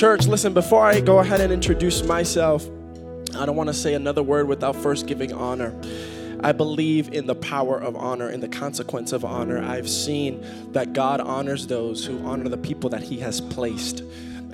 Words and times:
church. 0.00 0.26
Listen, 0.26 0.54
before 0.54 0.82
I 0.82 0.98
go 1.00 1.18
ahead 1.18 1.42
and 1.42 1.52
introduce 1.52 2.02
myself, 2.02 2.66
I 3.36 3.44
don't 3.44 3.54
want 3.54 3.68
to 3.68 3.74
say 3.74 3.92
another 3.92 4.22
word 4.22 4.48
without 4.48 4.74
first 4.74 5.06
giving 5.06 5.30
honor. 5.30 5.78
I 6.42 6.52
believe 6.52 7.12
in 7.12 7.26
the 7.26 7.34
power 7.34 7.78
of 7.78 7.96
honor 7.96 8.28
and 8.30 8.42
the 8.42 8.48
consequence 8.48 9.12
of 9.12 9.26
honor. 9.26 9.62
I've 9.62 9.90
seen 9.90 10.42
that 10.72 10.94
God 10.94 11.20
honors 11.20 11.66
those 11.66 12.02
who 12.06 12.18
honor 12.24 12.48
the 12.48 12.56
people 12.56 12.88
that 12.88 13.02
He 13.02 13.18
has 13.18 13.42
placed. 13.42 14.00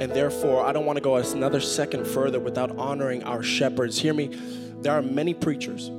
And 0.01 0.11
therefore, 0.11 0.67
I 0.67 0.73
don't 0.73 0.85
want 0.85 0.97
to 0.97 1.01
go 1.01 1.15
another 1.15 1.61
second 1.61 2.09
further 2.09 2.41
without 2.41 2.77
honoring 2.77 3.23
our 3.23 3.45
shepherds. 3.45 4.01
Hear 4.01 4.15
me, 4.15 4.37
there 4.81 4.95
are 4.95 5.03
many 5.03 5.33
preachers, 5.33 5.93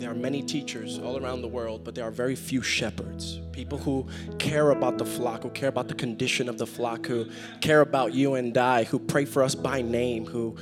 there 0.00 0.10
are 0.10 0.14
many 0.14 0.42
teachers 0.42 0.98
all 0.98 1.22
around 1.22 1.42
the 1.42 1.48
world, 1.48 1.84
but 1.84 1.94
there 1.94 2.04
are 2.04 2.10
very 2.10 2.34
few 2.34 2.62
shepherds. 2.62 3.40
People 3.52 3.76
who 3.76 4.06
care 4.38 4.70
about 4.70 4.96
the 4.96 5.04
flock, 5.04 5.42
who 5.42 5.50
care 5.50 5.68
about 5.68 5.88
the 5.88 5.94
condition 5.94 6.48
of 6.48 6.56
the 6.56 6.66
flock, 6.66 7.06
who 7.06 7.26
care 7.60 7.82
about 7.82 8.14
you 8.14 8.34
and 8.34 8.56
I, 8.56 8.84
who 8.84 8.98
pray 8.98 9.26
for 9.26 9.42
us 9.42 9.54
by 9.54 9.82
name, 9.82 10.24
who 10.24 10.56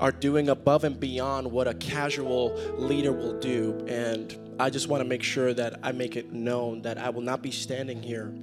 are 0.00 0.10
doing 0.10 0.48
above 0.48 0.84
and 0.84 0.98
beyond 0.98 1.50
what 1.50 1.68
a 1.68 1.74
casual 1.74 2.54
leader 2.78 3.12
will 3.12 3.38
do. 3.38 3.84
And 3.86 4.36
I 4.58 4.70
just 4.70 4.88
want 4.88 5.02
to 5.02 5.08
make 5.08 5.22
sure 5.22 5.54
that 5.54 5.78
I 5.82 5.92
make 5.92 6.16
it 6.16 6.32
known 6.32 6.82
that 6.82 6.98
I 6.98 7.10
will 7.10 7.22
not 7.22 7.42
be 7.42 7.50
standing 7.50 8.02
here 8.02 8.34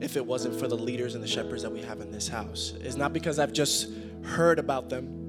if 0.00 0.16
it 0.16 0.26
wasn't 0.26 0.54
for 0.60 0.68
the 0.68 0.76
leaders 0.76 1.14
and 1.14 1.24
the 1.24 1.28
shepherds 1.28 1.62
that 1.62 1.72
we 1.72 1.80
have 1.80 2.00
in 2.00 2.10
this 2.10 2.28
house. 2.28 2.74
It's 2.80 2.96
not 2.96 3.12
because 3.14 3.38
I've 3.38 3.52
just 3.52 3.88
heard 4.22 4.58
about 4.58 4.90
them 4.90 5.25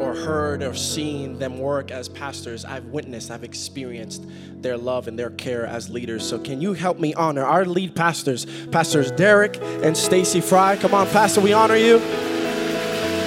or 0.00 0.14
heard 0.14 0.62
or 0.62 0.74
seen 0.74 1.38
them 1.38 1.58
work 1.58 1.90
as 1.90 2.08
pastors. 2.08 2.64
I've 2.64 2.86
witnessed, 2.86 3.30
I've 3.30 3.44
experienced 3.44 4.24
their 4.62 4.76
love 4.76 5.08
and 5.08 5.18
their 5.18 5.30
care 5.30 5.66
as 5.66 5.90
leaders. 5.90 6.26
So 6.28 6.38
can 6.38 6.60
you 6.60 6.72
help 6.72 6.98
me 6.98 7.14
honor 7.14 7.44
our 7.44 7.64
lead 7.64 7.94
pastors, 7.94 8.46
Pastors 8.70 9.10
Derek 9.12 9.58
and 9.60 9.96
Stacy 9.96 10.40
Fry? 10.40 10.76
Come 10.76 10.94
on, 10.94 11.06
Pastor, 11.08 11.40
we 11.40 11.52
honor 11.52 11.76
you. 11.76 11.98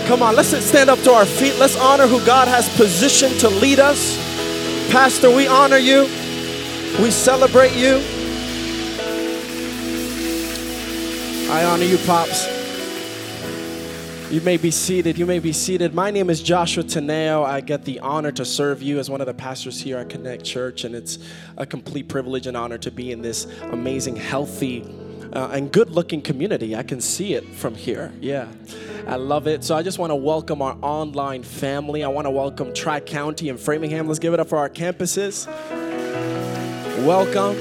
Come 0.07 0.23
on, 0.23 0.35
let's 0.35 0.49
stand 0.65 0.89
up 0.89 0.99
to 0.99 1.11
our 1.11 1.25
feet. 1.25 1.57
Let's 1.57 1.77
honor 1.77 2.07
who 2.07 2.23
God 2.25 2.47
has 2.47 2.67
positioned 2.75 3.39
to 3.41 3.49
lead 3.49 3.79
us. 3.79 4.17
Pastor, 4.91 5.33
we 5.33 5.47
honor 5.47 5.77
you. 5.77 6.01
We 7.01 7.11
celebrate 7.11 7.73
you. 7.75 8.01
I 11.49 11.63
honor 11.65 11.85
you, 11.85 11.97
Pops. 11.99 12.50
You 14.31 14.39
may 14.39 14.55
be 14.55 14.71
seated. 14.71 15.17
You 15.17 15.25
may 15.25 15.39
be 15.39 15.51
seated. 15.51 15.93
My 15.93 16.09
name 16.09 16.29
is 16.29 16.41
Joshua 16.41 16.85
Tineo. 16.85 17.43
I 17.43 17.59
get 17.59 17.83
the 17.83 17.99
honor 17.99 18.31
to 18.31 18.45
serve 18.45 18.81
you 18.81 18.97
as 18.97 19.09
one 19.09 19.19
of 19.19 19.27
the 19.27 19.33
pastors 19.33 19.81
here 19.81 19.97
at 19.97 20.07
Connect 20.07 20.45
Church, 20.45 20.85
and 20.85 20.95
it's 20.95 21.19
a 21.57 21.65
complete 21.65 22.07
privilege 22.07 22.47
and 22.47 22.55
honor 22.55 22.77
to 22.77 22.91
be 22.91 23.11
in 23.11 23.21
this 23.21 23.45
amazing, 23.73 24.15
healthy, 24.15 24.85
uh, 25.33 25.49
and 25.51 25.69
good 25.69 25.91
looking 25.91 26.21
community. 26.21 26.77
I 26.77 26.83
can 26.83 27.01
see 27.01 27.33
it 27.33 27.45
from 27.55 27.75
here. 27.75 28.13
Yeah, 28.21 28.47
I 29.05 29.17
love 29.17 29.47
it. 29.47 29.65
So 29.65 29.75
I 29.75 29.83
just 29.83 29.99
want 29.99 30.11
to 30.11 30.15
welcome 30.15 30.61
our 30.61 30.77
online 30.81 31.43
family. 31.43 32.01
I 32.01 32.07
want 32.07 32.25
to 32.25 32.31
welcome 32.31 32.73
Tri 32.73 33.01
County 33.01 33.49
and 33.49 33.59
Framingham. 33.59 34.07
Let's 34.07 34.19
give 34.19 34.33
it 34.33 34.39
up 34.39 34.47
for 34.47 34.59
our 34.59 34.69
campuses. 34.69 35.45
Welcome. 37.05 37.57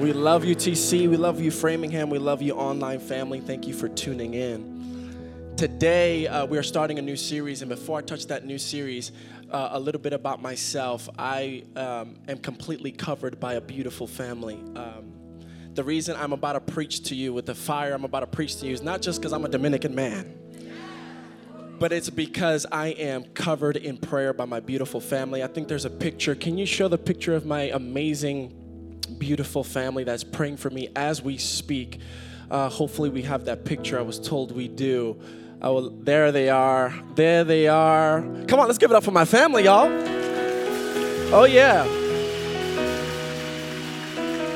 We 0.00 0.14
love 0.14 0.46
you, 0.46 0.56
TC. 0.56 1.06
We 1.06 1.18
love 1.18 1.38
you, 1.38 1.50
Framingham. 1.50 2.08
We 2.08 2.18
love 2.18 2.40
you, 2.40 2.54
online 2.54 3.00
family. 3.00 3.40
Thank 3.40 3.66
you 3.66 3.74
for 3.74 3.90
tuning 3.90 4.32
in. 4.32 4.75
Today, 5.56 6.26
uh, 6.26 6.44
we 6.44 6.58
are 6.58 6.62
starting 6.62 6.98
a 6.98 7.02
new 7.02 7.16
series, 7.16 7.62
and 7.62 7.70
before 7.70 7.98
I 7.98 8.02
touch 8.02 8.26
that 8.26 8.44
new 8.44 8.58
series, 8.58 9.10
uh, 9.50 9.70
a 9.72 9.80
little 9.80 10.02
bit 10.02 10.12
about 10.12 10.42
myself. 10.42 11.08
I 11.18 11.64
um, 11.74 12.18
am 12.28 12.36
completely 12.36 12.92
covered 12.92 13.40
by 13.40 13.54
a 13.54 13.60
beautiful 13.62 14.06
family. 14.06 14.62
Um, 14.76 15.14
the 15.72 15.82
reason 15.82 16.14
I'm 16.14 16.34
about 16.34 16.52
to 16.52 16.60
preach 16.60 17.04
to 17.04 17.14
you 17.14 17.32
with 17.32 17.46
the 17.46 17.54
fire 17.54 17.94
I'm 17.94 18.04
about 18.04 18.20
to 18.20 18.26
preach 18.26 18.56
to 18.56 18.66
you 18.66 18.74
is 18.74 18.82
not 18.82 19.00
just 19.00 19.18
because 19.18 19.32
I'm 19.32 19.46
a 19.46 19.48
Dominican 19.48 19.94
man, 19.94 20.34
but 21.78 21.90
it's 21.90 22.10
because 22.10 22.66
I 22.70 22.88
am 22.88 23.24
covered 23.24 23.78
in 23.78 23.96
prayer 23.96 24.34
by 24.34 24.44
my 24.44 24.60
beautiful 24.60 25.00
family. 25.00 25.42
I 25.42 25.46
think 25.46 25.68
there's 25.68 25.86
a 25.86 25.90
picture. 25.90 26.34
Can 26.34 26.58
you 26.58 26.66
show 26.66 26.86
the 26.86 26.98
picture 26.98 27.34
of 27.34 27.46
my 27.46 27.70
amazing, 27.72 29.00
beautiful 29.16 29.64
family 29.64 30.04
that's 30.04 30.22
praying 30.22 30.58
for 30.58 30.68
me 30.68 30.90
as 30.94 31.22
we 31.22 31.38
speak? 31.38 32.00
Uh, 32.50 32.68
hopefully, 32.68 33.08
we 33.08 33.22
have 33.22 33.46
that 33.46 33.64
picture. 33.64 33.98
I 33.98 34.02
was 34.02 34.20
told 34.20 34.52
we 34.52 34.68
do. 34.68 35.18
Oh, 35.62 35.88
there 35.88 36.32
they 36.32 36.48
are. 36.50 36.94
There 37.14 37.42
they 37.42 37.66
are. 37.66 38.20
Come 38.46 38.60
on, 38.60 38.66
let's 38.66 38.78
give 38.78 38.90
it 38.90 38.94
up 38.94 39.04
for 39.04 39.10
my 39.10 39.24
family, 39.24 39.64
y'all. 39.64 39.88
Oh, 41.32 41.44
yeah. 41.48 41.84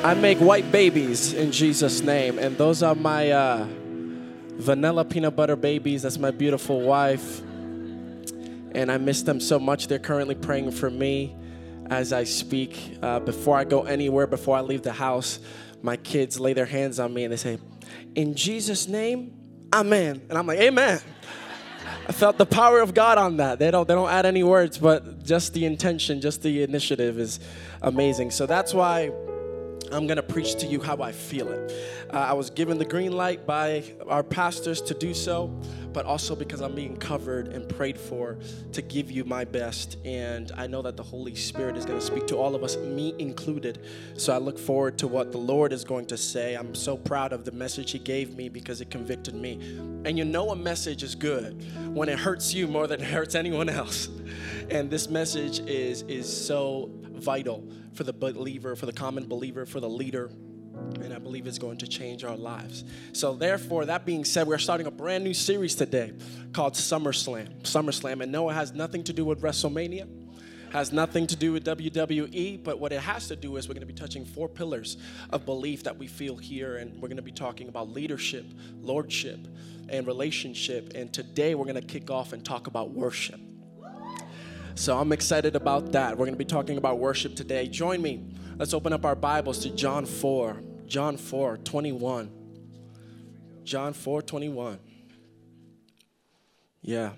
I 0.04 0.14
make 0.14 0.38
white 0.38 0.70
babies 0.70 1.32
in 1.32 1.52
Jesus' 1.52 2.02
name. 2.02 2.38
And 2.38 2.56
those 2.56 2.82
are 2.82 2.94
my 2.94 3.30
uh, 3.30 3.66
vanilla 4.56 5.04
peanut 5.04 5.36
butter 5.36 5.56
babies. 5.56 6.02
That's 6.02 6.18
my 6.18 6.30
beautiful 6.30 6.80
wife. 6.80 7.40
And 7.40 8.92
I 8.92 8.98
miss 8.98 9.22
them 9.22 9.40
so 9.40 9.58
much. 9.58 9.88
They're 9.88 9.98
currently 9.98 10.34
praying 10.34 10.70
for 10.72 10.90
me 10.90 11.34
as 11.88 12.12
I 12.12 12.24
speak. 12.24 12.98
Uh, 13.02 13.20
before 13.20 13.56
I 13.56 13.64
go 13.64 13.82
anywhere, 13.82 14.26
before 14.26 14.56
I 14.56 14.60
leave 14.60 14.82
the 14.82 14.92
house, 14.92 15.40
my 15.82 15.96
kids 15.96 16.38
lay 16.38 16.52
their 16.52 16.66
hands 16.66 17.00
on 17.00 17.12
me 17.12 17.24
and 17.24 17.32
they 17.32 17.36
say, 17.36 17.58
In 18.14 18.34
Jesus' 18.34 18.86
name, 18.86 19.39
Amen. 19.72 20.20
And 20.28 20.38
I'm 20.38 20.46
like, 20.46 20.60
Amen. 20.60 21.00
I 22.08 22.12
felt 22.12 22.38
the 22.38 22.46
power 22.46 22.80
of 22.80 22.92
God 22.92 23.18
on 23.18 23.36
that. 23.36 23.58
They 23.58 23.70
don't 23.70 23.86
they 23.86 23.94
don't 23.94 24.10
add 24.10 24.26
any 24.26 24.42
words, 24.42 24.78
but 24.78 25.24
just 25.24 25.54
the 25.54 25.64
intention, 25.64 26.20
just 26.20 26.42
the 26.42 26.62
initiative 26.62 27.18
is 27.18 27.40
amazing. 27.82 28.32
So 28.32 28.46
that's 28.46 28.74
why 28.74 29.12
I'm 29.92 30.06
going 30.06 30.16
to 30.16 30.22
preach 30.22 30.54
to 30.56 30.66
you 30.66 30.80
how 30.80 31.02
I 31.02 31.10
feel 31.10 31.48
it. 31.48 31.72
Uh, 32.12 32.18
I 32.18 32.32
was 32.32 32.48
given 32.48 32.78
the 32.78 32.84
green 32.84 33.12
light 33.12 33.44
by 33.44 33.84
our 34.06 34.22
pastors 34.22 34.80
to 34.82 34.94
do 34.94 35.12
so, 35.12 35.48
but 35.92 36.06
also 36.06 36.36
because 36.36 36.60
I'm 36.60 36.76
being 36.76 36.96
covered 36.96 37.48
and 37.48 37.68
prayed 37.68 37.98
for 37.98 38.38
to 38.72 38.82
give 38.82 39.10
you 39.10 39.24
my 39.24 39.44
best. 39.44 39.96
And 40.04 40.52
I 40.56 40.68
know 40.68 40.80
that 40.82 40.96
the 40.96 41.02
Holy 41.02 41.34
Spirit 41.34 41.76
is 41.76 41.84
going 41.84 41.98
to 41.98 42.04
speak 42.04 42.28
to 42.28 42.36
all 42.36 42.54
of 42.54 42.62
us, 42.62 42.76
me 42.76 43.14
included. 43.18 43.84
So 44.14 44.32
I 44.32 44.38
look 44.38 44.58
forward 44.58 44.96
to 44.98 45.08
what 45.08 45.32
the 45.32 45.38
Lord 45.38 45.72
is 45.72 45.82
going 45.82 46.06
to 46.06 46.16
say. 46.16 46.54
I'm 46.54 46.74
so 46.74 46.96
proud 46.96 47.32
of 47.32 47.44
the 47.44 47.52
message 47.52 47.90
He 47.90 47.98
gave 47.98 48.36
me 48.36 48.48
because 48.48 48.80
it 48.80 48.90
convicted 48.90 49.34
me. 49.34 49.54
And 50.04 50.16
you 50.16 50.24
know, 50.24 50.50
a 50.50 50.56
message 50.56 51.02
is 51.02 51.16
good 51.16 51.64
when 51.94 52.08
it 52.08 52.18
hurts 52.18 52.54
you 52.54 52.68
more 52.68 52.86
than 52.86 53.00
it 53.00 53.08
hurts 53.08 53.34
anyone 53.34 53.68
else. 53.68 54.08
And 54.70 54.88
this 54.88 55.08
message 55.10 55.58
is, 55.66 56.02
is 56.02 56.28
so 56.28 56.90
vital 57.20 57.68
for 57.94 58.04
the 58.04 58.12
believer, 58.12 58.76
for 58.76 58.86
the 58.86 58.92
common 58.92 59.26
believer, 59.26 59.66
for 59.66 59.80
the 59.80 59.88
leader. 59.88 60.30
And 61.02 61.12
I 61.12 61.18
believe 61.18 61.46
it's 61.46 61.58
going 61.58 61.78
to 61.78 61.86
change 61.86 62.24
our 62.24 62.36
lives. 62.36 62.84
So, 63.12 63.34
therefore, 63.34 63.84
that 63.86 64.06
being 64.06 64.24
said, 64.24 64.46
we're 64.46 64.58
starting 64.58 64.86
a 64.86 64.90
brand 64.90 65.24
new 65.24 65.34
series 65.34 65.74
today 65.74 66.12
called 66.52 66.74
SummerSlam. 66.74 67.62
SummerSlam. 67.62 68.22
And 68.22 68.32
no, 68.32 68.48
it 68.48 68.54
has 68.54 68.72
nothing 68.72 69.04
to 69.04 69.12
do 69.12 69.24
with 69.24 69.42
WrestleMania, 69.42 70.08
has 70.72 70.92
nothing 70.92 71.26
to 71.26 71.36
do 71.36 71.52
with 71.52 71.64
WWE, 71.64 72.62
but 72.62 72.78
what 72.78 72.92
it 72.92 73.00
has 73.00 73.28
to 73.28 73.36
do 73.36 73.56
is 73.56 73.68
we're 73.68 73.74
going 73.74 73.86
to 73.86 73.86
be 73.86 73.92
touching 73.92 74.24
four 74.24 74.48
pillars 74.48 74.96
of 75.30 75.44
belief 75.44 75.82
that 75.84 75.98
we 75.98 76.06
feel 76.06 76.36
here. 76.36 76.76
And 76.76 76.94
we're 76.94 77.08
going 77.08 77.16
to 77.16 77.22
be 77.22 77.32
talking 77.32 77.68
about 77.68 77.90
leadership, 77.90 78.46
lordship, 78.80 79.40
and 79.88 80.06
relationship. 80.06 80.92
And 80.94 81.12
today, 81.12 81.54
we're 81.54 81.66
going 81.66 81.80
to 81.80 81.86
kick 81.86 82.10
off 82.10 82.32
and 82.32 82.44
talk 82.44 82.68
about 82.68 82.90
worship. 82.90 83.40
So 84.74 84.98
I'm 84.98 85.12
excited 85.12 85.56
about 85.56 85.92
that. 85.92 86.12
We're 86.12 86.26
going 86.26 86.34
to 86.34 86.38
be 86.38 86.44
talking 86.44 86.78
about 86.78 86.98
worship 86.98 87.34
today. 87.34 87.66
Join 87.68 88.00
me. 88.00 88.24
Let's 88.56 88.74
open 88.74 88.92
up 88.92 89.04
our 89.04 89.14
Bibles 89.14 89.58
to 89.60 89.70
John 89.70 90.06
4. 90.06 90.62
John 90.86 91.16
4, 91.16 91.58
21. 91.58 92.30
John 93.64 93.92
4, 93.92 94.22
21. 94.22 94.78
Yeah. 96.82 97.10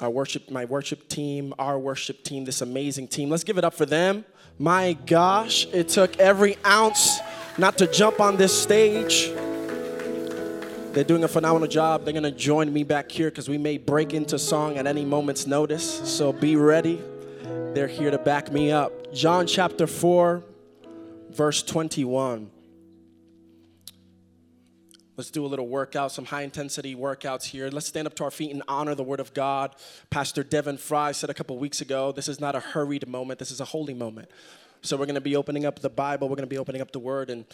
Our 0.00 0.10
worship, 0.10 0.50
my 0.50 0.64
worship 0.64 1.08
team, 1.08 1.54
our 1.58 1.78
worship 1.78 2.24
team, 2.24 2.44
this 2.44 2.60
amazing 2.60 3.08
team. 3.08 3.30
Let's 3.30 3.44
give 3.44 3.58
it 3.58 3.64
up 3.64 3.74
for 3.74 3.86
them. 3.86 4.24
My 4.58 4.94
gosh, 5.06 5.66
it 5.72 5.88
took 5.88 6.18
every 6.18 6.56
ounce 6.66 7.20
not 7.58 7.78
to 7.78 7.86
jump 7.86 8.20
on 8.20 8.36
this 8.36 8.56
stage. 8.60 9.30
They're 10.92 11.04
doing 11.04 11.22
a 11.22 11.28
phenomenal 11.28 11.68
job. 11.68 12.04
They're 12.04 12.12
going 12.12 12.24
to 12.24 12.32
join 12.32 12.72
me 12.72 12.82
back 12.82 13.12
here 13.12 13.30
because 13.30 13.48
we 13.48 13.58
may 13.58 13.78
break 13.78 14.12
into 14.12 14.40
song 14.40 14.76
at 14.76 14.88
any 14.88 15.04
moment's 15.04 15.46
notice. 15.46 15.84
So 16.10 16.32
be 16.32 16.56
ready. 16.56 17.00
They're 17.74 17.86
here 17.86 18.10
to 18.10 18.18
back 18.18 18.50
me 18.50 18.72
up. 18.72 19.14
John 19.14 19.46
chapter 19.46 19.86
4, 19.86 20.42
verse 21.30 21.62
21. 21.62 22.50
Let's 25.16 25.30
do 25.30 25.46
a 25.46 25.46
little 25.46 25.68
workout, 25.68 26.10
some 26.10 26.24
high 26.24 26.42
intensity 26.42 26.96
workouts 26.96 27.44
here. 27.44 27.68
Let's 27.70 27.86
stand 27.86 28.08
up 28.08 28.14
to 28.14 28.24
our 28.24 28.32
feet 28.32 28.50
and 28.50 28.64
honor 28.66 28.96
the 28.96 29.04
Word 29.04 29.20
of 29.20 29.32
God. 29.32 29.76
Pastor 30.10 30.42
Devin 30.42 30.78
Fry 30.78 31.12
said 31.12 31.30
a 31.30 31.34
couple 31.34 31.56
weeks 31.56 31.80
ago 31.80 32.10
this 32.10 32.26
is 32.26 32.40
not 32.40 32.56
a 32.56 32.60
hurried 32.60 33.06
moment, 33.06 33.38
this 33.38 33.52
is 33.52 33.60
a 33.60 33.66
holy 33.66 33.94
moment. 33.94 34.28
So 34.82 34.96
we're 34.96 35.06
going 35.06 35.14
to 35.14 35.20
be 35.20 35.36
opening 35.36 35.66
up 35.66 35.78
the 35.78 35.90
Bible, 35.90 36.28
we're 36.28 36.36
going 36.36 36.48
to 36.48 36.52
be 36.52 36.58
opening 36.58 36.80
up 36.80 36.90
the 36.90 36.98
Word, 36.98 37.30
and 37.30 37.44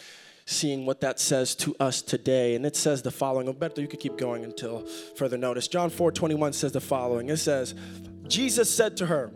seeing 0.47 0.85
what 0.85 1.01
that 1.01 1.19
says 1.19 1.53
to 1.53 1.75
us 1.79 2.01
today. 2.01 2.55
And 2.55 2.65
it 2.65 2.75
says 2.75 3.01
the 3.01 3.11
following. 3.11 3.51
Better 3.53 3.81
you 3.81 3.87
could 3.87 3.99
keep 3.99 4.17
going 4.17 4.43
until 4.43 4.85
further 5.15 5.37
notice. 5.37 5.67
John 5.67 5.89
4 5.89 6.11
21 6.11 6.53
says 6.53 6.71
the 6.71 6.81
following. 6.81 7.29
It 7.29 7.37
says, 7.37 7.75
Jesus 8.27 8.73
said 8.73 8.97
to 8.97 9.05
her, 9.05 9.29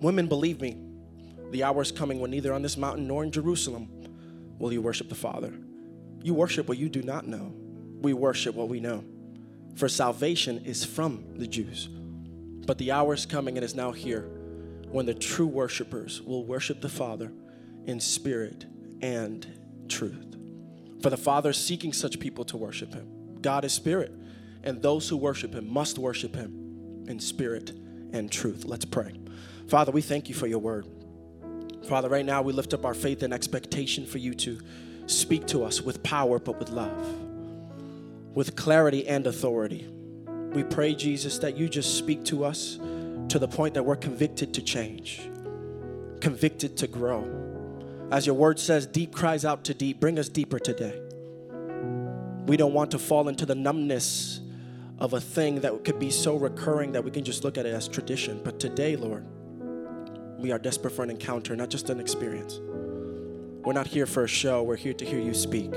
Women, 0.00 0.26
believe 0.26 0.60
me, 0.60 0.78
the 1.50 1.62
hour 1.62 1.82
is 1.82 1.92
coming 1.92 2.18
when 2.18 2.30
neither 2.30 2.52
on 2.52 2.62
this 2.62 2.76
mountain 2.76 3.06
nor 3.06 3.22
in 3.22 3.30
Jerusalem 3.30 3.88
will 4.58 4.72
you 4.72 4.82
worship 4.82 5.08
the 5.08 5.14
Father. 5.14 5.52
You 6.22 6.34
worship 6.34 6.66
what 6.66 6.78
you 6.78 6.88
do 6.88 7.02
not 7.02 7.28
know. 7.28 7.54
we 8.00 8.12
worship 8.12 8.54
what 8.54 8.68
we 8.68 8.80
know. 8.80 9.04
For 9.74 9.88
salvation 9.88 10.64
is 10.64 10.84
from 10.84 11.24
the 11.36 11.46
Jews. 11.46 11.88
But 12.66 12.78
the 12.78 12.92
hour 12.92 13.14
is 13.14 13.26
coming 13.26 13.56
and 13.56 13.64
is 13.64 13.74
now 13.74 13.92
here 13.92 14.28
when 14.88 15.06
the 15.06 15.14
true 15.14 15.46
worshipers 15.46 16.22
will 16.22 16.44
worship 16.44 16.80
the 16.80 16.88
Father 16.88 17.32
in 17.84 18.00
spirit 18.00 18.66
and 19.02 19.46
truth. 19.88 20.36
For 21.02 21.10
the 21.10 21.16
Father 21.16 21.50
is 21.50 21.56
seeking 21.56 21.92
such 21.92 22.18
people 22.18 22.44
to 22.46 22.56
worship 22.56 22.94
Him. 22.94 23.38
God 23.40 23.64
is 23.64 23.72
spirit, 23.72 24.12
and 24.62 24.82
those 24.82 25.08
who 25.08 25.16
worship 25.16 25.54
Him 25.54 25.72
must 25.72 25.98
worship 25.98 26.34
Him 26.34 27.04
in 27.08 27.20
spirit 27.20 27.70
and 28.12 28.30
truth. 28.30 28.64
Let's 28.64 28.84
pray. 28.84 29.14
Father, 29.68 29.92
we 29.92 30.02
thank 30.02 30.28
you 30.28 30.34
for 30.34 30.46
your 30.46 30.58
word. 30.58 30.86
Father, 31.86 32.08
right 32.08 32.26
now 32.26 32.42
we 32.42 32.52
lift 32.52 32.74
up 32.74 32.84
our 32.84 32.94
faith 32.94 33.22
and 33.22 33.32
expectation 33.32 34.06
for 34.06 34.18
you 34.18 34.34
to 34.34 34.58
speak 35.06 35.46
to 35.46 35.62
us 35.64 35.80
with 35.80 36.02
power, 36.02 36.38
but 36.38 36.58
with 36.58 36.70
love, 36.70 37.16
with 38.34 38.56
clarity 38.56 39.06
and 39.06 39.26
authority. 39.26 39.88
We 40.52 40.64
pray, 40.64 40.94
Jesus, 40.94 41.38
that 41.38 41.56
you 41.56 41.68
just 41.68 41.96
speak 41.96 42.24
to 42.24 42.44
us 42.44 42.78
to 43.28 43.38
the 43.38 43.48
point 43.48 43.74
that 43.74 43.82
we're 43.84 43.96
convicted 43.96 44.54
to 44.54 44.62
change, 44.62 45.20
convicted 46.20 46.76
to 46.78 46.86
grow. 46.86 47.22
As 48.10 48.24
your 48.24 48.36
word 48.36 48.60
says, 48.60 48.86
deep 48.86 49.14
cries 49.14 49.44
out 49.44 49.64
to 49.64 49.74
deep. 49.74 49.98
Bring 49.98 50.18
us 50.18 50.28
deeper 50.28 50.58
today. 50.58 51.00
We 52.46 52.56
don't 52.56 52.72
want 52.72 52.92
to 52.92 52.98
fall 52.98 53.28
into 53.28 53.44
the 53.44 53.56
numbness 53.56 54.40
of 54.98 55.12
a 55.12 55.20
thing 55.20 55.60
that 55.60 55.84
could 55.84 55.98
be 55.98 56.10
so 56.10 56.36
recurring 56.36 56.92
that 56.92 57.02
we 57.02 57.10
can 57.10 57.24
just 57.24 57.42
look 57.42 57.58
at 57.58 57.66
it 57.66 57.74
as 57.74 57.88
tradition. 57.88 58.40
But 58.44 58.60
today, 58.60 58.94
Lord, 58.94 59.26
we 60.38 60.52
are 60.52 60.58
desperate 60.58 60.92
for 60.92 61.02
an 61.02 61.10
encounter, 61.10 61.56
not 61.56 61.68
just 61.68 61.90
an 61.90 61.98
experience. 61.98 62.60
We're 63.64 63.72
not 63.72 63.88
here 63.88 64.06
for 64.06 64.22
a 64.22 64.28
show, 64.28 64.62
we're 64.62 64.76
here 64.76 64.94
to 64.94 65.04
hear 65.04 65.18
you 65.18 65.34
speak. 65.34 65.74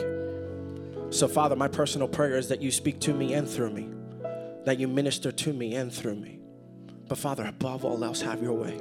So, 1.10 1.28
Father, 1.28 1.56
my 1.56 1.68
personal 1.68 2.08
prayer 2.08 2.38
is 2.38 2.48
that 2.50 2.62
you 2.62 2.70
speak 2.72 3.00
to 3.02 3.14
me 3.16 3.34
and 3.34 3.50
through 3.50 3.72
me, 3.72 3.90
that 4.66 4.80
you 4.80 4.88
minister 4.88 5.32
to 5.32 5.54
me 5.54 5.76
and 5.76 5.92
through 5.92 6.16
me. 6.16 6.38
But, 7.08 7.18
Father, 7.18 7.46
above 7.46 7.84
all 7.84 8.04
else, 8.04 8.22
have 8.22 8.44
your 8.44 8.54
way. 8.54 8.80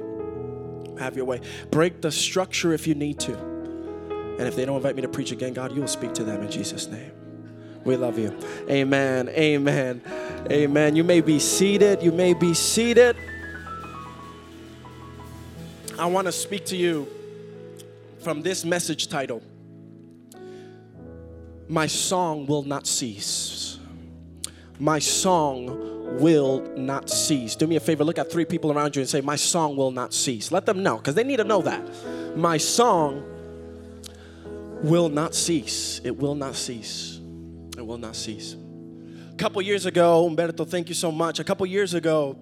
Have 0.99 1.15
your 1.15 1.25
way. 1.25 1.41
Break 1.71 2.01
the 2.01 2.11
structure 2.11 2.73
if 2.73 2.85
you 2.85 2.93
need 2.93 3.19
to. 3.21 3.33
And 3.37 4.41
if 4.41 4.55
they 4.55 4.65
don't 4.65 4.77
invite 4.77 4.95
me 4.95 5.01
to 5.01 5.07
preach 5.07 5.31
again, 5.31 5.53
God, 5.53 5.73
you 5.73 5.81
will 5.81 5.87
speak 5.87 6.13
to 6.13 6.23
them 6.23 6.41
in 6.41 6.51
Jesus' 6.51 6.87
name. 6.87 7.11
We 7.83 7.95
love 7.95 8.19
you. 8.19 8.37
Amen. 8.69 9.29
Amen. 9.29 10.01
Amen. 10.51 10.95
You 10.95 11.03
may 11.03 11.21
be 11.21 11.39
seated. 11.39 12.03
You 12.03 12.11
may 12.11 12.33
be 12.33 12.53
seated. 12.53 13.15
I 15.97 16.05
want 16.05 16.27
to 16.27 16.31
speak 16.31 16.65
to 16.67 16.77
you 16.77 17.07
from 18.19 18.41
this 18.41 18.63
message 18.63 19.07
title 19.07 19.41
My 21.67 21.87
song 21.87 22.45
will 22.45 22.63
not 22.63 22.87
cease. 22.87 23.78
My 24.79 24.99
song 24.99 26.17
will 26.19 26.61
not 26.77 27.09
cease. 27.09 27.55
Do 27.55 27.67
me 27.67 27.75
a 27.75 27.79
favor, 27.79 28.03
look 28.03 28.17
at 28.17 28.31
three 28.31 28.45
people 28.45 28.71
around 28.71 28.95
you 28.95 29.01
and 29.01 29.09
say, 29.09 29.21
My 29.21 29.35
song 29.35 29.75
will 29.75 29.91
not 29.91 30.13
cease. 30.13 30.51
Let 30.51 30.65
them 30.65 30.81
know, 30.81 30.97
because 30.97 31.15
they 31.15 31.23
need 31.23 31.37
to 31.37 31.43
know 31.43 31.61
that. 31.61 32.37
My 32.37 32.57
song 32.57 33.23
will 34.81 35.09
not 35.09 35.35
cease. 35.35 35.99
It 36.03 36.17
will 36.17 36.35
not 36.35 36.55
cease. 36.55 37.19
It 37.77 37.85
will 37.85 37.97
not 37.97 38.15
cease. 38.15 38.55
A 39.31 39.35
couple 39.35 39.61
years 39.61 39.85
ago, 39.85 40.25
Umberto, 40.25 40.65
thank 40.65 40.89
you 40.89 40.95
so 40.95 41.11
much. 41.11 41.39
A 41.39 41.43
couple 41.43 41.65
years 41.65 41.93
ago, 41.93 42.37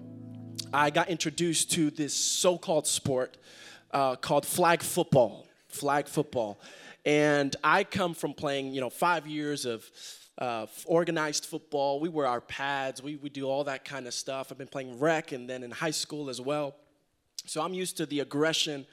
I 0.72 0.90
got 0.90 1.08
introduced 1.08 1.72
to 1.72 1.90
this 1.90 2.14
so 2.14 2.58
called 2.58 2.86
sport 2.86 3.36
uh, 3.92 4.16
called 4.16 4.46
flag 4.46 4.82
football. 4.82 5.46
Flag 5.68 6.08
football. 6.08 6.60
And 7.04 7.54
I 7.62 7.84
come 7.84 8.14
from 8.14 8.34
playing, 8.34 8.72
you 8.72 8.80
know, 8.80 8.90
five 8.90 9.26
years 9.26 9.64
of 9.64 9.88
uh, 10.38 10.66
organized 10.86 11.46
football. 11.46 12.00
We 12.00 12.08
wear 12.08 12.26
our 12.26 12.40
pads, 12.40 13.02
we, 13.02 13.16
we 13.16 13.28
do 13.28 13.44
all 13.44 13.64
that 13.64 13.84
kind 13.84 14.06
of 14.06 14.14
stuff. 14.14 14.48
I've 14.50 14.58
been 14.58 14.68
playing 14.68 14.98
rec 14.98 15.32
and 15.32 15.48
then 15.48 15.62
in 15.62 15.70
high 15.70 15.90
school 15.90 16.30
as 16.30 16.40
well. 16.40 16.74
So 17.44 17.62
I'm 17.62 17.74
used 17.74 17.96
to 17.98 18.06
the 18.06 18.20
aggression 18.20 18.86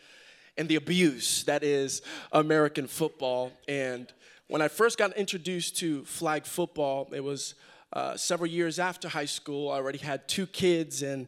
and 0.58 0.68
the 0.68 0.76
abuse 0.76 1.44
that 1.44 1.64
is 1.64 2.02
American 2.32 2.88
football. 2.88 3.52
And 3.68 4.12
when 4.48 4.62
I 4.62 4.68
first 4.68 4.98
got 4.98 5.16
introduced 5.18 5.78
to 5.78 6.04
flag 6.06 6.46
football, 6.46 7.10
it 7.14 7.24
was 7.24 7.56
uh, 7.94 8.16
several 8.16 8.50
years 8.50 8.80
after 8.80 9.08
high 9.08 9.26
school. 9.26 9.72
I 9.72 9.76
already 9.76 9.98
had 9.98 10.28
two 10.28 10.48
kids, 10.48 11.02
and 11.02 11.28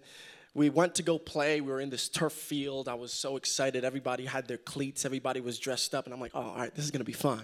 we 0.53 0.69
went 0.69 0.95
to 0.95 1.03
go 1.03 1.17
play. 1.17 1.61
We 1.61 1.71
were 1.71 1.81
in 1.81 1.89
this 1.89 2.09
turf 2.09 2.33
field. 2.33 2.87
I 2.87 2.93
was 2.93 3.11
so 3.11 3.37
excited. 3.37 3.83
Everybody 3.83 4.25
had 4.25 4.47
their 4.47 4.57
cleats, 4.57 5.05
everybody 5.05 5.41
was 5.41 5.59
dressed 5.59 5.95
up, 5.95 6.05
and 6.05 6.13
I'm 6.13 6.19
like, 6.19 6.31
oh, 6.33 6.41
all 6.41 6.57
right, 6.57 6.73
this 6.75 6.85
is 6.85 6.91
gonna 6.91 7.03
be 7.03 7.13
fun. 7.13 7.43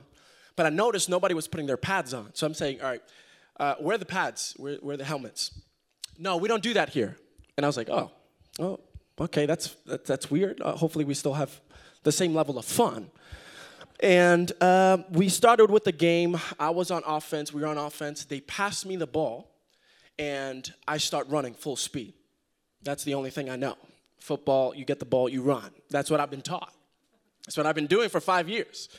But 0.56 0.66
I 0.66 0.70
noticed 0.70 1.10
nobody 1.10 1.34
was 1.34 1.48
putting 1.48 1.66
their 1.66 1.78
pads 1.78 2.14
on. 2.14 2.30
So 2.34 2.46
I'm 2.46 2.54
saying, 2.54 2.82
all 2.82 2.90
right, 2.90 3.02
uh, 3.60 3.76
where 3.80 3.96
are 3.96 3.98
the 4.00 4.06
pads? 4.06 4.54
Where, 4.58 4.76
where 4.78 4.94
are 4.94 4.98
the 4.98 5.06
helmets? 5.06 5.60
No, 6.18 6.38
we 6.38 6.48
don't 6.48 6.64
do 6.64 6.74
that 6.74 6.90
here. 6.90 7.18
And 7.58 7.66
I 7.66 7.70
was 7.70 7.78
like, 7.78 7.90
oh, 7.90 8.12
oh, 8.60 8.80
okay, 9.20 9.46
that's, 9.46 9.76
that, 9.86 10.06
that's 10.06 10.30
weird. 10.30 10.62
Uh, 10.62 10.74
hopefully, 10.74 11.06
we 11.06 11.14
still 11.14 11.34
have 11.34 11.60
the 12.04 12.12
same 12.12 12.34
level 12.34 12.58
of 12.58 12.66
fun. 12.66 13.10
And 14.00 14.52
uh, 14.62 14.98
we 15.12 15.30
started 15.30 15.72
with 15.72 15.86
the 15.86 15.92
game. 15.92 16.40
I 16.60 16.72
was 16.72 16.92
on 16.92 17.04
offense. 17.06 17.54
We 17.54 17.62
were 17.62 17.68
on 17.68 17.78
offense. 17.78 18.26
They 18.26 18.42
passed 18.42 18.86
me 18.86 18.96
the 18.96 19.08
ball, 19.08 19.52
and 20.20 20.72
I 20.88 20.98
start 20.98 21.28
running 21.30 21.54
full 21.54 21.76
speed. 21.76 22.14
That's 22.82 23.04
the 23.04 23.14
only 23.14 23.30
thing 23.30 23.50
I 23.50 23.56
know. 23.56 23.78
Football, 24.20 24.76
you 24.76 24.86
get 24.86 25.00
the 25.00 25.06
ball, 25.06 25.30
you 25.30 25.42
run. 25.42 25.72
That's 25.90 26.10
what 26.10 26.20
I've 26.20 26.30
been 26.30 26.42
taught. 26.42 26.74
That's 27.46 27.58
what 27.58 27.66
I've 27.66 27.76
been 27.76 27.88
doing 27.88 28.10
for 28.10 28.20
five 28.20 28.50
years. 28.50 28.90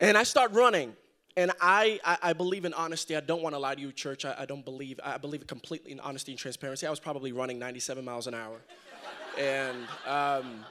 And 0.00 0.16
I 0.16 0.22
start 0.22 0.52
running. 0.52 0.94
And 1.36 1.52
I, 1.60 2.00
I, 2.04 2.18
I 2.22 2.32
believe 2.32 2.64
in 2.64 2.74
honesty. 2.74 3.16
I 3.16 3.20
don't 3.20 3.42
want 3.42 3.54
to 3.54 3.58
lie 3.58 3.74
to 3.74 3.80
you, 3.80 3.92
church. 3.92 4.24
I, 4.24 4.34
I 4.40 4.44
don't 4.44 4.64
believe, 4.64 4.98
I 5.04 5.18
believe 5.18 5.46
completely 5.46 5.92
in 5.92 6.00
honesty 6.00 6.32
and 6.32 6.38
transparency. 6.38 6.86
I 6.86 6.90
was 6.90 7.00
probably 7.00 7.32
running 7.32 7.58
97 7.58 8.04
miles 8.04 8.26
an 8.26 8.34
hour. 8.34 8.60
and 9.38 9.76
um, 10.06 10.64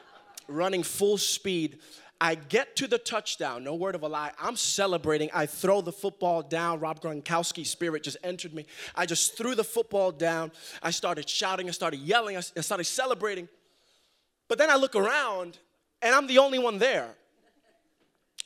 running 0.48 0.84
full 0.84 1.18
speed. 1.18 1.80
I 2.20 2.36
get 2.36 2.76
to 2.78 2.88
the 2.88 2.98
touchdown, 2.98 3.64
no 3.64 3.76
word 3.76 3.94
of 3.94 4.02
a 4.02 4.08
lie. 4.08 4.32
I'm 4.40 4.56
celebrating. 4.56 5.30
I 5.34 5.46
throw 5.46 5.82
the 5.82 5.92
football 5.92 6.42
down. 6.42 6.80
Rob 6.80 7.00
Gronkowski's 7.00 7.70
spirit 7.70 8.04
just 8.04 8.18
entered 8.24 8.54
me. 8.54 8.66
I 8.96 9.06
just 9.06 9.38
threw 9.38 9.54
the 9.56 9.64
football 9.64 10.12
down. 10.12 10.52
I 10.82 10.92
started 10.92 11.30
shouting. 11.30 11.68
I 11.70 11.72
started 11.72 12.00
yelling. 12.00 12.36
I 12.36 12.42
started 12.42 12.86
celebrating. 12.86 13.48
But 14.48 14.58
then 14.58 14.70
I 14.70 14.76
look 14.76 14.96
around 14.96 15.60
and 16.02 16.16
I'm 16.16 16.28
the 16.28 16.40
only 16.40 16.60
one 16.60 16.80
there. 16.80 17.10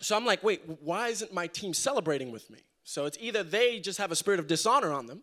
So 0.01 0.17
I'm 0.17 0.25
like, 0.25 0.43
wait, 0.43 0.63
why 0.81 1.09
isn't 1.09 1.31
my 1.31 1.47
team 1.47 1.73
celebrating 1.73 2.31
with 2.31 2.49
me? 2.49 2.59
So 2.83 3.05
it's 3.05 3.17
either 3.21 3.43
they 3.43 3.79
just 3.79 3.99
have 3.99 4.11
a 4.11 4.15
spirit 4.15 4.39
of 4.39 4.47
dishonor 4.47 4.91
on 4.91 5.05
them 5.05 5.21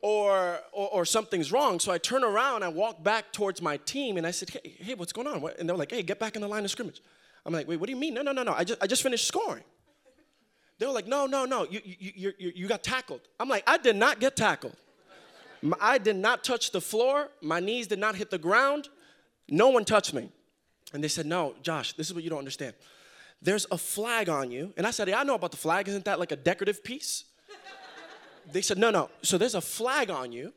or, 0.00 0.58
or, 0.72 0.88
or, 0.88 1.04
something's 1.04 1.52
wrong. 1.52 1.78
So 1.78 1.92
I 1.92 1.98
turn 1.98 2.24
around, 2.24 2.62
I 2.62 2.68
walk 2.68 3.02
back 3.02 3.32
towards 3.32 3.62
my 3.62 3.76
team, 3.78 4.16
and 4.16 4.26
I 4.26 4.32
said, 4.32 4.50
hey, 4.50 4.74
hey 4.78 4.94
what's 4.94 5.12
going 5.12 5.26
on? 5.26 5.42
And 5.58 5.68
they're 5.68 5.76
like, 5.76 5.92
hey, 5.92 6.02
get 6.02 6.18
back 6.18 6.36
in 6.36 6.42
the 6.42 6.48
line 6.48 6.64
of 6.64 6.70
scrimmage. 6.70 7.02
I'm 7.46 7.52
like, 7.52 7.68
wait, 7.68 7.78
what 7.78 7.86
do 7.86 7.92
you 7.92 7.98
mean? 7.98 8.14
No, 8.14 8.22
no, 8.22 8.32
no, 8.32 8.42
no. 8.42 8.52
I 8.52 8.64
just, 8.64 8.82
I 8.82 8.86
just 8.86 9.02
finished 9.02 9.26
scoring. 9.26 9.64
They 10.78 10.86
were 10.86 10.92
like, 10.92 11.06
no, 11.06 11.26
no, 11.26 11.44
no, 11.44 11.66
you, 11.70 11.80
you, 11.84 12.12
you, 12.14 12.32
you, 12.38 12.52
you 12.54 12.68
got 12.68 12.82
tackled. 12.82 13.20
I'm 13.38 13.48
like, 13.48 13.62
I 13.66 13.78
did 13.78 13.96
not 13.96 14.20
get 14.20 14.36
tackled. 14.36 14.76
I 15.80 15.98
did 15.98 16.16
not 16.16 16.44
touch 16.44 16.72
the 16.72 16.80
floor. 16.80 17.28
My 17.40 17.60
knees 17.60 17.86
did 17.86 17.98
not 17.98 18.16
hit 18.16 18.30
the 18.30 18.38
ground. 18.38 18.88
No 19.48 19.68
one 19.68 19.84
touched 19.84 20.12
me. 20.12 20.30
And 20.92 21.02
they 21.02 21.08
said, 21.08 21.26
no, 21.26 21.54
Josh, 21.62 21.94
this 21.94 22.08
is 22.08 22.14
what 22.14 22.24
you 22.24 22.30
don't 22.30 22.38
understand. 22.38 22.74
There's 23.44 23.66
a 23.70 23.76
flag 23.76 24.30
on 24.30 24.50
you. 24.50 24.72
And 24.78 24.86
I 24.86 24.90
said, 24.90 25.06
yeah, 25.06 25.20
I 25.20 25.22
know 25.22 25.34
about 25.34 25.50
the 25.50 25.58
flag. 25.58 25.86
Isn't 25.86 26.06
that 26.06 26.18
like 26.18 26.32
a 26.32 26.36
decorative 26.36 26.82
piece? 26.82 27.24
they 28.50 28.62
said, 28.62 28.78
no, 28.78 28.90
no. 28.90 29.10
So 29.22 29.38
there's 29.38 29.54
a 29.54 29.60
flag 29.60 30.10
on 30.10 30.32
you, 30.32 30.52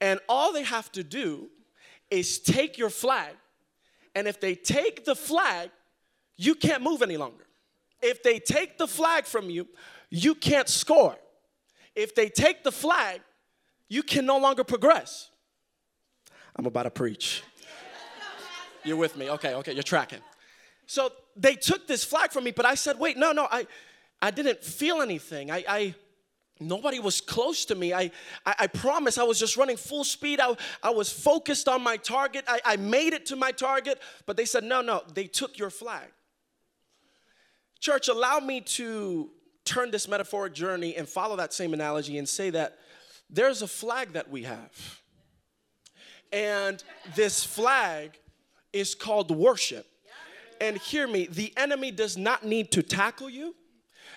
and 0.00 0.20
all 0.28 0.52
they 0.52 0.64
have 0.64 0.90
to 0.92 1.02
do 1.02 1.48
is 2.10 2.38
take 2.40 2.78
your 2.78 2.90
flag. 2.90 3.34
And 4.14 4.26
if 4.26 4.40
they 4.40 4.54
take 4.54 5.04
the 5.04 5.14
flag, 5.14 5.70
you 6.36 6.54
can't 6.54 6.82
move 6.82 7.00
any 7.00 7.16
longer. 7.16 7.46
If 8.02 8.22
they 8.22 8.38
take 8.38 8.76
the 8.76 8.88
flag 8.88 9.24
from 9.24 9.48
you, 9.48 9.68
you 10.10 10.34
can't 10.34 10.68
score. 10.68 11.16
If 11.94 12.14
they 12.14 12.28
take 12.28 12.62
the 12.62 12.72
flag, 12.72 13.20
you 13.88 14.02
can 14.02 14.26
no 14.26 14.38
longer 14.38 14.64
progress. 14.64 15.30
I'm 16.56 16.66
about 16.66 16.84
to 16.84 16.90
preach. 16.90 17.42
You're 18.84 18.96
with 18.96 19.16
me. 19.16 19.30
Okay, 19.30 19.54
okay, 19.54 19.72
you're 19.72 19.82
tracking. 19.82 20.20
So 20.86 21.10
they 21.36 21.54
took 21.54 21.86
this 21.86 22.04
flag 22.04 22.32
from 22.32 22.44
me, 22.44 22.52
but 22.52 22.64
I 22.64 22.74
said, 22.74 22.98
wait, 22.98 23.16
no, 23.16 23.32
no, 23.32 23.48
I, 23.50 23.66
I 24.22 24.30
didn't 24.30 24.62
feel 24.62 25.02
anything. 25.02 25.50
I, 25.50 25.64
I, 25.68 25.94
Nobody 26.58 27.00
was 27.00 27.20
close 27.20 27.66
to 27.66 27.74
me. 27.74 27.92
I, 27.92 28.10
I, 28.46 28.54
I, 28.60 28.66
promise 28.66 29.18
I 29.18 29.24
was 29.24 29.38
just 29.38 29.58
running 29.58 29.76
full 29.76 30.04
speed. 30.04 30.40
I, 30.40 30.56
I 30.82 30.88
was 30.88 31.12
focused 31.12 31.68
on 31.68 31.82
my 31.82 31.98
target. 31.98 32.44
I, 32.48 32.60
I 32.64 32.76
made 32.76 33.12
it 33.12 33.26
to 33.26 33.36
my 33.36 33.52
target, 33.52 34.00
but 34.24 34.38
they 34.38 34.46
said, 34.46 34.64
no, 34.64 34.80
no, 34.80 35.02
they 35.12 35.26
took 35.26 35.58
your 35.58 35.68
flag. 35.68 36.08
Church, 37.78 38.08
allow 38.08 38.40
me 38.40 38.62
to 38.62 39.30
turn 39.66 39.90
this 39.90 40.08
metaphoric 40.08 40.54
journey 40.54 40.96
and 40.96 41.06
follow 41.06 41.36
that 41.36 41.52
same 41.52 41.74
analogy 41.74 42.16
and 42.16 42.26
say 42.26 42.48
that 42.48 42.78
there's 43.28 43.60
a 43.60 43.68
flag 43.68 44.14
that 44.14 44.30
we 44.30 44.44
have. 44.44 45.02
And 46.32 46.82
this 47.14 47.44
flag 47.44 48.18
is 48.72 48.94
called 48.94 49.30
worship. 49.30 49.86
And 50.60 50.78
hear 50.78 51.06
me, 51.06 51.26
the 51.26 51.52
enemy 51.56 51.90
does 51.90 52.16
not 52.16 52.44
need 52.44 52.70
to 52.72 52.82
tackle 52.82 53.30
you 53.30 53.54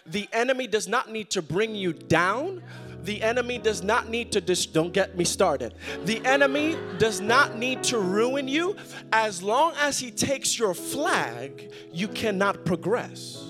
The 0.06 0.28
enemy 0.34 0.68
does 0.68 0.88
not 0.88 1.12
need 1.12 1.30
to 1.32 1.42
bring 1.42 1.76
you 1.76 1.94
down. 1.94 2.64
The 3.04 3.22
enemy 3.22 3.58
does 3.58 3.84
not 3.84 4.10
need 4.10 4.32
to 4.34 4.42
dis- 4.42 4.66
don't 4.66 4.92
get 4.92 5.18
me 5.18 5.24
started. 5.24 5.76
The 6.06 6.24
enemy 6.26 6.78
does 6.98 7.22
not 7.22 7.58
need 7.58 7.84
to 7.86 8.00
ruin 8.00 8.48
you. 8.48 8.76
As 9.14 9.42
long 9.44 9.74
as 9.78 10.00
he 10.00 10.12
takes 10.12 10.58
your 10.58 10.74
flag, 10.74 11.72
you 11.94 12.08
cannot 12.08 12.66
progress. 12.66 13.44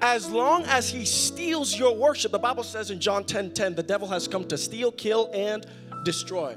As 0.00 0.28
long 0.30 0.64
as 0.64 0.88
he 0.88 1.04
steals 1.04 1.78
your 1.78 1.94
worship, 1.94 2.32
the 2.32 2.38
Bible 2.38 2.64
says 2.64 2.90
in 2.90 3.00
John 3.00 3.24
10 3.24 3.52
10, 3.52 3.74
the 3.74 3.82
devil 3.82 4.08
has 4.08 4.26
come 4.26 4.44
to 4.48 4.58
steal, 4.58 4.92
kill, 4.92 5.30
and 5.32 5.64
destroy. 6.04 6.56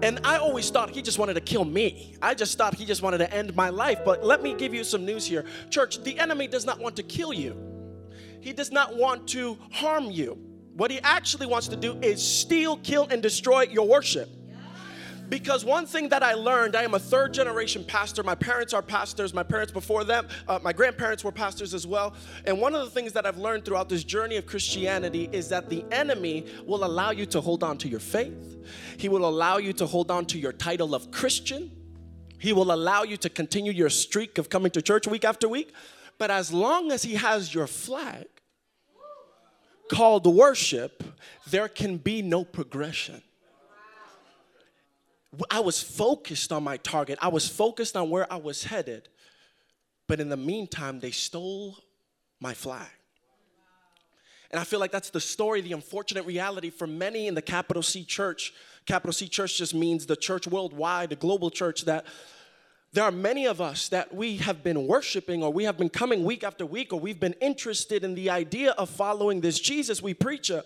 And 0.00 0.20
I 0.24 0.36
always 0.38 0.70
thought 0.70 0.90
he 0.90 1.02
just 1.02 1.18
wanted 1.18 1.34
to 1.34 1.40
kill 1.40 1.64
me. 1.64 2.14
I 2.22 2.34
just 2.34 2.56
thought 2.56 2.74
he 2.74 2.84
just 2.84 3.02
wanted 3.02 3.18
to 3.18 3.32
end 3.32 3.54
my 3.56 3.68
life. 3.68 4.00
But 4.04 4.24
let 4.24 4.42
me 4.42 4.54
give 4.54 4.72
you 4.72 4.84
some 4.84 5.04
news 5.04 5.26
here. 5.26 5.44
Church, 5.70 6.02
the 6.02 6.18
enemy 6.18 6.46
does 6.46 6.64
not 6.64 6.78
want 6.78 6.96
to 6.96 7.02
kill 7.02 7.32
you, 7.32 7.56
he 8.40 8.52
does 8.52 8.70
not 8.70 8.96
want 8.96 9.26
to 9.28 9.58
harm 9.72 10.10
you. 10.10 10.38
What 10.74 10.92
he 10.92 11.00
actually 11.00 11.46
wants 11.46 11.66
to 11.68 11.76
do 11.76 11.98
is 12.00 12.22
steal, 12.22 12.76
kill, 12.78 13.08
and 13.10 13.20
destroy 13.20 13.62
your 13.62 13.88
worship. 13.88 14.28
Because 15.28 15.64
one 15.64 15.84
thing 15.84 16.08
that 16.08 16.22
I 16.22 16.34
learned, 16.34 16.74
I 16.74 16.82
am 16.82 16.94
a 16.94 16.98
third 16.98 17.34
generation 17.34 17.84
pastor. 17.84 18.22
My 18.22 18.34
parents 18.34 18.72
are 18.72 18.80
pastors. 18.80 19.34
My 19.34 19.42
parents 19.42 19.72
before 19.72 20.04
them, 20.04 20.26
uh, 20.46 20.58
my 20.62 20.72
grandparents 20.72 21.22
were 21.22 21.32
pastors 21.32 21.74
as 21.74 21.86
well. 21.86 22.14
And 22.46 22.60
one 22.60 22.74
of 22.74 22.84
the 22.84 22.90
things 22.90 23.12
that 23.12 23.26
I've 23.26 23.36
learned 23.36 23.64
throughout 23.64 23.88
this 23.88 24.04
journey 24.04 24.36
of 24.36 24.46
Christianity 24.46 25.28
is 25.32 25.48
that 25.50 25.68
the 25.68 25.84
enemy 25.92 26.46
will 26.66 26.84
allow 26.84 27.10
you 27.10 27.26
to 27.26 27.40
hold 27.40 27.62
on 27.62 27.76
to 27.78 27.88
your 27.88 28.00
faith. 28.00 28.56
He 28.96 29.08
will 29.08 29.28
allow 29.28 29.58
you 29.58 29.72
to 29.74 29.86
hold 29.86 30.10
on 30.10 30.24
to 30.26 30.38
your 30.38 30.52
title 30.52 30.94
of 30.94 31.10
Christian. 31.10 31.70
He 32.38 32.52
will 32.52 32.72
allow 32.72 33.02
you 33.02 33.16
to 33.18 33.28
continue 33.28 33.72
your 33.72 33.90
streak 33.90 34.38
of 34.38 34.48
coming 34.48 34.70
to 34.72 34.82
church 34.82 35.06
week 35.06 35.24
after 35.24 35.48
week. 35.48 35.74
But 36.16 36.30
as 36.30 36.52
long 36.52 36.90
as 36.90 37.02
he 37.02 37.14
has 37.14 37.54
your 37.54 37.66
flag 37.66 38.26
called 39.90 40.26
worship, 40.26 41.02
there 41.50 41.68
can 41.68 41.96
be 41.96 42.22
no 42.22 42.44
progression. 42.44 43.22
I 45.50 45.60
was 45.60 45.82
focused 45.82 46.52
on 46.52 46.64
my 46.64 46.78
target. 46.78 47.18
I 47.20 47.28
was 47.28 47.48
focused 47.48 47.96
on 47.96 48.10
where 48.10 48.30
I 48.32 48.36
was 48.36 48.64
headed. 48.64 49.08
But 50.06 50.20
in 50.20 50.28
the 50.28 50.36
meantime, 50.36 51.00
they 51.00 51.10
stole 51.10 51.76
my 52.40 52.54
flag. 52.54 52.88
And 54.50 54.58
I 54.58 54.64
feel 54.64 54.80
like 54.80 54.90
that's 54.90 55.10
the 55.10 55.20
story, 55.20 55.60
the 55.60 55.74
unfortunate 55.74 56.24
reality 56.24 56.70
for 56.70 56.86
many 56.86 57.26
in 57.26 57.34
the 57.34 57.42
capital 57.42 57.82
C 57.82 58.04
church. 58.04 58.54
Capital 58.86 59.12
C 59.12 59.28
church 59.28 59.58
just 59.58 59.74
means 59.74 60.06
the 60.06 60.16
church 60.16 60.46
worldwide, 60.46 61.10
the 61.10 61.16
global 61.16 61.50
church, 61.50 61.84
that 61.84 62.06
there 62.94 63.04
are 63.04 63.12
many 63.12 63.46
of 63.46 63.60
us 63.60 63.90
that 63.90 64.14
we 64.14 64.38
have 64.38 64.64
been 64.64 64.86
worshiping 64.86 65.42
or 65.42 65.52
we 65.52 65.64
have 65.64 65.76
been 65.76 65.90
coming 65.90 66.24
week 66.24 66.42
after 66.42 66.64
week 66.64 66.94
or 66.94 66.98
we've 66.98 67.20
been 67.20 67.34
interested 67.34 68.02
in 68.02 68.14
the 68.14 68.30
idea 68.30 68.70
of 68.72 68.88
following 68.88 69.42
this 69.42 69.60
Jesus 69.60 70.02
we 70.02 70.14
preach 70.14 70.50
of. 70.50 70.64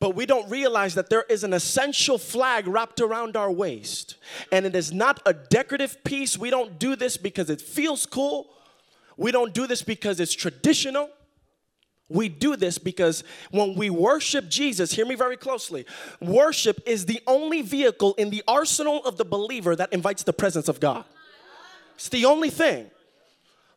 But 0.00 0.14
we 0.14 0.26
don't 0.26 0.48
realize 0.48 0.94
that 0.94 1.10
there 1.10 1.24
is 1.28 1.42
an 1.42 1.52
essential 1.52 2.18
flag 2.18 2.68
wrapped 2.68 3.00
around 3.00 3.36
our 3.36 3.50
waist. 3.50 4.16
And 4.52 4.64
it 4.64 4.76
is 4.76 4.92
not 4.92 5.20
a 5.26 5.32
decorative 5.32 6.04
piece. 6.04 6.38
We 6.38 6.50
don't 6.50 6.78
do 6.78 6.94
this 6.94 7.16
because 7.16 7.50
it 7.50 7.60
feels 7.60 8.06
cool. 8.06 8.50
We 9.16 9.32
don't 9.32 9.52
do 9.52 9.66
this 9.66 9.82
because 9.82 10.20
it's 10.20 10.34
traditional. 10.34 11.10
We 12.08 12.28
do 12.28 12.56
this 12.56 12.78
because 12.78 13.24
when 13.50 13.74
we 13.74 13.90
worship 13.90 14.48
Jesus, 14.48 14.92
hear 14.92 15.04
me 15.04 15.14
very 15.14 15.36
closely, 15.36 15.84
worship 16.20 16.80
is 16.86 17.04
the 17.06 17.20
only 17.26 17.60
vehicle 17.60 18.14
in 18.14 18.30
the 18.30 18.42
arsenal 18.48 19.04
of 19.04 19.18
the 19.18 19.24
believer 19.24 19.76
that 19.76 19.92
invites 19.92 20.22
the 20.22 20.32
presence 20.32 20.68
of 20.68 20.80
God. 20.80 21.04
It's 21.96 22.08
the 22.08 22.24
only 22.24 22.50
thing. 22.50 22.90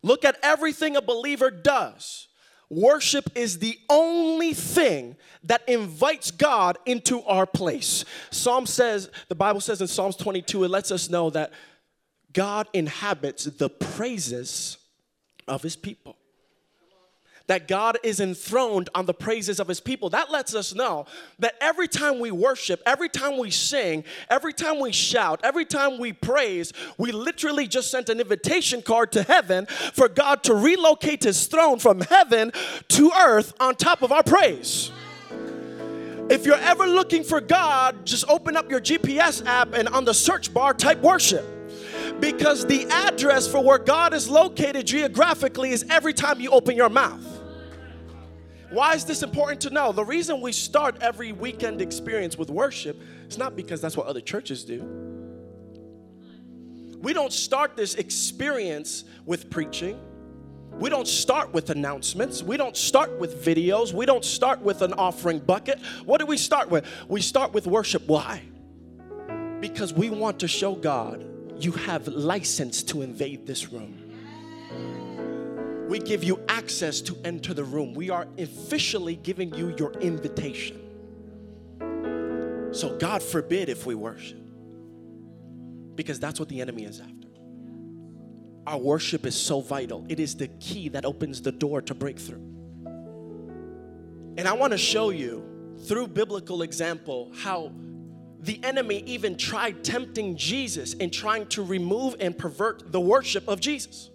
Look 0.03 0.23
at 0.23 0.37
everything 0.41 0.95
a 0.95 1.01
believer 1.01 1.51
does. 1.51 2.27
Worship 2.71 3.29
is 3.35 3.59
the 3.59 3.77
only 3.89 4.53
thing 4.53 5.17
that 5.43 5.61
invites 5.67 6.31
God 6.31 6.77
into 6.85 7.21
our 7.23 7.45
place. 7.45 8.05
Psalm 8.29 8.65
says, 8.65 9.11
the 9.27 9.35
Bible 9.35 9.59
says 9.59 9.81
in 9.81 9.87
Psalms 9.87 10.15
22, 10.15 10.63
it 10.63 10.69
lets 10.69 10.89
us 10.89 11.09
know 11.09 11.29
that 11.31 11.51
God 12.31 12.69
inhabits 12.71 13.43
the 13.43 13.69
praises 13.69 14.77
of 15.49 15.61
his 15.61 15.75
people 15.75 16.15
that 17.51 17.67
God 17.67 17.97
is 18.01 18.21
enthroned 18.21 18.89
on 18.95 19.07
the 19.07 19.13
praises 19.13 19.59
of 19.59 19.67
his 19.67 19.81
people. 19.81 20.09
That 20.09 20.31
lets 20.31 20.55
us 20.55 20.73
know 20.73 21.05
that 21.39 21.55
every 21.59 21.89
time 21.89 22.17
we 22.17 22.31
worship, 22.31 22.81
every 22.85 23.09
time 23.09 23.37
we 23.37 23.51
sing, 23.51 24.05
every 24.29 24.53
time 24.53 24.79
we 24.79 24.93
shout, 24.93 25.41
every 25.43 25.65
time 25.65 25.99
we 25.99 26.13
praise, 26.13 26.71
we 26.97 27.11
literally 27.11 27.67
just 27.67 27.91
sent 27.91 28.07
an 28.07 28.21
invitation 28.21 28.81
card 28.81 29.11
to 29.11 29.23
heaven 29.23 29.65
for 29.65 30.07
God 30.07 30.43
to 30.43 30.55
relocate 30.55 31.23
his 31.23 31.45
throne 31.47 31.77
from 31.77 31.99
heaven 31.99 32.53
to 32.87 33.11
earth 33.19 33.53
on 33.59 33.75
top 33.75 34.01
of 34.01 34.13
our 34.13 34.23
praise. 34.23 34.89
If 36.29 36.45
you're 36.45 36.55
ever 36.55 36.87
looking 36.87 37.25
for 37.25 37.41
God, 37.41 38.05
just 38.05 38.23
open 38.29 38.55
up 38.55 38.71
your 38.71 38.79
GPS 38.79 39.45
app 39.45 39.73
and 39.73 39.89
on 39.89 40.05
the 40.05 40.13
search 40.13 40.53
bar 40.53 40.73
type 40.73 41.01
worship 41.01 41.43
because 42.21 42.65
the 42.65 42.85
address 42.85 43.45
for 43.45 43.61
where 43.61 43.77
God 43.77 44.13
is 44.13 44.29
located 44.29 44.87
geographically 44.87 45.71
is 45.71 45.83
every 45.89 46.13
time 46.13 46.39
you 46.39 46.49
open 46.51 46.77
your 46.77 46.87
mouth. 46.87 47.30
Why 48.71 48.93
is 48.93 49.03
this 49.03 49.21
important 49.21 49.59
to 49.61 49.69
know? 49.69 49.91
The 49.91 50.05
reason 50.05 50.39
we 50.39 50.53
start 50.53 50.95
every 51.01 51.33
weekend 51.33 51.81
experience 51.81 52.37
with 52.37 52.49
worship 52.49 53.01
is 53.27 53.37
not 53.37 53.53
because 53.57 53.81
that's 53.81 53.97
what 53.97 54.07
other 54.07 54.21
churches 54.21 54.63
do. 54.63 54.81
We 57.01 57.11
don't 57.11 57.33
start 57.33 57.75
this 57.75 57.95
experience 57.95 59.03
with 59.25 59.49
preaching. 59.49 59.99
We 60.71 60.89
don't 60.89 61.07
start 61.07 61.51
with 61.51 61.69
announcements. 61.69 62.43
We 62.43 62.55
don't 62.55 62.77
start 62.77 63.19
with 63.19 63.43
videos. 63.43 63.91
We 63.91 64.05
don't 64.05 64.23
start 64.23 64.61
with 64.61 64.81
an 64.81 64.93
offering 64.93 65.39
bucket. 65.39 65.81
What 66.05 66.21
do 66.21 66.25
we 66.25 66.37
start 66.37 66.69
with? 66.69 66.85
We 67.09 67.21
start 67.21 67.51
with 67.51 67.67
worship. 67.67 68.07
Why? 68.07 68.41
Because 69.59 69.93
we 69.93 70.09
want 70.09 70.39
to 70.39 70.47
show 70.47 70.75
God 70.75 71.25
you 71.59 71.73
have 71.73 72.07
license 72.07 72.83
to 72.83 73.01
invade 73.01 73.45
this 73.45 73.71
room 73.73 73.97
we 75.91 75.99
give 75.99 76.23
you 76.23 76.39
access 76.47 77.01
to 77.01 77.17
enter 77.25 77.53
the 77.53 77.65
room. 77.65 77.93
We 77.93 78.09
are 78.09 78.25
officially 78.37 79.17
giving 79.17 79.53
you 79.53 79.75
your 79.77 79.91
invitation. 79.95 80.79
So, 82.71 82.97
God 82.97 83.21
forbid 83.21 83.67
if 83.67 83.85
we 83.85 83.93
worship, 83.93 84.39
because 85.95 86.17
that's 86.17 86.39
what 86.39 86.47
the 86.47 86.61
enemy 86.61 86.85
is 86.85 87.01
after. 87.01 87.27
Our 88.65 88.77
worship 88.77 89.25
is 89.25 89.35
so 89.35 89.59
vital, 89.59 90.05
it 90.07 90.21
is 90.21 90.37
the 90.37 90.47
key 90.47 90.87
that 90.89 91.03
opens 91.03 91.41
the 91.41 91.51
door 91.51 91.81
to 91.81 91.93
breakthrough. 91.93 92.39
And 94.37 94.47
I 94.47 94.53
want 94.53 94.71
to 94.71 94.77
show 94.77 95.09
you 95.09 95.75
through 95.89 96.07
biblical 96.07 96.61
example 96.61 97.33
how 97.35 97.73
the 98.39 98.63
enemy 98.63 99.03
even 99.07 99.35
tried 99.35 99.83
tempting 99.83 100.37
Jesus 100.37 100.95
and 101.01 101.11
trying 101.11 101.47
to 101.47 101.61
remove 101.65 102.15
and 102.21 102.37
pervert 102.37 102.93
the 102.93 103.01
worship 103.01 103.49
of 103.49 103.59
Jesus. 103.59 104.10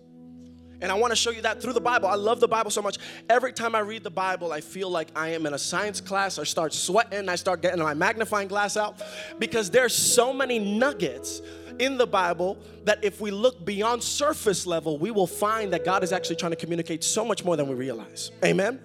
And 0.80 0.92
I 0.92 0.94
want 0.94 1.10
to 1.10 1.16
show 1.16 1.30
you 1.30 1.40
that 1.42 1.62
through 1.62 1.72
the 1.72 1.80
Bible. 1.80 2.08
I 2.08 2.14
love 2.14 2.40
the 2.40 2.48
Bible 2.48 2.70
so 2.70 2.82
much. 2.82 2.98
Every 3.30 3.52
time 3.52 3.74
I 3.74 3.80
read 3.80 4.02
the 4.02 4.10
Bible, 4.10 4.52
I 4.52 4.60
feel 4.60 4.90
like 4.90 5.08
I 5.16 5.28
am 5.28 5.46
in 5.46 5.54
a 5.54 5.58
science 5.58 6.00
class. 6.00 6.38
I 6.38 6.44
start 6.44 6.74
sweating. 6.74 7.28
I 7.28 7.36
start 7.36 7.62
getting 7.62 7.82
my 7.82 7.94
magnifying 7.94 8.48
glass 8.48 8.76
out 8.76 9.00
because 9.38 9.70
there's 9.70 9.94
so 9.94 10.32
many 10.32 10.58
nuggets 10.58 11.40
in 11.78 11.96
the 11.98 12.06
Bible 12.06 12.58
that 12.84 13.02
if 13.02 13.20
we 13.20 13.30
look 13.30 13.64
beyond 13.64 14.02
surface 14.02 14.66
level, 14.66 14.98
we 14.98 15.10
will 15.10 15.26
find 15.26 15.72
that 15.72 15.84
God 15.84 16.02
is 16.02 16.12
actually 16.12 16.36
trying 16.36 16.52
to 16.52 16.56
communicate 16.56 17.04
so 17.04 17.24
much 17.24 17.44
more 17.44 17.56
than 17.56 17.68
we 17.68 17.74
realize. 17.74 18.30
Amen? 18.44 18.80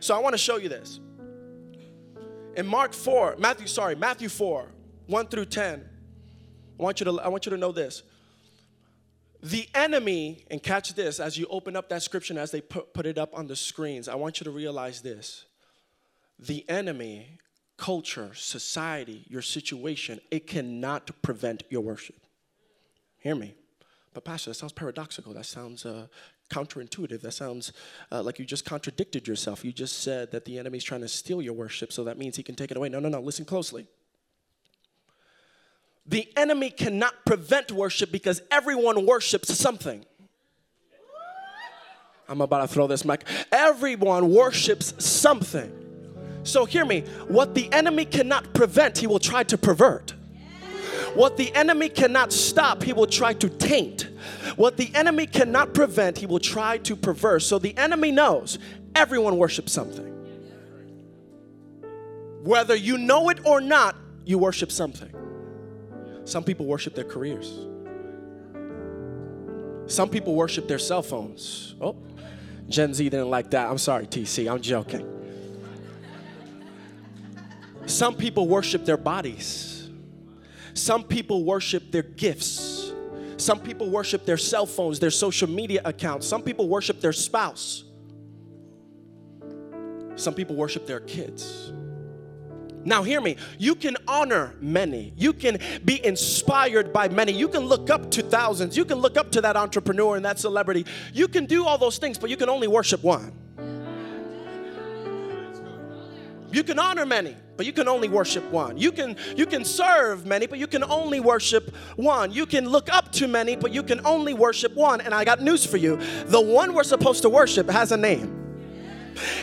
So 0.00 0.14
I 0.14 0.18
want 0.18 0.34
to 0.34 0.38
show 0.38 0.56
you 0.56 0.68
this. 0.68 1.00
In 2.56 2.66
Mark 2.66 2.92
4, 2.92 3.36
Matthew, 3.38 3.66
sorry, 3.66 3.94
Matthew 3.94 4.28
4, 4.28 4.66
1 5.06 5.26
through 5.28 5.44
10, 5.46 5.88
I 6.78 6.82
want 6.82 7.00
you 7.00 7.04
to, 7.04 7.20
I 7.20 7.28
want 7.28 7.46
you 7.46 7.50
to 7.50 7.58
know 7.58 7.72
this. 7.72 8.02
The 9.42 9.68
enemy, 9.74 10.44
and 10.50 10.62
catch 10.62 10.94
this 10.94 11.18
as 11.18 11.38
you 11.38 11.46
open 11.48 11.74
up 11.74 11.88
that 11.88 12.02
scripture 12.02 12.38
as 12.38 12.50
they 12.50 12.60
put, 12.60 12.92
put 12.92 13.06
it 13.06 13.16
up 13.16 13.36
on 13.36 13.46
the 13.46 13.56
screens, 13.56 14.08
I 14.08 14.14
want 14.14 14.40
you 14.40 14.44
to 14.44 14.50
realize 14.50 15.00
this. 15.00 15.46
The 16.38 16.68
enemy, 16.68 17.38
culture, 17.78 18.32
society, 18.34 19.24
your 19.28 19.42
situation, 19.42 20.20
it 20.30 20.46
cannot 20.46 21.10
prevent 21.22 21.62
your 21.70 21.80
worship. 21.80 22.16
Hear 23.18 23.34
me. 23.34 23.54
But, 24.12 24.24
Pastor, 24.24 24.50
that 24.50 24.54
sounds 24.54 24.72
paradoxical. 24.72 25.32
That 25.32 25.46
sounds 25.46 25.86
uh, 25.86 26.08
counterintuitive. 26.50 27.22
That 27.22 27.32
sounds 27.32 27.72
uh, 28.12 28.22
like 28.22 28.38
you 28.38 28.44
just 28.44 28.64
contradicted 28.64 29.26
yourself. 29.26 29.64
You 29.64 29.72
just 29.72 30.02
said 30.02 30.32
that 30.32 30.44
the 30.44 30.58
enemy's 30.58 30.84
trying 30.84 31.02
to 31.02 31.08
steal 31.08 31.40
your 31.40 31.54
worship, 31.54 31.92
so 31.92 32.04
that 32.04 32.18
means 32.18 32.36
he 32.36 32.42
can 32.42 32.56
take 32.56 32.70
it 32.70 32.76
away. 32.76 32.88
No, 32.88 33.00
no, 33.00 33.08
no. 33.08 33.20
Listen 33.20 33.44
closely. 33.44 33.86
The 36.10 36.28
enemy 36.36 36.70
cannot 36.70 37.24
prevent 37.24 37.70
worship 37.70 38.10
because 38.10 38.42
everyone 38.50 39.06
worships 39.06 39.56
something. 39.56 40.04
I'm 42.28 42.40
about 42.40 42.62
to 42.62 42.68
throw 42.68 42.88
this 42.88 43.04
mic. 43.04 43.24
Everyone 43.52 44.34
worships 44.34 44.92
something. 45.04 45.72
So 46.42 46.64
hear 46.64 46.84
me. 46.84 47.02
What 47.28 47.54
the 47.54 47.72
enemy 47.72 48.04
cannot 48.04 48.52
prevent, 48.54 48.98
he 48.98 49.06
will 49.06 49.20
try 49.20 49.44
to 49.44 49.56
pervert. 49.56 50.14
What 51.14 51.36
the 51.36 51.54
enemy 51.54 51.88
cannot 51.88 52.32
stop, 52.32 52.82
he 52.82 52.92
will 52.92 53.06
try 53.06 53.32
to 53.34 53.48
taint. 53.48 54.08
What 54.56 54.76
the 54.76 54.92
enemy 54.96 55.26
cannot 55.26 55.74
prevent, 55.74 56.18
he 56.18 56.26
will 56.26 56.40
try 56.40 56.78
to 56.78 56.96
perverse. 56.96 57.46
So 57.46 57.60
the 57.60 57.76
enemy 57.78 58.10
knows 58.10 58.58
everyone 58.96 59.36
worships 59.36 59.72
something. 59.72 60.06
Whether 62.42 62.74
you 62.74 62.98
know 62.98 63.28
it 63.28 63.46
or 63.46 63.60
not, 63.60 63.94
you 64.24 64.38
worship 64.38 64.72
something. 64.72 65.19
Some 66.24 66.44
people 66.44 66.66
worship 66.66 66.94
their 66.94 67.04
careers. 67.04 67.66
Some 69.86 70.08
people 70.08 70.34
worship 70.34 70.68
their 70.68 70.78
cell 70.78 71.02
phones. 71.02 71.74
Oh, 71.80 71.96
Gen 72.68 72.94
Z 72.94 73.08
didn't 73.08 73.30
like 73.30 73.50
that. 73.50 73.68
I'm 73.68 73.78
sorry, 73.78 74.06
TC, 74.06 74.50
I'm 74.50 74.60
joking. 74.60 75.16
Some 77.86 78.14
people 78.14 78.46
worship 78.46 78.84
their 78.84 78.96
bodies. 78.96 79.88
Some 80.74 81.02
people 81.02 81.44
worship 81.44 81.90
their 81.90 82.04
gifts. 82.04 82.92
Some 83.36 83.58
people 83.58 83.90
worship 83.90 84.24
their 84.24 84.36
cell 84.36 84.66
phones, 84.66 85.00
their 85.00 85.10
social 85.10 85.48
media 85.48 85.80
accounts. 85.84 86.26
Some 86.26 86.42
people 86.42 86.68
worship 86.68 87.00
their 87.00 87.12
spouse. 87.12 87.84
Some 90.14 90.34
people 90.34 90.54
worship 90.54 90.86
their 90.86 91.00
kids. 91.00 91.72
Now, 92.84 93.02
hear 93.02 93.20
me. 93.20 93.36
You 93.58 93.74
can 93.74 93.96
honor 94.08 94.54
many. 94.60 95.12
You 95.16 95.32
can 95.32 95.58
be 95.84 96.04
inspired 96.04 96.92
by 96.92 97.08
many. 97.08 97.32
You 97.32 97.48
can 97.48 97.62
look 97.62 97.90
up 97.90 98.10
to 98.12 98.22
thousands. 98.22 98.76
You 98.76 98.84
can 98.84 98.98
look 98.98 99.16
up 99.16 99.30
to 99.32 99.40
that 99.42 99.56
entrepreneur 99.56 100.16
and 100.16 100.24
that 100.24 100.38
celebrity. 100.38 100.86
You 101.12 101.28
can 101.28 101.46
do 101.46 101.66
all 101.66 101.76
those 101.76 101.98
things, 101.98 102.18
but 102.18 102.30
you 102.30 102.36
can 102.36 102.48
only 102.48 102.68
worship 102.68 103.02
one. 103.02 103.32
You 106.52 106.64
can 106.64 106.78
honor 106.78 107.06
many, 107.06 107.36
but 107.56 107.64
you 107.64 107.72
can 107.72 107.86
only 107.86 108.08
worship 108.08 108.42
one. 108.50 108.76
You 108.76 108.90
can 108.90 109.16
you 109.36 109.46
can 109.46 109.64
serve 109.64 110.26
many, 110.26 110.46
but 110.48 110.58
you 110.58 110.66
can 110.66 110.82
only 110.82 111.20
worship 111.20 111.74
one. 111.94 112.32
You 112.32 112.44
can 112.44 112.68
look 112.68 112.92
up 112.92 113.12
to 113.12 113.28
many, 113.28 113.54
but 113.54 113.72
you 113.72 113.84
can 113.84 114.04
only 114.04 114.34
worship 114.34 114.74
one. 114.74 115.00
And 115.00 115.14
I 115.14 115.24
got 115.24 115.40
news 115.40 115.64
for 115.64 115.76
you. 115.76 115.96
The 116.26 116.40
one 116.40 116.74
we're 116.74 116.82
supposed 116.82 117.22
to 117.22 117.28
worship 117.28 117.70
has 117.70 117.92
a 117.92 117.96
name. 117.96 118.39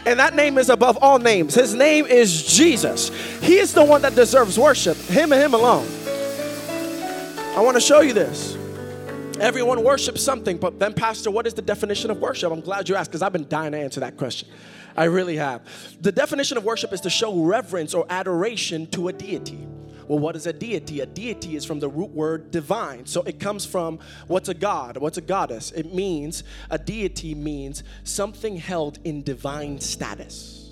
And 0.06 0.20
that 0.20 0.36
name 0.36 0.58
is 0.58 0.70
above 0.70 0.98
all 1.02 1.20
names. 1.20 1.56
His 1.56 1.74
name 1.74 2.06
is 2.06 2.44
Jesus. 2.44 3.10
He 3.42 3.58
is 3.58 3.74
the 3.74 3.84
one 3.84 4.02
that 4.02 4.16
deserves 4.16 4.58
worship, 4.58 4.98
him 4.98 5.32
and 5.32 5.42
him 5.42 5.54
alone. 5.54 5.88
I 7.56 7.62
want 7.62 7.76
to 7.76 7.82
show 7.82 8.02
you 8.02 8.14
this. 8.14 8.56
Everyone 9.40 9.84
worships 9.84 10.24
something, 10.24 10.58
but 10.58 10.80
then, 10.80 10.94
Pastor, 10.94 11.30
what 11.30 11.46
is 11.46 11.54
the 11.54 11.62
definition 11.62 12.10
of 12.10 12.20
worship? 12.20 12.52
I'm 12.52 12.62
glad 12.62 12.90
you 12.90 12.96
asked 12.96 13.12
because 13.12 13.22
I've 13.22 13.34
been 13.34 13.48
dying 13.48 13.74
to 13.74 13.78
answer 13.78 14.00
that 14.00 14.18
question. 14.18 14.50
I 14.96 15.06
really 15.06 15.36
have. 15.36 15.62
The 16.02 16.12
definition 16.12 16.58
of 16.58 16.64
worship 16.64 16.92
is 16.92 17.02
to 17.02 17.10
show 17.10 17.44
reverence 17.44 17.94
or 17.94 18.06
adoration 18.10 18.88
to 18.88 19.10
a 19.10 19.14
deity. 19.14 19.68
Well, 20.08 20.20
what 20.20 20.36
is 20.36 20.48
a 20.48 20.54
deity? 20.54 21.02
A 21.02 21.06
deity 21.06 21.56
is 21.56 21.66
from 21.66 21.80
the 21.80 21.90
root 21.90 22.12
word 22.12 22.50
divine. 22.52 23.06
So 23.06 23.24
it 23.24 23.40
comes 23.40 23.66
from 23.66 24.00
what's 24.28 24.48
a 24.48 24.54
god? 24.54 24.98
What's 24.98 25.18
a 25.18 25.22
goddess? 25.22 25.72
It 25.72 25.94
means, 25.94 26.44
a 26.70 26.78
deity 26.78 27.36
means 27.36 27.84
something 28.04 28.56
held 28.58 29.00
in 29.04 29.24
divine 29.24 29.80
status. 29.80 30.64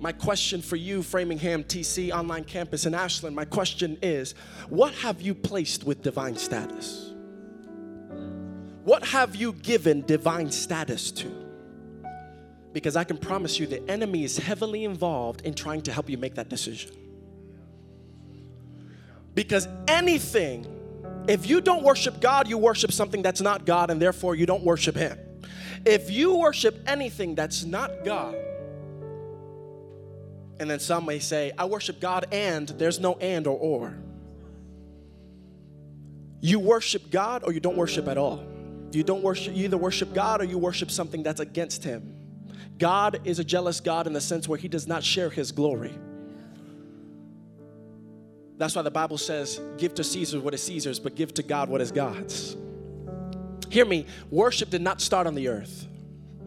My 0.00 0.10
question 0.10 0.62
for 0.62 0.74
you, 0.74 1.00
Framingham 1.04 1.62
TC 1.62 2.10
Online 2.10 2.42
Campus 2.42 2.86
in 2.86 2.94
Ashland, 2.94 3.36
my 3.36 3.44
question 3.44 3.96
is 4.02 4.34
what 4.68 4.92
have 4.94 5.22
you 5.22 5.32
placed 5.32 5.84
with 5.84 6.02
divine 6.02 6.36
status? 6.36 7.12
What 8.82 9.04
have 9.04 9.36
you 9.36 9.52
given 9.52 10.04
divine 10.04 10.50
status 10.50 11.12
to? 11.12 11.30
Because 12.72 12.96
I 12.96 13.04
can 13.04 13.16
promise 13.16 13.60
you 13.60 13.68
the 13.68 13.88
enemy 13.88 14.24
is 14.24 14.38
heavily 14.38 14.82
involved 14.82 15.42
in 15.42 15.54
trying 15.54 15.82
to 15.82 15.92
help 15.92 16.10
you 16.10 16.18
make 16.18 16.34
that 16.34 16.48
decision. 16.48 16.90
Because 19.34 19.66
anything, 19.88 20.66
if 21.28 21.48
you 21.48 21.60
don't 21.60 21.82
worship 21.82 22.20
God, 22.20 22.48
you 22.48 22.58
worship 22.58 22.92
something 22.92 23.22
that's 23.22 23.40
not 23.40 23.64
God, 23.64 23.90
and 23.90 24.00
therefore 24.00 24.34
you 24.34 24.46
don't 24.46 24.64
worship 24.64 24.96
Him. 24.96 25.18
If 25.84 26.10
you 26.10 26.36
worship 26.36 26.78
anything 26.86 27.34
that's 27.34 27.64
not 27.64 28.04
God, 28.04 28.36
and 30.60 30.70
then 30.70 30.78
some 30.78 31.06
may 31.06 31.18
say, 31.18 31.52
I 31.58 31.64
worship 31.64 32.00
God 32.00 32.26
and 32.30 32.68
there's 32.68 33.00
no 33.00 33.14
and 33.14 33.46
or 33.46 33.58
or. 33.58 33.98
You 36.40 36.60
worship 36.60 37.10
God 37.10 37.42
or 37.44 37.52
you 37.52 37.60
don't 37.60 37.76
worship 37.76 38.06
at 38.06 38.16
all. 38.16 38.44
You 38.92 39.02
don't 39.02 39.22
worship, 39.22 39.56
you 39.56 39.64
either 39.64 39.78
worship 39.78 40.12
God 40.12 40.40
or 40.40 40.44
you 40.44 40.58
worship 40.58 40.90
something 40.90 41.22
that's 41.22 41.40
against 41.40 41.82
Him. 41.82 42.14
God 42.78 43.20
is 43.24 43.38
a 43.38 43.44
jealous 43.44 43.80
God 43.80 44.06
in 44.06 44.12
the 44.12 44.20
sense 44.20 44.46
where 44.46 44.58
He 44.58 44.68
does 44.68 44.86
not 44.86 45.02
share 45.02 45.30
His 45.30 45.50
glory. 45.50 45.98
That's 48.62 48.76
why 48.76 48.82
the 48.82 48.92
Bible 48.92 49.18
says, 49.18 49.60
give 49.76 49.92
to 49.96 50.04
Caesar 50.04 50.38
what 50.38 50.54
is 50.54 50.62
Caesar's, 50.62 51.00
but 51.00 51.16
give 51.16 51.34
to 51.34 51.42
God 51.42 51.68
what 51.68 51.80
is 51.80 51.90
God's. 51.90 52.56
Hear 53.70 53.84
me, 53.84 54.06
worship 54.30 54.70
did 54.70 54.82
not 54.82 55.00
start 55.00 55.26
on 55.26 55.34
the 55.34 55.48
earth. 55.48 55.88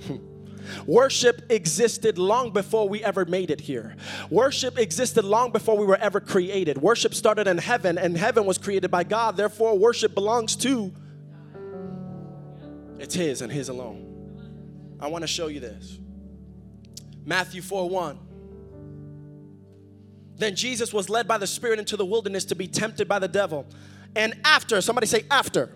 Worship 0.87 1.41
existed 1.49 2.17
long 2.17 2.51
before 2.51 2.87
we 2.87 3.03
ever 3.03 3.25
made 3.25 3.51
it 3.51 3.59
here. 3.59 3.97
Worship 4.29 4.79
existed 4.79 5.25
long 5.25 5.51
before 5.51 5.77
we 5.77 5.85
were 5.85 5.97
ever 5.97 6.21
created. 6.21 6.77
Worship 6.77 7.13
started 7.13 7.47
in 7.47 7.57
heaven, 7.57 7.97
and 7.97 8.17
heaven 8.17 8.45
was 8.45 8.57
created 8.57 8.89
by 8.89 9.03
God. 9.03 9.35
Therefore, 9.35 9.77
worship 9.77 10.15
belongs 10.15 10.55
to 10.55 10.93
it's 12.97 13.13
His 13.13 13.41
and 13.41 13.51
His 13.51 13.67
alone. 13.67 14.97
I 15.01 15.07
want 15.07 15.23
to 15.23 15.27
show 15.27 15.47
you 15.47 15.59
this. 15.59 15.99
Matthew 17.25 17.61
4 17.61 17.89
1. 17.89 18.24
Then 20.37 20.55
Jesus 20.55 20.93
was 20.93 21.09
led 21.09 21.27
by 21.27 21.37
the 21.37 21.47
Spirit 21.47 21.79
into 21.79 21.97
the 21.97 22.05
wilderness 22.05 22.45
to 22.45 22.55
be 22.55 22.67
tempted 22.67 23.07
by 23.07 23.19
the 23.19 23.27
devil. 23.27 23.65
And 24.15 24.33
after, 24.43 24.81
somebody 24.81 25.07
say, 25.07 25.25
after. 25.31 25.71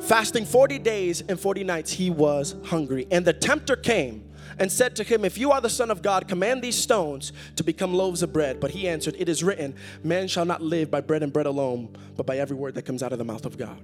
Fasting 0.00 0.44
40 0.44 0.78
days 0.80 1.22
and 1.22 1.38
40 1.40 1.64
nights, 1.64 1.92
he 1.92 2.10
was 2.10 2.56
hungry. 2.66 3.06
And 3.10 3.24
the 3.24 3.32
tempter 3.32 3.76
came 3.76 4.30
and 4.58 4.70
said 4.70 4.96
to 4.96 5.02
him, 5.02 5.24
If 5.24 5.38
you 5.38 5.50
are 5.52 5.60
the 5.60 5.70
Son 5.70 5.90
of 5.90 6.02
God, 6.02 6.28
command 6.28 6.62
these 6.62 6.76
stones 6.76 7.32
to 7.56 7.64
become 7.64 7.94
loaves 7.94 8.22
of 8.22 8.32
bread. 8.32 8.60
But 8.60 8.70
he 8.70 8.88
answered, 8.88 9.16
It 9.18 9.28
is 9.28 9.42
written, 9.42 9.74
Man 10.02 10.28
shall 10.28 10.44
not 10.44 10.62
live 10.62 10.90
by 10.90 11.00
bread 11.00 11.22
and 11.22 11.32
bread 11.32 11.46
alone, 11.46 11.96
but 12.16 12.26
by 12.26 12.38
every 12.38 12.56
word 12.56 12.74
that 12.74 12.82
comes 12.82 13.02
out 13.02 13.12
of 13.12 13.18
the 13.18 13.24
mouth 13.24 13.46
of 13.46 13.56
God. 13.56 13.78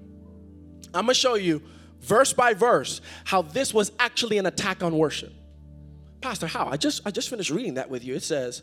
I'm 0.92 1.02
gonna 1.02 1.14
show 1.14 1.34
you 1.34 1.62
verse 2.00 2.32
by 2.32 2.54
verse 2.54 3.00
how 3.24 3.42
this 3.42 3.72
was 3.72 3.92
actually 3.98 4.38
an 4.38 4.46
attack 4.46 4.82
on 4.82 4.96
worship. 4.96 5.32
Pastor, 6.20 6.46
how? 6.46 6.66
I 6.66 6.76
just 6.76 7.00
I 7.06 7.10
just 7.10 7.30
finished 7.30 7.50
reading 7.50 7.74
that 7.74 7.88
with 7.88 8.04
you. 8.04 8.14
It 8.14 8.22
says, 8.22 8.62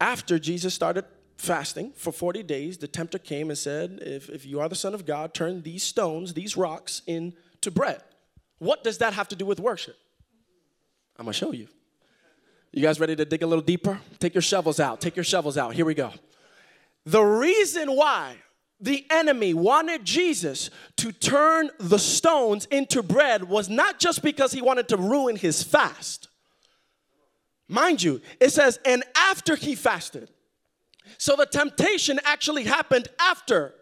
after 0.00 0.38
Jesus 0.38 0.74
started 0.74 1.04
fasting 1.36 1.92
for 1.94 2.12
40 2.12 2.42
days, 2.42 2.78
the 2.78 2.88
tempter 2.88 3.18
came 3.18 3.50
and 3.50 3.58
said, 3.58 3.98
if, 4.02 4.28
if 4.28 4.46
you 4.46 4.60
are 4.60 4.68
the 4.68 4.74
Son 4.74 4.94
of 4.94 5.06
God, 5.06 5.34
turn 5.34 5.62
these 5.62 5.82
stones, 5.82 6.34
these 6.34 6.56
rocks, 6.56 7.02
into 7.06 7.70
bread. 7.70 8.02
What 8.58 8.82
does 8.82 8.98
that 8.98 9.12
have 9.12 9.28
to 9.28 9.36
do 9.36 9.44
with 9.44 9.60
worship? 9.60 9.96
I'm 11.18 11.24
gonna 11.24 11.32
show 11.32 11.52
you. 11.52 11.68
You 12.72 12.82
guys 12.82 13.00
ready 13.00 13.16
to 13.16 13.24
dig 13.24 13.42
a 13.42 13.46
little 13.46 13.64
deeper? 13.64 13.98
Take 14.18 14.34
your 14.34 14.42
shovels 14.42 14.80
out. 14.80 15.00
Take 15.00 15.16
your 15.16 15.24
shovels 15.24 15.56
out. 15.56 15.74
Here 15.74 15.84
we 15.84 15.94
go. 15.94 16.12
The 17.04 17.22
reason 17.22 17.94
why 17.94 18.36
the 18.80 19.06
enemy 19.10 19.54
wanted 19.54 20.04
Jesus 20.04 20.70
to 20.96 21.12
turn 21.12 21.70
the 21.78 21.98
stones 21.98 22.66
into 22.66 23.02
bread 23.02 23.44
was 23.44 23.68
not 23.68 23.98
just 23.98 24.22
because 24.22 24.52
he 24.52 24.60
wanted 24.60 24.88
to 24.88 24.96
ruin 24.96 25.36
his 25.36 25.62
fast. 25.62 26.28
Mind 27.68 28.02
you, 28.02 28.20
it 28.40 28.50
says, 28.50 28.78
and 28.84 29.02
after 29.16 29.56
he 29.56 29.74
fasted. 29.74 30.30
So 31.18 31.36
the 31.36 31.46
temptation 31.46 32.20
actually 32.24 32.64
happened 32.64 33.08
after 33.20 33.74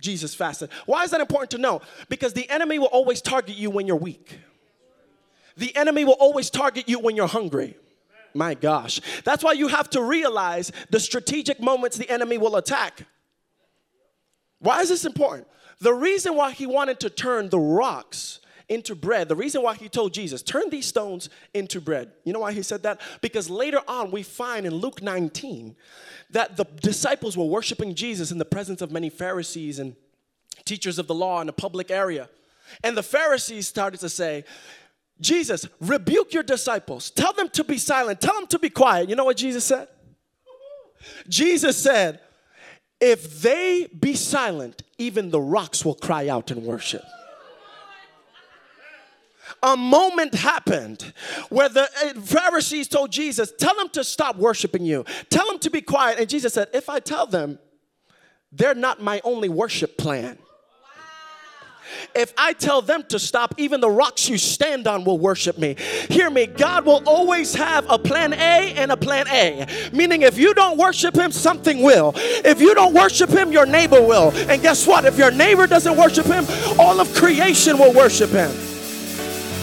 Jesus 0.00 0.34
fasted. 0.34 0.70
Why 0.86 1.04
is 1.04 1.10
that 1.10 1.20
important 1.20 1.50
to 1.52 1.58
know? 1.58 1.80
Because 2.08 2.32
the 2.32 2.48
enemy 2.50 2.78
will 2.78 2.86
always 2.86 3.20
target 3.20 3.56
you 3.56 3.70
when 3.70 3.86
you're 3.86 3.96
weak. 3.96 4.38
The 5.56 5.74
enemy 5.76 6.04
will 6.04 6.16
always 6.20 6.50
target 6.50 6.88
you 6.88 7.00
when 7.00 7.16
you're 7.16 7.26
hungry. 7.28 7.76
My 8.34 8.54
gosh. 8.54 9.00
That's 9.24 9.42
why 9.42 9.52
you 9.52 9.68
have 9.68 9.90
to 9.90 10.02
realize 10.02 10.70
the 10.90 11.00
strategic 11.00 11.60
moments 11.60 11.96
the 11.96 12.08
enemy 12.10 12.38
will 12.38 12.56
attack. 12.56 13.06
Why 14.60 14.80
is 14.80 14.88
this 14.88 15.04
important? 15.04 15.48
The 15.80 15.94
reason 15.94 16.36
why 16.36 16.52
he 16.52 16.66
wanted 16.66 17.00
to 17.00 17.10
turn 17.10 17.48
the 17.48 17.58
rocks 17.58 18.40
into 18.68 18.94
bread. 18.94 19.28
The 19.28 19.36
reason 19.36 19.62
why 19.62 19.74
he 19.74 19.88
told 19.88 20.12
Jesus, 20.12 20.42
turn 20.42 20.70
these 20.70 20.86
stones 20.86 21.30
into 21.54 21.80
bread. 21.80 22.12
You 22.24 22.32
know 22.32 22.40
why 22.40 22.52
he 22.52 22.62
said 22.62 22.82
that? 22.82 23.00
Because 23.20 23.48
later 23.48 23.80
on 23.88 24.10
we 24.10 24.22
find 24.22 24.66
in 24.66 24.74
Luke 24.74 25.02
19 25.02 25.74
that 26.30 26.56
the 26.56 26.64
disciples 26.64 27.36
were 27.36 27.46
worshiping 27.46 27.94
Jesus 27.94 28.30
in 28.30 28.38
the 28.38 28.44
presence 28.44 28.82
of 28.82 28.90
many 28.90 29.08
Pharisees 29.08 29.78
and 29.78 29.96
teachers 30.64 30.98
of 30.98 31.06
the 31.06 31.14
law 31.14 31.40
in 31.40 31.48
a 31.48 31.52
public 31.52 31.90
area. 31.90 32.28
And 32.84 32.96
the 32.96 33.02
Pharisees 33.02 33.66
started 33.66 34.00
to 34.00 34.08
say, 34.08 34.44
Jesus, 35.20 35.66
rebuke 35.80 36.34
your 36.34 36.42
disciples. 36.42 37.10
Tell 37.10 37.32
them 37.32 37.48
to 37.50 37.64
be 37.64 37.78
silent. 37.78 38.20
Tell 38.20 38.34
them 38.34 38.46
to 38.48 38.58
be 38.58 38.70
quiet. 38.70 39.08
You 39.08 39.16
know 39.16 39.24
what 39.24 39.38
Jesus 39.38 39.64
said? 39.64 39.88
Jesus 41.28 41.76
said, 41.76 42.20
if 43.00 43.40
they 43.40 43.88
be 43.98 44.14
silent, 44.14 44.82
even 44.98 45.30
the 45.30 45.40
rocks 45.40 45.84
will 45.84 45.94
cry 45.94 46.28
out 46.28 46.50
in 46.50 46.64
worship 46.64 47.04
a 49.62 49.76
moment 49.76 50.34
happened 50.34 51.12
where 51.48 51.68
the 51.68 51.82
uh, 51.82 52.20
Pharisees 52.20 52.88
told 52.88 53.10
Jesus, 53.12 53.52
Tell 53.58 53.74
them 53.76 53.88
to 53.90 54.04
stop 54.04 54.36
worshiping 54.36 54.84
you, 54.84 55.04
tell 55.30 55.46
them 55.46 55.58
to 55.60 55.70
be 55.70 55.80
quiet. 55.80 56.18
And 56.18 56.28
Jesus 56.28 56.54
said, 56.54 56.68
If 56.72 56.88
I 56.88 57.00
tell 57.00 57.26
them, 57.26 57.58
they're 58.52 58.74
not 58.74 59.02
my 59.02 59.20
only 59.24 59.48
worship 59.48 59.98
plan. 59.98 60.38
If 62.14 62.34
I 62.36 62.52
tell 62.52 62.82
them 62.82 63.04
to 63.08 63.18
stop, 63.18 63.54
even 63.56 63.80
the 63.80 63.90
rocks 63.90 64.28
you 64.28 64.36
stand 64.36 64.86
on 64.86 65.04
will 65.04 65.18
worship 65.18 65.56
me. 65.56 65.76
Hear 66.10 66.28
me, 66.28 66.46
God 66.46 66.84
will 66.84 67.02
always 67.06 67.54
have 67.54 67.86
a 67.88 67.98
plan 67.98 68.34
A 68.34 68.74
and 68.74 68.92
a 68.92 68.96
plan 68.96 69.26
A. 69.28 69.66
Meaning, 69.92 70.22
if 70.22 70.36
you 70.36 70.52
don't 70.54 70.76
worship 70.76 71.14
Him, 71.16 71.32
something 71.32 71.82
will. 71.82 72.12
If 72.16 72.60
you 72.60 72.74
don't 72.74 72.94
worship 72.94 73.30
Him, 73.30 73.52
your 73.52 73.66
neighbor 73.66 74.00
will. 74.00 74.32
And 74.50 74.60
guess 74.60 74.86
what? 74.86 75.04
If 75.04 75.16
your 75.16 75.30
neighbor 75.30 75.66
doesn't 75.66 75.96
worship 75.96 76.26
Him, 76.26 76.44
all 76.78 77.00
of 77.00 77.12
creation 77.14 77.78
will 77.78 77.94
worship 77.94 78.30
Him 78.30 78.67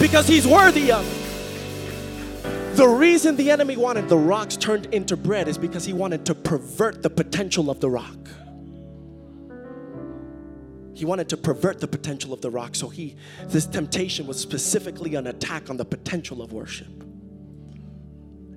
because 0.05 0.27
He's 0.27 0.45
worthy 0.45 0.91
of 0.91 1.03
it. 1.03 2.75
The 2.77 2.87
reason 2.87 3.35
the 3.37 3.49
enemy 3.49 3.75
wanted 3.75 4.07
the 4.07 4.17
rocks 4.17 4.55
turned 4.55 4.85
into 4.87 5.17
bread 5.17 5.47
is 5.47 5.57
because 5.57 5.83
he 5.83 5.93
wanted 5.93 6.25
to 6.27 6.35
pervert 6.35 7.01
the 7.01 7.09
potential 7.09 7.71
of 7.71 7.79
the 7.79 7.89
rock. 7.89 8.27
He 10.93 11.05
wanted 11.05 11.29
to 11.29 11.37
pervert 11.37 11.79
the 11.79 11.87
potential 11.87 12.33
of 12.33 12.41
the 12.41 12.51
rock. 12.51 12.75
So 12.75 12.87
he 12.87 13.15
this 13.47 13.65
temptation 13.65 14.27
was 14.27 14.39
specifically 14.39 15.15
an 15.15 15.25
attack 15.25 15.71
on 15.71 15.77
the 15.77 15.85
potential 15.85 16.43
of 16.43 16.53
worship. 16.53 17.03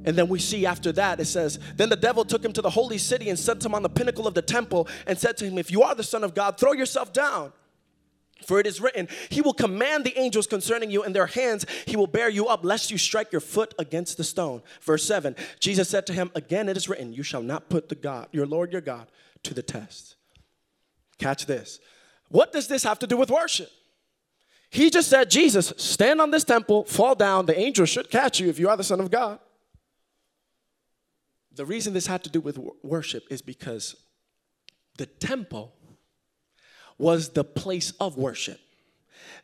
And 0.04 0.16
then 0.16 0.28
we 0.28 0.40
see 0.40 0.66
after 0.66 0.92
that, 0.92 1.18
it 1.18 1.26
says, 1.26 1.58
Then 1.76 1.88
the 1.88 1.96
devil 1.96 2.26
took 2.26 2.44
him 2.44 2.52
to 2.52 2.62
the 2.62 2.70
holy 2.70 2.98
city 2.98 3.30
and 3.30 3.38
set 3.38 3.64
him 3.64 3.74
on 3.74 3.82
the 3.82 3.88
pinnacle 3.88 4.26
of 4.26 4.34
the 4.34 4.42
temple 4.42 4.87
and 5.06 5.18
said 5.18 5.38
to 5.38 5.46
him, 5.46 5.56
If 5.56 5.70
you 5.70 5.82
are 5.82 5.94
the 5.94 6.02
Son 6.02 6.24
of 6.24 6.34
God, 6.34 6.58
throw 6.58 6.72
yourself 6.72 7.12
down. 7.12 7.52
For 8.46 8.61
it 8.61 8.66
is 8.66 8.81
written, 8.81 9.09
He 9.31 9.40
will 9.40 9.53
command 9.53 10.05
the 10.05 10.18
angels 10.18 10.46
concerning 10.46 10.90
you, 10.90 11.05
in 11.05 11.12
their 11.12 11.27
hands 11.27 11.66
He 11.87 11.96
will 11.96 12.07
bear 12.07 12.29
you 12.29 12.46
up, 12.46 12.64
lest 12.64 12.90
you 12.90 12.98
strike 12.98 13.33
your 13.33 13.40
foot 13.40 13.74
against 13.79 14.16
the 14.16 14.24
stone. 14.24 14.62
Verse 14.81 15.05
7 15.05 15.35
Jesus 15.61 15.88
said 15.88 16.07
to 16.07 16.12
him, 16.12 16.31
Again 16.35 16.68
it 16.68 16.77
is 16.77 16.88
written, 16.88 17.12
You 17.12 17.22
shall 17.22 17.42
not 17.42 17.68
put 17.68 17.88
the 17.88 17.94
God, 17.94 18.29
your 18.33 18.46
Lord 18.46 18.72
your 18.72 18.81
God, 18.81 19.09
to 19.42 19.55
the 19.55 19.62
test. 19.62 20.16
Catch 21.18 21.46
this. 21.46 21.81
What 22.29 22.53
does 22.53 22.68
this 22.68 22.85
have 22.85 22.98
to 23.01 23.07
do 23.07 23.16
with 23.16 23.31
worship? 23.31 23.70
He 24.70 24.90
just 24.90 25.09
said, 25.09 25.31
Jesus, 25.31 25.72
stand 25.77 26.20
on 26.20 26.31
this 26.31 26.44
temple, 26.44 26.85
fall 26.85 27.14
down, 27.14 27.46
the 27.46 27.59
angels 27.59 27.88
should 27.88 28.11
catch 28.11 28.38
you 28.38 28.48
if 28.48 28.59
you 28.59 28.68
are 28.68 28.77
the 28.77 28.85
Son 28.85 29.01
of 29.01 29.11
God. 29.11 29.38
The 31.55 31.64
reason 31.64 31.94
this 31.94 32.07
had 32.07 32.22
to 32.24 32.31
do 32.31 32.40
with 32.40 32.59
worship 32.83 33.24
is 33.31 33.42
because 33.42 33.96
the 34.96 35.07
temple 35.07 35.74
was 36.98 37.30
the 37.30 37.44
place 37.44 37.92
of 38.00 38.16
worship. 38.16 38.61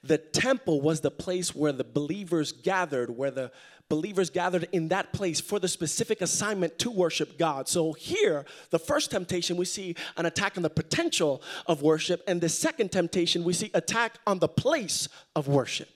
The 0.02 0.18
temple 0.18 0.82
was 0.82 1.00
the 1.00 1.10
place 1.10 1.54
where 1.54 1.72
the 1.72 1.84
believers 1.84 2.52
gathered, 2.52 3.16
where 3.16 3.30
the 3.30 3.50
believers 3.88 4.28
gathered 4.28 4.68
in 4.72 4.88
that 4.88 5.12
place 5.12 5.40
for 5.40 5.58
the 5.58 5.68
specific 5.68 6.20
assignment 6.20 6.78
to 6.80 6.90
worship 6.90 7.38
God. 7.38 7.68
So 7.68 7.92
here, 7.92 8.44
the 8.70 8.78
first 8.78 9.10
temptation, 9.10 9.56
we 9.56 9.64
see 9.64 9.94
an 10.16 10.26
attack 10.26 10.56
on 10.56 10.62
the 10.62 10.70
potential 10.70 11.42
of 11.66 11.82
worship, 11.82 12.22
and 12.26 12.40
the 12.40 12.48
second 12.48 12.92
temptation, 12.92 13.44
we 13.44 13.52
see 13.52 13.70
attack 13.72 14.18
on 14.26 14.38
the 14.38 14.48
place 14.48 15.08
of 15.36 15.48
worship. 15.48 15.88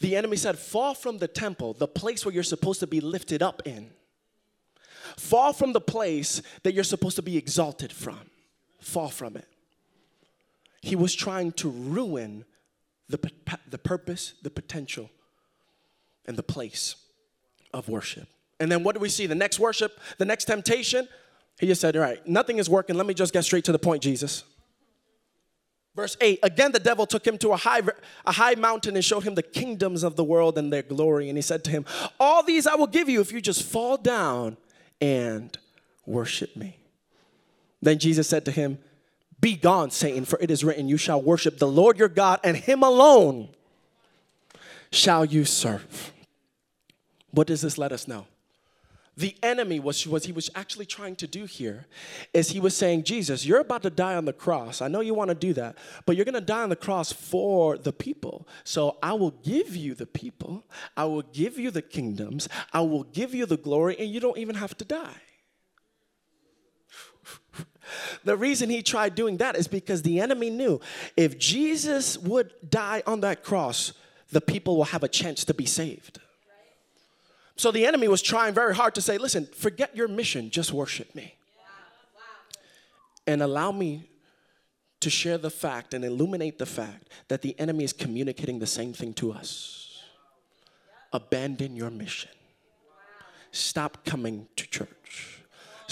The 0.00 0.16
enemy 0.16 0.36
said, 0.36 0.58
Fall 0.58 0.94
from 0.94 1.18
the 1.18 1.28
temple, 1.28 1.72
the 1.74 1.88
place 1.88 2.24
where 2.24 2.34
you're 2.34 2.42
supposed 2.42 2.80
to 2.80 2.86
be 2.86 3.00
lifted 3.00 3.42
up 3.42 3.62
in. 3.64 3.90
Fall 5.16 5.52
from 5.52 5.72
the 5.72 5.80
place 5.80 6.42
that 6.62 6.72
you're 6.72 6.84
supposed 6.84 7.16
to 7.16 7.22
be 7.22 7.36
exalted 7.36 7.92
from. 7.92 8.20
Fall 8.80 9.08
from 9.08 9.36
it. 9.36 9.46
He 10.84 10.96
was 10.96 11.14
trying 11.14 11.52
to 11.52 11.70
ruin 11.70 12.44
the, 13.08 13.18
the 13.70 13.78
purpose, 13.78 14.34
the 14.42 14.50
potential 14.50 15.08
and 16.26 16.36
the 16.36 16.42
place 16.42 16.96
of 17.72 17.88
worship. 17.88 18.28
And 18.60 18.70
then 18.70 18.84
what 18.84 18.94
do 18.94 19.00
we 19.00 19.08
see? 19.08 19.24
The 19.26 19.34
next 19.34 19.58
worship, 19.58 19.98
the 20.18 20.26
next 20.26 20.44
temptation, 20.44 21.08
he 21.58 21.66
just 21.66 21.80
said, 21.80 21.96
All 21.96 22.02
right, 22.02 22.24
nothing 22.26 22.58
is 22.58 22.68
working. 22.68 22.96
Let 22.96 23.06
me 23.06 23.14
just 23.14 23.32
get 23.32 23.44
straight 23.44 23.64
to 23.64 23.72
the 23.72 23.78
point, 23.78 24.02
Jesus. 24.02 24.44
Verse 25.96 26.18
8 26.20 26.40
Again, 26.42 26.72
the 26.72 26.78
devil 26.78 27.06
took 27.06 27.26
him 27.26 27.38
to 27.38 27.52
a 27.52 27.56
high, 27.56 27.80
a 28.26 28.32
high 28.32 28.54
mountain 28.54 28.94
and 28.94 29.02
showed 29.02 29.24
him 29.24 29.34
the 29.34 29.42
kingdoms 29.42 30.02
of 30.02 30.16
the 30.16 30.24
world 30.24 30.58
and 30.58 30.70
their 30.70 30.82
glory. 30.82 31.30
And 31.30 31.38
he 31.38 31.42
said 31.42 31.64
to 31.64 31.70
him, 31.70 31.86
All 32.20 32.42
these 32.42 32.66
I 32.66 32.74
will 32.74 32.88
give 32.88 33.08
you 33.08 33.22
if 33.22 33.32
you 33.32 33.40
just 33.40 33.62
fall 33.62 33.96
down 33.96 34.58
and 35.00 35.56
worship 36.04 36.54
me. 36.56 36.76
Then 37.80 37.98
Jesus 37.98 38.28
said 38.28 38.44
to 38.44 38.50
him, 38.50 38.78
Be 39.44 39.56
gone, 39.56 39.90
Satan, 39.90 40.24
for 40.24 40.38
it 40.40 40.50
is 40.50 40.64
written, 40.64 40.88
You 40.88 40.96
shall 40.96 41.20
worship 41.20 41.58
the 41.58 41.68
Lord 41.68 41.98
your 41.98 42.08
God, 42.08 42.40
and 42.42 42.56
him 42.56 42.82
alone 42.82 43.50
shall 44.90 45.22
you 45.22 45.44
serve. 45.44 46.14
What 47.30 47.48
does 47.48 47.60
this 47.60 47.76
let 47.76 47.92
us 47.92 48.08
know? 48.08 48.26
The 49.18 49.36
enemy 49.42 49.80
was 49.80 50.06
what 50.06 50.24
he 50.24 50.32
was 50.32 50.48
actually 50.54 50.86
trying 50.86 51.16
to 51.16 51.26
do 51.26 51.44
here 51.44 51.84
is 52.32 52.52
he 52.52 52.58
was 52.58 52.74
saying, 52.74 53.02
Jesus, 53.02 53.44
you're 53.44 53.60
about 53.60 53.82
to 53.82 53.90
die 53.90 54.14
on 54.14 54.24
the 54.24 54.32
cross. 54.32 54.80
I 54.80 54.88
know 54.88 55.00
you 55.00 55.12
want 55.12 55.28
to 55.28 55.34
do 55.34 55.52
that, 55.52 55.76
but 56.06 56.16
you're 56.16 56.24
going 56.24 56.34
to 56.36 56.40
die 56.40 56.62
on 56.62 56.70
the 56.70 56.74
cross 56.74 57.12
for 57.12 57.76
the 57.76 57.92
people. 57.92 58.48
So 58.64 58.96
I 59.02 59.12
will 59.12 59.32
give 59.32 59.76
you 59.76 59.94
the 59.94 60.06
people, 60.06 60.64
I 60.96 61.04
will 61.04 61.20
give 61.20 61.58
you 61.58 61.70
the 61.70 61.82
kingdoms, 61.82 62.48
I 62.72 62.80
will 62.80 63.04
give 63.04 63.34
you 63.34 63.44
the 63.44 63.58
glory, 63.58 63.94
and 63.98 64.08
you 64.08 64.20
don't 64.20 64.38
even 64.38 64.54
have 64.54 64.74
to 64.78 64.86
die. 64.86 65.20
The 68.24 68.36
reason 68.36 68.70
he 68.70 68.82
tried 68.82 69.14
doing 69.14 69.36
that 69.38 69.56
is 69.56 69.68
because 69.68 70.02
the 70.02 70.20
enemy 70.20 70.50
knew 70.50 70.80
if 71.16 71.38
Jesus 71.38 72.18
would 72.18 72.52
die 72.68 73.02
on 73.06 73.20
that 73.20 73.42
cross, 73.42 73.92
the 74.30 74.40
people 74.40 74.76
will 74.76 74.84
have 74.84 75.02
a 75.02 75.08
chance 75.08 75.44
to 75.44 75.54
be 75.54 75.66
saved. 75.66 76.20
So 77.56 77.70
the 77.70 77.86
enemy 77.86 78.08
was 78.08 78.20
trying 78.20 78.52
very 78.52 78.74
hard 78.74 78.94
to 78.96 79.00
say, 79.00 79.16
listen, 79.18 79.46
forget 79.46 79.94
your 79.94 80.08
mission, 80.08 80.50
just 80.50 80.72
worship 80.72 81.14
me. 81.14 81.34
And 83.26 83.42
allow 83.42 83.72
me 83.72 84.08
to 85.00 85.10
share 85.10 85.38
the 85.38 85.50
fact 85.50 85.94
and 85.94 86.04
illuminate 86.04 86.58
the 86.58 86.66
fact 86.66 87.10
that 87.28 87.42
the 87.42 87.58
enemy 87.60 87.84
is 87.84 87.92
communicating 87.92 88.58
the 88.58 88.66
same 88.66 88.92
thing 88.92 89.12
to 89.14 89.32
us. 89.32 90.02
Abandon 91.12 91.76
your 91.76 91.90
mission. 91.90 92.30
Stop 93.52 94.04
coming 94.04 94.48
to 94.56 94.66
church. 94.66 94.88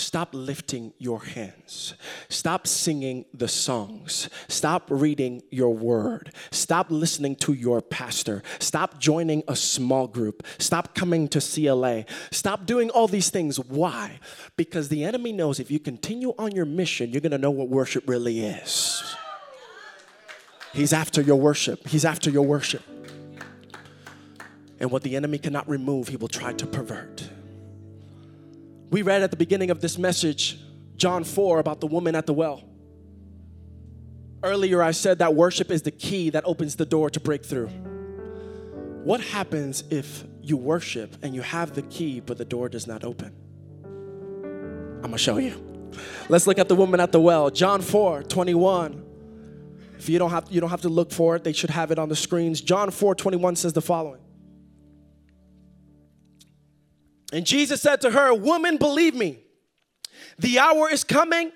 Stop 0.02 0.30
lifting 0.32 0.92
your 0.98 1.22
hands. 1.22 1.94
Stop 2.28 2.66
singing 2.66 3.24
the 3.32 3.46
songs. 3.46 4.28
Stop 4.48 4.86
reading 4.88 5.42
your 5.50 5.74
word. 5.74 6.32
Stop 6.50 6.88
listening 6.90 7.36
to 7.36 7.52
your 7.52 7.80
pastor. 7.80 8.42
Stop 8.58 8.98
joining 8.98 9.44
a 9.46 9.54
small 9.54 10.08
group. 10.08 10.44
Stop 10.58 10.94
coming 10.94 11.28
to 11.28 11.40
CLA. 11.40 12.04
Stop 12.32 12.66
doing 12.66 12.90
all 12.90 13.06
these 13.06 13.30
things. 13.30 13.60
Why? 13.60 14.18
Because 14.56 14.88
the 14.88 15.04
enemy 15.04 15.32
knows 15.32 15.60
if 15.60 15.70
you 15.70 15.78
continue 15.78 16.34
on 16.36 16.52
your 16.52 16.66
mission, 16.66 17.10
you're 17.10 17.20
going 17.20 17.30
to 17.30 17.38
know 17.38 17.52
what 17.52 17.68
worship 17.68 18.08
really 18.08 18.40
is. 18.40 19.02
He's 20.72 20.92
after 20.92 21.22
your 21.22 21.36
worship. 21.36 21.86
He's 21.86 22.04
after 22.04 22.28
your 22.28 22.44
worship. 22.44 22.82
And 24.80 24.90
what 24.90 25.04
the 25.04 25.14
enemy 25.14 25.38
cannot 25.38 25.68
remove, 25.68 26.08
he 26.08 26.16
will 26.16 26.26
try 26.26 26.52
to 26.54 26.66
pervert. 26.66 27.21
We 28.92 29.00
read 29.00 29.22
at 29.22 29.30
the 29.30 29.38
beginning 29.38 29.70
of 29.70 29.80
this 29.80 29.96
message, 29.96 30.60
John 30.96 31.24
4, 31.24 31.60
about 31.60 31.80
the 31.80 31.86
woman 31.86 32.14
at 32.14 32.26
the 32.26 32.34
well. 32.34 32.62
Earlier, 34.42 34.82
I 34.82 34.90
said 34.90 35.20
that 35.20 35.34
worship 35.34 35.70
is 35.70 35.80
the 35.80 35.90
key 35.90 36.28
that 36.28 36.44
opens 36.44 36.76
the 36.76 36.84
door 36.84 37.08
to 37.08 37.18
breakthrough. 37.18 37.68
What 39.02 39.22
happens 39.22 39.82
if 39.88 40.24
you 40.42 40.58
worship 40.58 41.16
and 41.22 41.34
you 41.34 41.40
have 41.40 41.72
the 41.72 41.80
key, 41.80 42.20
but 42.20 42.36
the 42.36 42.44
door 42.44 42.68
does 42.68 42.86
not 42.86 43.02
open? 43.02 43.32
I'm 43.82 45.00
gonna 45.00 45.16
show 45.16 45.38
you. 45.38 45.90
Let's 46.28 46.46
look 46.46 46.58
at 46.58 46.68
the 46.68 46.76
woman 46.76 47.00
at 47.00 47.12
the 47.12 47.20
well. 47.20 47.48
John 47.48 47.80
4 47.80 48.24
21. 48.24 49.04
If 49.98 50.10
you 50.10 50.18
don't 50.18 50.30
have 50.30 50.48
you 50.50 50.60
don't 50.60 50.70
have 50.70 50.82
to 50.82 50.90
look 50.90 51.12
for 51.12 51.34
it, 51.36 51.44
they 51.44 51.54
should 51.54 51.70
have 51.70 51.92
it 51.92 51.98
on 51.98 52.10
the 52.10 52.16
screens. 52.16 52.60
John 52.60 52.90
4 52.90 53.14
21 53.14 53.56
says 53.56 53.72
the 53.72 53.80
following. 53.80 54.20
And 57.32 57.46
Jesus 57.46 57.80
said 57.80 58.00
to 58.02 58.10
her, 58.10 58.32
Woman, 58.34 58.76
believe 58.76 59.14
me, 59.14 59.38
the 60.38 60.58
hour 60.58 60.88
is 60.90 61.02
coming 61.02 61.50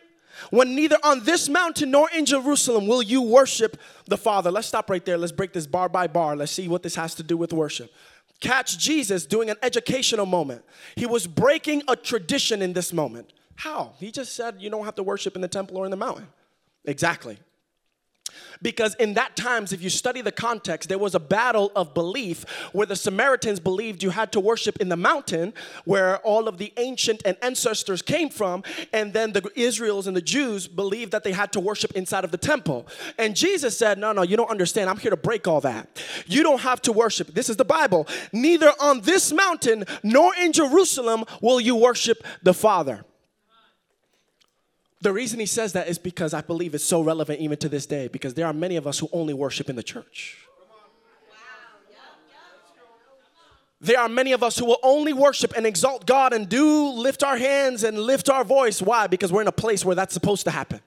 when 0.50 0.74
neither 0.74 0.96
on 1.04 1.24
this 1.24 1.48
mountain 1.48 1.90
nor 1.90 2.10
in 2.10 2.24
Jerusalem 2.24 2.86
will 2.86 3.02
you 3.02 3.22
worship 3.22 3.78
the 4.06 4.16
Father. 4.16 4.50
Let's 4.50 4.66
stop 4.66 4.90
right 4.90 5.04
there. 5.04 5.18
Let's 5.18 5.32
break 5.32 5.52
this 5.52 5.66
bar 5.66 5.88
by 5.88 6.06
bar. 6.06 6.34
Let's 6.36 6.52
see 6.52 6.66
what 6.68 6.82
this 6.82 6.94
has 6.96 7.14
to 7.16 7.22
do 7.22 7.36
with 7.36 7.52
worship. 7.52 7.92
Catch 8.40 8.78
Jesus 8.78 9.24
doing 9.24 9.48
an 9.48 9.56
educational 9.62 10.26
moment. 10.26 10.62
He 10.94 11.06
was 11.06 11.26
breaking 11.26 11.82
a 11.88 11.96
tradition 11.96 12.60
in 12.60 12.72
this 12.72 12.92
moment. 12.92 13.32
How? 13.54 13.94
He 13.98 14.10
just 14.10 14.34
said 14.34 14.56
you 14.58 14.68
don't 14.68 14.84
have 14.84 14.94
to 14.96 15.02
worship 15.02 15.36
in 15.36 15.42
the 15.42 15.48
temple 15.48 15.78
or 15.78 15.84
in 15.84 15.90
the 15.90 15.96
mountain. 15.96 16.26
Exactly. 16.84 17.38
Because 18.62 18.94
in 18.96 19.14
that 19.14 19.36
times, 19.36 19.72
if 19.72 19.82
you 19.82 19.90
study 19.90 20.20
the 20.20 20.32
context, 20.32 20.88
there 20.88 20.98
was 20.98 21.14
a 21.14 21.20
battle 21.20 21.72
of 21.76 21.94
belief 21.94 22.44
where 22.72 22.86
the 22.86 22.96
Samaritans 22.96 23.60
believed 23.60 24.02
you 24.02 24.10
had 24.10 24.32
to 24.32 24.40
worship 24.40 24.80
in 24.80 24.88
the 24.88 24.96
mountain 24.96 25.52
where 25.84 26.18
all 26.18 26.48
of 26.48 26.58
the 26.58 26.72
ancient 26.76 27.22
and 27.24 27.36
ancestors 27.42 28.02
came 28.02 28.28
from, 28.28 28.62
and 28.92 29.12
then 29.12 29.32
the 29.32 29.50
Israels 29.54 30.06
and 30.06 30.16
the 30.16 30.22
Jews 30.22 30.66
believed 30.66 31.12
that 31.12 31.24
they 31.24 31.32
had 31.32 31.52
to 31.52 31.60
worship 31.60 31.92
inside 31.92 32.24
of 32.24 32.30
the 32.30 32.38
temple. 32.38 32.86
And 33.18 33.36
Jesus 33.36 33.76
said, 33.76 33.98
No, 33.98 34.12
no, 34.12 34.22
you 34.22 34.36
don't 34.36 34.50
understand. 34.50 34.90
I'm 34.90 34.98
here 34.98 35.10
to 35.10 35.16
break 35.16 35.46
all 35.46 35.60
that. 35.62 35.88
You 36.26 36.42
don't 36.42 36.60
have 36.60 36.82
to 36.82 36.92
worship. 36.92 37.28
This 37.28 37.48
is 37.48 37.56
the 37.56 37.64
Bible. 37.64 38.06
Neither 38.32 38.72
on 38.80 39.00
this 39.02 39.32
mountain 39.32 39.84
nor 40.02 40.34
in 40.36 40.52
Jerusalem 40.52 41.24
will 41.40 41.60
you 41.60 41.76
worship 41.76 42.24
the 42.42 42.54
Father. 42.54 43.04
The 45.06 45.12
reason 45.12 45.38
he 45.38 45.46
says 45.46 45.72
that 45.74 45.86
is 45.86 45.98
because 45.98 46.34
I 46.34 46.40
believe 46.40 46.74
it's 46.74 46.82
so 46.82 47.00
relevant 47.00 47.38
even 47.38 47.56
to 47.58 47.68
this 47.68 47.86
day, 47.86 48.08
because 48.08 48.34
there 48.34 48.44
are 48.44 48.52
many 48.52 48.74
of 48.74 48.88
us 48.88 48.98
who 48.98 49.08
only 49.12 49.34
worship 49.34 49.70
in 49.70 49.76
the 49.76 49.82
church. 49.84 50.36
There 53.80 54.00
are 54.00 54.08
many 54.08 54.32
of 54.32 54.42
us 54.42 54.58
who 54.58 54.64
will 54.64 54.80
only 54.82 55.12
worship 55.12 55.52
and 55.56 55.64
exalt 55.64 56.06
God 56.06 56.32
and 56.32 56.48
do 56.48 56.88
lift 56.88 57.22
our 57.22 57.36
hands 57.36 57.84
and 57.84 57.96
lift 57.96 58.28
our 58.28 58.42
voice. 58.42 58.82
Why? 58.82 59.06
Because 59.06 59.32
we're 59.32 59.42
in 59.42 59.46
a 59.46 59.52
place 59.52 59.84
where 59.84 59.94
that's 59.94 60.12
supposed 60.12 60.42
to 60.46 60.50
happen. 60.50 60.80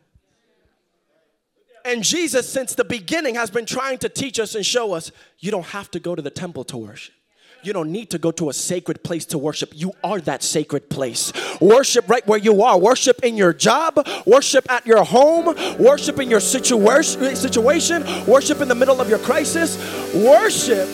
And 1.85 2.03
Jesus, 2.03 2.51
since 2.51 2.75
the 2.75 2.83
beginning, 2.83 3.35
has 3.35 3.49
been 3.49 3.65
trying 3.65 3.99
to 3.99 4.09
teach 4.09 4.37
us 4.37 4.53
and 4.53 4.65
show 4.65 4.91
us 4.91 5.13
you 5.37 5.49
don't 5.49 5.67
have 5.67 5.89
to 5.91 5.99
go 6.01 6.13
to 6.13 6.21
the 6.21 6.29
temple 6.29 6.65
to 6.65 6.75
worship. 6.75 7.15
You 7.61 7.73
don't 7.73 7.91
need 7.91 8.09
to 8.11 8.17
go 8.17 8.31
to 8.31 8.49
a 8.49 8.53
sacred 8.53 9.03
place 9.03 9.25
to 9.27 9.37
worship. 9.37 9.73
You 9.75 9.91
are 10.01 10.21
that 10.21 10.43
sacred 10.43 10.89
place. 10.89 11.33
Worship 11.59 12.07
right 12.07 12.25
where 12.25 12.39
you 12.39 12.63
are. 12.63 12.79
Worship 12.79 13.23
in 13.23 13.35
your 13.35 13.51
job. 13.51 14.07
Worship 14.25 14.71
at 14.71 14.85
your 14.87 15.03
home. 15.03 15.55
Worship 15.77 16.19
in 16.19 16.29
your 16.29 16.39
situation. 16.39 17.35
Situation. 17.35 18.05
Worship 18.25 18.61
in 18.61 18.69
the 18.69 18.75
middle 18.75 19.01
of 19.01 19.09
your 19.09 19.19
crisis. 19.19 19.77
Worship 20.15 20.87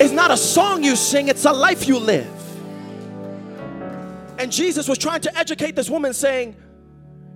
is 0.00 0.10
not 0.10 0.32
a 0.32 0.36
song 0.36 0.82
you 0.82 0.96
sing. 0.96 1.28
It's 1.28 1.44
a 1.44 1.52
life 1.52 1.86
you 1.86 1.98
live. 1.98 2.26
And 4.38 4.50
Jesus 4.50 4.88
was 4.88 4.98
trying 4.98 5.20
to 5.20 5.38
educate 5.38 5.76
this 5.76 5.88
woman, 5.88 6.14
saying, 6.14 6.56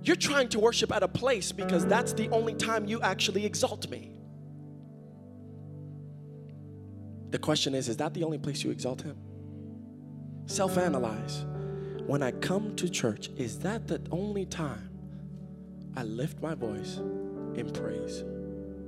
"You're 0.03 0.17
trying 0.17 0.49
to 0.49 0.59
worship 0.59 0.93
at 0.93 1.03
a 1.03 1.07
place 1.07 1.53
because 1.53 1.85
that's 1.85 2.11
the 2.11 2.27
only 2.31 2.53
time 2.53 2.85
you 2.85 2.99
actually 3.01 3.45
exalt 3.45 3.89
me." 3.89 4.11
The 7.31 7.39
question 7.39 7.75
is 7.75 7.89
is 7.89 7.97
that 7.97 8.13
the 8.13 8.23
only 8.23 8.37
place 8.37 8.63
you 8.63 8.71
exalt 8.71 9.01
Him? 9.01 9.17
Self 10.45 10.77
analyze. 10.77 11.45
When 12.05 12.23
I 12.23 12.31
come 12.31 12.75
to 12.77 12.89
church, 12.89 13.29
is 13.35 13.59
that 13.59 13.87
the 13.87 14.01
only 14.11 14.45
time 14.45 14.89
I 15.95 16.03
lift 16.03 16.41
my 16.41 16.55
voice 16.55 16.97
in 17.55 17.69
praise? 17.73 18.23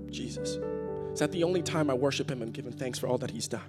Jesus. 0.10 0.58
Is 1.12 1.19
that 1.19 1.32
the 1.32 1.43
only 1.43 1.62
time 1.62 1.89
I 1.89 1.93
worship 1.93 2.32
Him 2.32 2.41
and 2.41 2.54
give 2.54 2.65
Him 2.65 2.71
thanks 2.71 2.97
for 2.97 3.08
all 3.08 3.17
that 3.17 3.32
He's 3.32 3.47
done? 3.47 3.62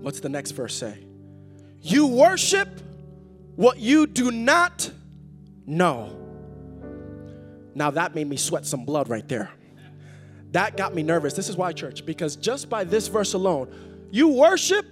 What's 0.00 0.20
the 0.20 0.28
next 0.28 0.50
verse 0.52 0.74
say? 0.74 0.98
You 1.80 2.06
worship 2.06 2.68
what 3.54 3.78
you 3.78 4.06
do 4.06 4.30
not 4.30 4.90
know. 5.66 6.14
Now 7.74 7.90
that 7.90 8.14
made 8.14 8.28
me 8.28 8.36
sweat 8.36 8.66
some 8.66 8.84
blood 8.84 9.08
right 9.08 9.26
there. 9.26 9.50
That 10.56 10.74
got 10.74 10.94
me 10.94 11.02
nervous. 11.02 11.34
This 11.34 11.50
is 11.50 11.56
why, 11.58 11.74
church, 11.74 12.06
because 12.06 12.34
just 12.34 12.70
by 12.70 12.82
this 12.82 13.08
verse 13.08 13.34
alone, 13.34 13.68
you 14.10 14.28
worship, 14.28 14.86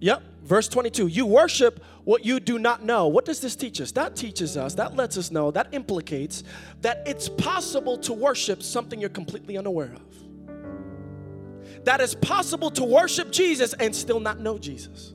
yep, 0.00 0.22
verse 0.44 0.66
22, 0.66 1.08
you 1.08 1.26
worship 1.26 1.84
what 2.04 2.24
you 2.24 2.40
do 2.40 2.58
not 2.58 2.82
know. 2.82 3.06
What 3.06 3.26
does 3.26 3.38
this 3.38 3.54
teach 3.54 3.82
us? 3.82 3.92
That 3.92 4.16
teaches 4.16 4.56
us, 4.56 4.72
that 4.76 4.96
lets 4.96 5.18
us 5.18 5.30
know, 5.30 5.50
that 5.50 5.68
implicates 5.72 6.42
that 6.80 7.02
it's 7.04 7.28
possible 7.28 7.98
to 7.98 8.14
worship 8.14 8.62
something 8.62 8.98
you're 8.98 9.10
completely 9.10 9.58
unaware 9.58 9.92
of. 9.94 11.84
That 11.84 12.00
it's 12.00 12.14
possible 12.14 12.70
to 12.70 12.82
worship 12.82 13.30
Jesus 13.30 13.74
and 13.74 13.94
still 13.94 14.20
not 14.20 14.40
know 14.40 14.56
Jesus. 14.56 15.12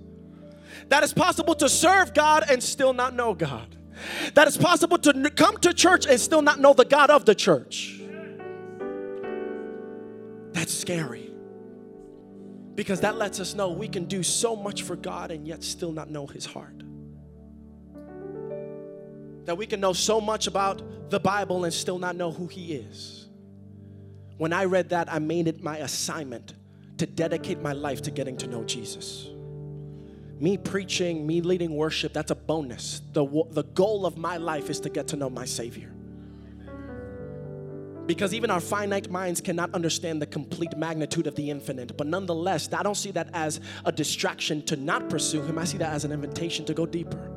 That 0.90 1.02
it's 1.02 1.14
possible 1.14 1.56
to 1.56 1.68
serve 1.68 2.14
God 2.14 2.44
and 2.48 2.62
still 2.62 2.94
not 2.94 3.16
know 3.16 3.34
God. 3.34 3.76
That 4.36 4.48
it's 4.48 4.56
possible 4.56 5.00
to 5.00 5.32
come 5.32 5.58
to 5.62 5.74
church 5.74 6.06
and 6.06 6.20
still 6.20 6.44
not 6.44 6.60
know 6.60 6.76
the 6.76 6.86
God 6.86 7.10
of 7.10 7.26
the 7.26 7.34
church. 7.34 7.97
That's 10.58 10.74
scary. 10.74 11.30
Because 12.74 13.02
that 13.02 13.16
lets 13.16 13.40
us 13.40 13.54
know 13.54 13.70
we 13.70 13.88
can 13.88 14.06
do 14.06 14.24
so 14.24 14.56
much 14.56 14.82
for 14.82 14.96
God 14.96 15.30
and 15.30 15.48
yet 15.48 15.64
still 15.64 15.92
not 15.92 16.10
know 16.10 16.26
His 16.26 16.48
heart. 16.48 16.82
That 19.46 19.56
we 19.56 19.68
can 19.68 19.80
know 19.80 19.94
so 19.94 20.20
much 20.20 20.48
about 20.48 21.12
the 21.12 21.20
Bible 21.20 21.66
and 21.66 21.72
still 21.72 22.00
not 22.00 22.16
know 22.16 22.32
who 22.32 22.48
He 22.48 22.74
is. 22.74 23.28
When 24.38 24.52
I 24.52 24.66
read 24.66 24.90
that, 24.90 25.14
I 25.14 25.20
made 25.20 25.48
it 25.48 25.62
my 25.62 25.78
assignment 25.78 26.56
to 26.98 27.06
dedicate 27.06 27.62
my 27.62 27.74
life 27.74 28.02
to 28.02 28.12
getting 28.12 28.36
to 28.38 28.48
know 28.48 28.64
Jesus. 28.64 29.28
Me 30.40 30.58
preaching, 30.58 31.28
me 31.28 31.42
leading 31.42 31.76
worship, 31.76 32.14
that's 32.14 32.32
a 32.32 32.36
bonus. 32.36 33.04
The, 33.14 33.28
the 33.52 33.64
goal 33.64 34.08
of 34.08 34.18
my 34.18 34.38
life 34.38 34.72
is 34.72 34.80
to 34.80 34.90
get 34.90 35.08
to 35.10 35.18
know 35.18 35.30
my 35.30 35.46
Savior. 35.46 35.94
Because 38.08 38.34
even 38.34 38.50
our 38.50 38.62
finite 38.62 39.12
minds 39.12 39.42
cannot 39.42 39.74
understand 39.74 40.22
the 40.22 40.26
complete 40.26 40.78
magnitude 40.78 41.28
of 41.28 41.36
the 41.36 41.52
infinite. 41.52 41.98
But 41.98 42.08
nonetheless, 42.08 42.72
I 42.72 42.82
don't 42.82 42.96
see 42.96 43.12
that 43.12 43.30
as 43.34 43.60
a 43.84 43.92
distraction 43.92 44.64
to 44.64 44.78
not 44.78 45.10
pursue 45.10 45.42
Him. 45.42 45.60
I 45.60 45.66
see 45.66 45.78
that 45.78 45.92
as 45.92 46.06
an 46.06 46.14
invitation 46.14 46.66
to 46.66 46.74
go 46.74 46.86
deeper. 46.86 47.32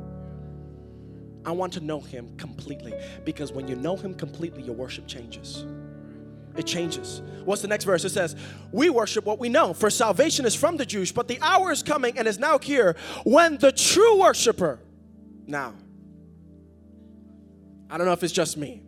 I 1.45 1.51
want 1.51 1.73
to 1.73 1.81
know 1.81 1.99
Him 1.99 2.35
completely. 2.37 2.93
Because 3.25 3.51
when 3.51 3.67
you 3.67 3.75
know 3.75 3.97
Him 3.97 4.13
completely, 4.13 4.63
your 4.63 4.75
worship 4.75 5.07
changes. 5.07 5.65
It 6.55 6.65
changes. 6.67 7.21
What's 7.45 7.61
the 7.61 7.67
next 7.67 7.85
verse? 7.85 8.05
It 8.05 8.09
says, 8.09 8.35
We 8.71 8.89
worship 8.89 9.25
what 9.25 9.39
we 9.39 9.49
know, 9.49 9.73
for 9.73 9.89
salvation 9.89 10.45
is 10.45 10.55
from 10.55 10.77
the 10.77 10.85
Jews, 10.85 11.11
but 11.11 11.27
the 11.27 11.39
hour 11.41 11.71
is 11.71 11.83
coming 11.83 12.17
and 12.17 12.27
is 12.27 12.39
now 12.39 12.59
here 12.59 12.95
when 13.23 13.57
the 13.57 13.71
true 13.71 14.19
worshiper, 14.19 14.79
now, 15.47 15.73
I 17.89 17.97
don't 17.97 18.05
know 18.05 18.13
if 18.13 18.23
it's 18.23 18.33
just 18.33 18.57
me, 18.57 18.83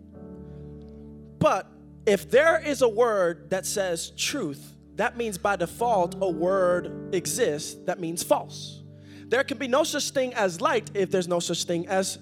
but 1.40 1.73
if 2.06 2.30
there 2.30 2.60
is 2.60 2.82
a 2.82 2.90
word 2.90 3.50
that 3.50 3.66
says 3.66 4.12
truth, 4.12 4.74
that 4.96 5.18
means 5.18 5.38
by 5.38 5.56
default 5.56 6.16
a 6.22 6.30
word 6.30 7.14
exists 7.14 7.76
that 7.86 8.00
means 8.00 8.22
false. 8.24 8.82
There 9.28 9.44
can 9.44 9.58
be 9.58 9.68
no 9.68 9.84
such 9.84 10.12
thing 10.12 10.34
as 10.34 10.62
light 10.62 10.92
if 10.94 11.10
there's 11.10 11.28
no 11.28 11.40
such 11.40 11.64
thing 11.64 11.88
as 11.88 12.20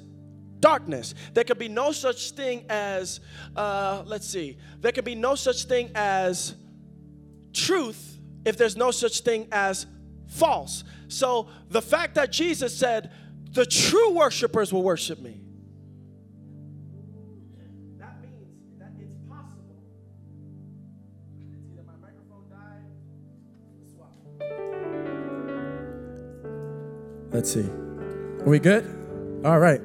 darkness. 0.59 1.13
There 1.33 1.43
can 1.43 1.57
be 1.57 1.67
no 1.67 1.91
such 1.91 2.31
thing 2.31 2.65
as, 2.69 3.19
uh, 3.55 4.03
let's 4.05 4.27
see, 4.27 4.57
there 4.79 4.91
can 4.91 5.03
be 5.03 5.15
no 5.15 5.35
such 5.35 5.65
thing 5.65 5.91
as 5.95 6.55
truth 7.53 8.19
if 8.45 8.57
there's 8.57 8.77
no 8.77 8.91
such 8.91 9.21
thing 9.21 9.47
as 9.51 9.87
false. 10.27 10.83
So 11.07 11.49
the 11.69 11.81
fact 11.81 12.15
that 12.15 12.31
Jesus 12.31 12.77
said, 12.77 13.11
the 13.51 13.65
true 13.65 14.11
worshipers 14.11 14.71
will 14.71 14.83
worship 14.83 15.19
me 15.19 15.40
Let's 27.31 27.51
see. 27.51 27.67
Are 27.67 28.49
we 28.49 28.59
good? 28.59 28.85
All 29.45 29.59
right. 29.59 29.81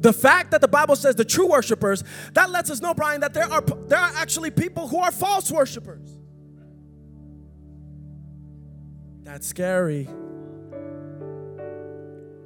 The 0.00 0.12
fact 0.12 0.50
that 0.50 0.60
the 0.60 0.68
Bible 0.68 0.96
says 0.96 1.14
the 1.14 1.24
true 1.24 1.48
worshipers, 1.48 2.02
that 2.32 2.50
lets 2.50 2.70
us 2.70 2.80
know, 2.80 2.92
Brian, 2.94 3.20
that 3.20 3.34
there 3.34 3.50
are 3.50 3.60
there 3.60 3.98
are 3.98 4.10
actually 4.16 4.50
people 4.50 4.88
who 4.88 4.98
are 4.98 5.12
false 5.12 5.50
worshipers. 5.50 6.16
That's 9.22 9.46
scary. 9.46 10.08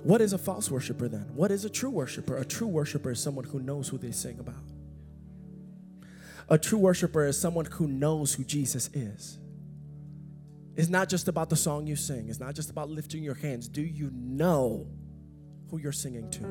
What 0.02 0.20
is 0.20 0.32
a 0.32 0.38
false 0.38 0.70
worshiper 0.70 1.08
then? 1.08 1.26
What 1.34 1.50
is 1.50 1.64
a 1.64 1.70
true 1.70 1.90
worshiper? 1.90 2.36
A 2.36 2.44
true 2.44 2.68
worshiper 2.68 3.10
is 3.10 3.20
someone 3.20 3.44
who 3.44 3.58
knows 3.58 3.88
who 3.88 3.98
they 3.98 4.12
sing 4.12 4.38
about. 4.38 4.54
A 6.48 6.58
true 6.58 6.78
worshiper 6.78 7.24
is 7.24 7.36
someone 7.40 7.64
who 7.64 7.88
knows 7.88 8.34
who 8.34 8.44
Jesus 8.44 8.88
is. 8.92 9.38
It's 10.76 10.90
not 10.90 11.08
just 11.08 11.26
about 11.28 11.48
the 11.48 11.56
song 11.56 11.86
you 11.86 11.96
sing, 11.96 12.28
it's 12.28 12.40
not 12.40 12.54
just 12.54 12.70
about 12.70 12.90
lifting 12.90 13.22
your 13.22 13.34
hands. 13.34 13.68
Do 13.68 13.80
you 13.80 14.10
know 14.12 14.86
who 15.70 15.78
you're 15.78 15.92
singing 15.92 16.30
to? 16.32 16.46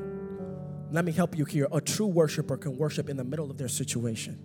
Let 0.90 1.04
me 1.04 1.12
help 1.12 1.36
you 1.38 1.44
here. 1.44 1.68
A 1.72 1.80
true 1.80 2.06
worshiper 2.06 2.56
can 2.56 2.76
worship 2.76 3.08
in 3.08 3.16
the 3.16 3.24
middle 3.24 3.50
of 3.50 3.56
their 3.56 3.68
situation. 3.68 4.44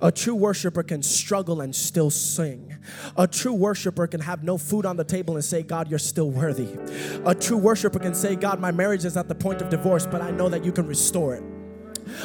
A 0.00 0.10
true 0.10 0.34
worshiper 0.34 0.82
can 0.82 1.02
struggle 1.02 1.60
and 1.60 1.74
still 1.74 2.10
sing. 2.10 2.76
A 3.16 3.26
true 3.26 3.52
worshiper 3.52 4.06
can 4.06 4.20
have 4.20 4.42
no 4.42 4.56
food 4.56 4.86
on 4.86 4.96
the 4.96 5.04
table 5.04 5.34
and 5.34 5.44
say, 5.44 5.62
God, 5.62 5.90
you're 5.90 5.98
still 5.98 6.30
worthy. 6.30 6.68
A 7.26 7.34
true 7.34 7.58
worshiper 7.58 7.98
can 7.98 8.14
say, 8.14 8.36
God, 8.36 8.58
my 8.58 8.70
marriage 8.70 9.04
is 9.04 9.16
at 9.16 9.28
the 9.28 9.34
point 9.34 9.60
of 9.60 9.68
divorce, 9.68 10.06
but 10.06 10.22
I 10.22 10.30
know 10.30 10.48
that 10.48 10.64
you 10.64 10.72
can 10.72 10.86
restore 10.86 11.34
it. 11.34 11.42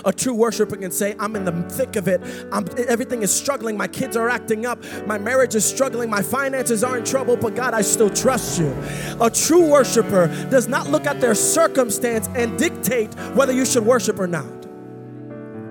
A 0.03 0.11
true 0.11 0.33
worshiper 0.33 0.77
can 0.77 0.91
say, 0.91 1.15
I'm 1.19 1.35
in 1.35 1.45
the 1.45 1.51
thick 1.69 1.95
of 1.95 2.07
it. 2.07 2.21
I'm, 2.51 2.67
everything 2.87 3.21
is 3.21 3.33
struggling. 3.33 3.77
My 3.77 3.87
kids 3.87 4.17
are 4.17 4.29
acting 4.29 4.65
up. 4.65 4.83
My 5.05 5.17
marriage 5.17 5.55
is 5.55 5.65
struggling. 5.65 6.09
My 6.09 6.21
finances 6.21 6.83
are 6.83 6.97
in 6.97 7.03
trouble, 7.03 7.37
but 7.37 7.55
God, 7.55 7.73
I 7.73 7.81
still 7.81 8.09
trust 8.09 8.59
you. 8.59 8.75
A 9.21 9.29
true 9.29 9.69
worshiper 9.69 10.27
does 10.49 10.67
not 10.67 10.89
look 10.89 11.05
at 11.05 11.21
their 11.21 11.35
circumstance 11.35 12.27
and 12.35 12.57
dictate 12.57 13.13
whether 13.35 13.53
you 13.53 13.65
should 13.65 13.85
worship 13.85 14.19
or 14.19 14.27
not. 14.27 14.61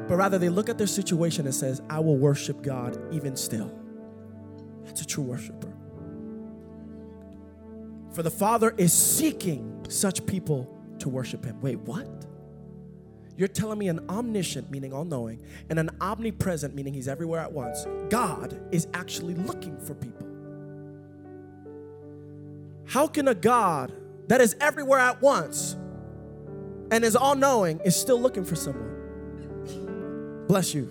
But 0.09 0.17
rather, 0.17 0.39
they 0.39 0.51
look 0.51 0.69
at 0.69 0.77
their 0.77 0.87
situation 0.87 1.47
and 1.47 1.55
says, 1.55 1.81
I 1.89 2.01
will 2.01 2.17
worship 2.17 2.63
God 2.63 2.99
even 3.13 3.37
still. 3.37 3.73
That's 4.85 5.01
a 5.01 5.07
true 5.07 5.25
worshiper. 5.25 5.73
For 8.13 8.23
the 8.23 8.31
Father 8.31 8.75
is 8.77 8.93
seeking 8.93 9.85
such 9.89 10.25
people 10.27 10.71
to 10.99 11.09
worship 11.09 11.45
Him. 11.45 11.61
Wait, 11.61 11.81
what? 11.81 12.07
You're 13.37 13.49
telling 13.49 13.79
me 13.79 13.89
an 13.89 14.09
omniscient, 14.09 14.71
meaning 14.71 14.93
all 14.93 15.05
knowing, 15.05 15.41
and 15.69 15.79
an 15.79 15.91
omnipresent, 16.01 16.75
meaning 16.75 16.95
he's 16.95 17.09
everywhere 17.09 17.41
at 17.41 17.53
once. 17.53 17.87
God 18.09 18.61
is 18.71 18.87
actually 18.95 19.35
looking 19.35 19.79
for 19.79 19.95
people. 19.95 20.27
How 22.87 23.07
can 23.07 23.29
a 23.29 23.35
God 23.35 23.93
that 24.29 24.41
is 24.41 24.57
everywhere 24.61 24.99
at 24.99 25.21
once 25.21 25.77
and 26.91 27.05
is 27.05 27.17
all 27.17 27.35
knowing 27.35 27.81
is 27.81 27.97
still 27.97 28.21
looking 28.21 28.45
for 28.45 28.55
someone. 28.57 30.45
Bless 30.47 30.75
you. 30.75 30.91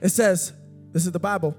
It 0.00 0.10
says, 0.10 0.52
this 0.92 1.06
is 1.06 1.12
the 1.12 1.18
Bible. 1.18 1.56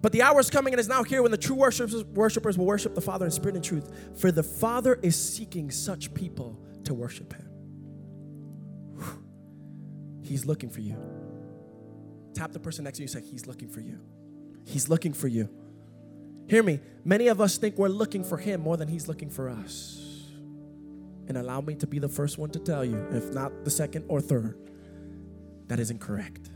But 0.00 0.12
the 0.12 0.22
hour 0.22 0.38
is 0.40 0.50
coming 0.50 0.72
and 0.72 0.80
is 0.80 0.88
now 0.88 1.02
here 1.02 1.22
when 1.22 1.30
the 1.30 1.38
true 1.38 1.56
worshipers, 1.56 2.58
will 2.58 2.66
worship 2.66 2.94
the 2.94 3.00
Father 3.00 3.24
in 3.24 3.30
spirit 3.30 3.56
and 3.56 3.64
truth. 3.64 3.90
For 4.16 4.30
the 4.30 4.42
Father 4.42 4.98
is 5.02 5.16
seeking 5.16 5.70
such 5.70 6.12
people 6.14 6.58
to 6.88 6.94
worship 6.94 7.32
Him. 7.32 7.48
He's 10.22 10.44
looking 10.44 10.68
for 10.68 10.80
you. 10.80 10.96
Tap 12.34 12.52
the 12.52 12.58
person 12.58 12.84
next 12.84 12.98
to 12.98 13.02
you 13.02 13.04
and 13.04 13.24
say, 13.24 13.30
He's 13.30 13.46
looking 13.46 13.68
for 13.68 13.80
you. 13.80 13.98
He's 14.66 14.88
looking 14.88 15.12
for 15.12 15.28
you. 15.28 15.48
Hear 16.48 16.62
me. 16.62 16.80
Many 17.04 17.28
of 17.28 17.40
us 17.40 17.56
think 17.56 17.78
we're 17.78 17.88
looking 17.88 18.24
for 18.24 18.36
Him 18.36 18.60
more 18.60 18.76
than 18.76 18.88
He's 18.88 19.08
looking 19.08 19.30
for 19.30 19.48
us. 19.48 19.98
And 21.28 21.36
allow 21.36 21.60
me 21.60 21.74
to 21.76 21.86
be 21.86 21.98
the 21.98 22.08
first 22.08 22.38
one 22.38 22.50
to 22.50 22.58
tell 22.58 22.84
you, 22.84 23.06
if 23.10 23.32
not 23.32 23.64
the 23.64 23.70
second 23.70 24.04
or 24.08 24.20
third, 24.20 24.58
that 25.68 25.78
is 25.78 25.90
incorrect. 25.90 26.50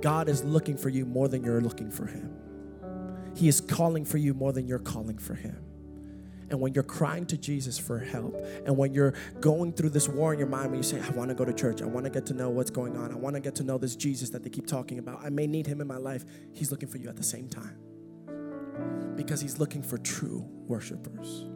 God 0.00 0.28
is 0.28 0.42
looking 0.42 0.76
for 0.76 0.88
you 0.88 1.06
more 1.06 1.28
than 1.28 1.44
you're 1.44 1.60
looking 1.60 1.90
for 1.90 2.06
Him. 2.06 2.36
He 3.34 3.48
is 3.48 3.60
calling 3.60 4.04
for 4.04 4.18
you 4.18 4.34
more 4.34 4.52
than 4.52 4.66
you're 4.66 4.78
calling 4.78 5.18
for 5.18 5.34
Him. 5.34 5.56
And 6.52 6.60
when 6.60 6.74
you're 6.74 6.84
crying 6.84 7.24
to 7.26 7.38
Jesus 7.38 7.78
for 7.78 7.98
help, 7.98 8.36
and 8.66 8.76
when 8.76 8.92
you're 8.92 9.14
going 9.40 9.72
through 9.72 9.88
this 9.88 10.06
war 10.06 10.34
in 10.34 10.38
your 10.38 10.48
mind, 10.48 10.70
when 10.70 10.76
you 10.76 10.82
say, 10.82 11.00
I 11.00 11.08
want 11.12 11.30
to 11.30 11.34
go 11.34 11.46
to 11.46 11.52
church, 11.52 11.80
I 11.80 11.86
want 11.86 12.04
to 12.04 12.10
get 12.10 12.26
to 12.26 12.34
know 12.34 12.50
what's 12.50 12.70
going 12.70 12.94
on, 12.94 13.10
I 13.10 13.16
want 13.16 13.34
to 13.36 13.40
get 13.40 13.54
to 13.54 13.64
know 13.64 13.78
this 13.78 13.96
Jesus 13.96 14.28
that 14.30 14.44
they 14.44 14.50
keep 14.50 14.66
talking 14.66 14.98
about, 14.98 15.24
I 15.24 15.30
may 15.30 15.46
need 15.46 15.66
Him 15.66 15.80
in 15.80 15.86
my 15.86 15.96
life, 15.96 16.26
He's 16.52 16.70
looking 16.70 16.90
for 16.90 16.98
you 16.98 17.08
at 17.08 17.16
the 17.16 17.22
same 17.22 17.48
time. 17.48 17.78
Because 19.16 19.40
He's 19.40 19.58
looking 19.58 19.82
for 19.82 19.96
true 19.96 20.46
worshipers. 20.66 21.46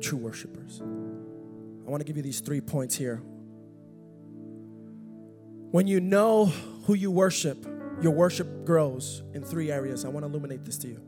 True 0.00 0.18
worshipers. 0.18 0.82
I 0.82 1.88
want 1.88 2.00
to 2.00 2.04
give 2.04 2.16
you 2.16 2.22
these 2.24 2.40
three 2.40 2.60
points 2.60 2.96
here 2.96 3.22
when 5.70 5.86
you 5.86 6.00
know 6.00 6.46
who 6.86 6.94
you 6.94 7.12
worship, 7.12 7.64
your 8.02 8.12
worship 8.12 8.64
grows 8.64 9.22
in 9.34 9.44
three 9.44 9.70
areas. 9.70 10.04
I 10.04 10.08
want 10.08 10.24
to 10.24 10.28
illuminate 10.28 10.64
this 10.64 10.78
to 10.78 10.88
you. 10.88 11.07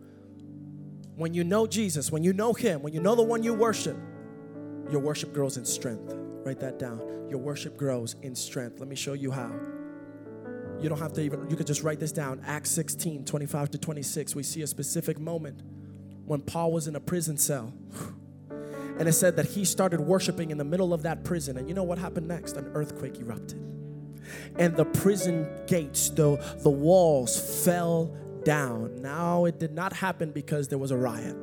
When 1.21 1.35
you 1.35 1.45
know 1.45 1.67
Jesus, 1.67 2.11
when 2.11 2.25
you 2.25 2.33
know 2.33 2.55
Him, 2.55 2.81
when 2.81 2.95
you 2.95 3.01
know 3.01 3.15
the 3.15 3.23
one 3.23 3.43
you 3.43 3.53
worship, 3.53 3.95
your 4.91 5.01
worship 5.03 5.35
grows 5.35 5.59
in 5.59 5.67
strength. 5.67 6.15
Write 6.17 6.61
that 6.61 6.79
down. 6.79 7.27
Your 7.29 7.37
worship 7.37 7.77
grows 7.77 8.17
in 8.23 8.35
strength. 8.35 8.81
Let 8.81 8.89
me 8.89 8.97
show 8.97 9.13
you 9.13 9.31
how. 9.31 9.53
You 10.81 10.89
don't 10.89 10.99
have 10.99 11.13
to 11.13 11.21
even, 11.21 11.51
you 11.51 11.57
could 11.57 11.67
just 11.67 11.83
write 11.83 12.01
this 12.01 12.11
down. 12.11 12.41
Acts 12.47 12.71
16, 12.71 13.27
25 13.27 13.71
to 13.73 13.77
26. 13.77 14.35
We 14.35 14.43
see 14.43 14.63
a 14.63 14.67
specific 14.67 15.21
moment 15.21 15.61
when 16.25 16.41
Paul 16.41 16.73
was 16.73 16.89
in 16.89 16.97
a 16.97 17.01
prison 17.01 17.37
cell. 17.37 17.75
And 18.99 19.07
it 19.07 19.13
said 19.13 19.37
that 19.37 19.45
he 19.45 19.67
started 19.67 20.01
worshiping 20.01 20.51
in 20.51 20.57
the 20.57 20.65
middle 20.65 20.95
of 20.95 21.03
that 21.03 21.23
prison. 21.23 21.59
And 21.59 21.69
you 21.69 21.75
know 21.75 21.83
what 21.83 21.99
happened 21.99 22.29
next? 22.29 22.57
An 22.57 22.71
earthquake 22.73 23.19
erupted 23.19 23.63
and 24.59 24.77
the 24.77 24.85
prison 24.85 25.49
gates, 25.67 26.11
the, 26.11 26.37
the 26.63 26.71
walls 26.71 27.65
fell 27.65 28.17
down. 28.45 28.97
Now, 29.03 29.45
it 29.45 29.59
did 29.59 29.73
not 29.73 29.93
happen 29.93 30.31
because 30.31 30.69
there 30.69 30.79
was 30.79 30.91
a 30.91 30.97
riot. 30.97 31.37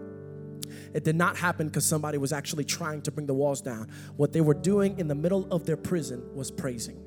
It 0.94 1.04
did 1.04 1.16
not 1.16 1.38
happen 1.38 1.68
because 1.68 1.86
somebody 1.86 2.18
was 2.18 2.34
actually 2.34 2.64
trying 2.64 3.02
to 3.04 3.12
bring 3.12 3.28
the 3.28 3.34
walls 3.34 3.62
down. 3.62 3.90
What 4.16 4.34
they 4.34 4.42
were 4.42 4.54
doing 4.54 5.00
in 5.00 5.08
the 5.08 5.16
middle 5.16 5.48
of 5.52 5.66
their 5.66 5.78
prison 5.78 6.24
was 6.34 6.52
praising. 6.52 7.07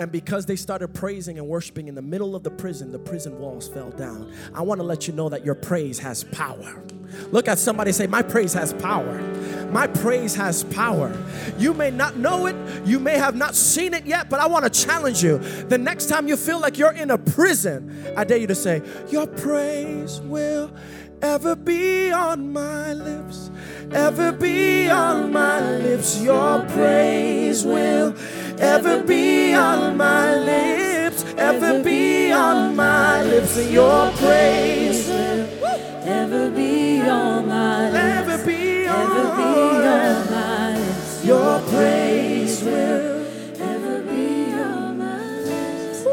And 0.00 0.10
because 0.10 0.46
they 0.46 0.56
started 0.56 0.94
praising 0.94 1.36
and 1.36 1.46
worshiping 1.46 1.86
in 1.86 1.94
the 1.94 2.00
middle 2.00 2.34
of 2.34 2.42
the 2.42 2.50
prison, 2.50 2.90
the 2.90 2.98
prison 2.98 3.38
walls 3.38 3.68
fell 3.68 3.90
down. 3.90 4.32
I 4.54 4.62
want 4.62 4.80
to 4.80 4.82
let 4.82 5.06
you 5.06 5.12
know 5.12 5.28
that 5.28 5.44
your 5.44 5.54
praise 5.54 5.98
has 5.98 6.24
power. 6.24 6.82
Look 7.32 7.48
at 7.48 7.58
somebody 7.58 7.92
say, 7.92 8.06
My 8.06 8.22
praise 8.22 8.54
has 8.54 8.72
power. 8.72 9.20
My 9.70 9.86
praise 9.86 10.34
has 10.36 10.64
power. 10.64 11.14
You 11.58 11.74
may 11.74 11.90
not 11.90 12.16
know 12.16 12.46
it, 12.46 12.56
you 12.86 12.98
may 12.98 13.18
have 13.18 13.36
not 13.36 13.54
seen 13.54 13.92
it 13.92 14.06
yet, 14.06 14.30
but 14.30 14.40
I 14.40 14.46
want 14.46 14.64
to 14.64 14.70
challenge 14.70 15.22
you. 15.22 15.36
The 15.36 15.76
next 15.76 16.06
time 16.06 16.26
you 16.28 16.38
feel 16.38 16.60
like 16.60 16.78
you're 16.78 16.94
in 16.94 17.10
a 17.10 17.18
prison, 17.18 18.14
I 18.16 18.24
dare 18.24 18.38
you 18.38 18.46
to 18.46 18.54
say, 18.54 18.80
Your 19.10 19.26
praise 19.26 20.18
will 20.22 20.72
ever 21.20 21.54
be 21.54 22.10
on 22.10 22.54
my 22.54 22.94
lips, 22.94 23.50
ever 23.92 24.32
be 24.32 24.88
on 24.88 25.32
my 25.32 25.60
lips. 25.78 26.20
Your 26.20 26.62
praise 26.66 27.64
will 27.64 28.14
ever 28.58 29.02
be 29.02 29.54
on 29.54 29.96
my 29.96 30.34
lips, 30.36 31.24
ever 31.36 31.82
be 31.82 32.32
on 32.32 32.76
my 32.76 33.22
lips. 33.22 33.56
Your 33.70 34.10
praise 34.12 35.06
will 35.08 35.48
ever 36.06 36.50
be 36.50 37.00
on 37.02 37.48
my 37.48 37.90
lips, 37.90 38.28
ever 38.28 38.46
be 38.46 38.86
on, 38.86 40.30
my 40.30 40.76
lips. 40.78 41.24
Your 41.24 41.60
praise 41.68 42.62
will 42.62 43.26
ever 43.60 44.02
be 44.02 44.52
on 44.52 44.98
my 44.98 45.24
lips. 45.40 46.04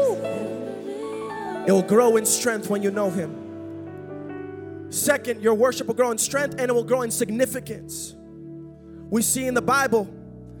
It 1.66 1.72
will 1.72 1.82
grow 1.82 2.16
in 2.16 2.26
strength 2.26 2.68
when 2.68 2.82
you 2.82 2.90
know 2.90 3.10
Him. 3.10 3.47
Second, 5.08 5.42
your 5.42 5.54
worship 5.54 5.86
will 5.86 5.94
grow 5.94 6.10
in 6.10 6.18
strength 6.18 6.56
and 6.58 6.68
it 6.68 6.74
will 6.74 6.84
grow 6.84 7.00
in 7.00 7.10
significance. 7.10 8.14
We 9.08 9.22
see 9.22 9.46
in 9.46 9.54
the 9.54 9.62
Bible, 9.62 10.06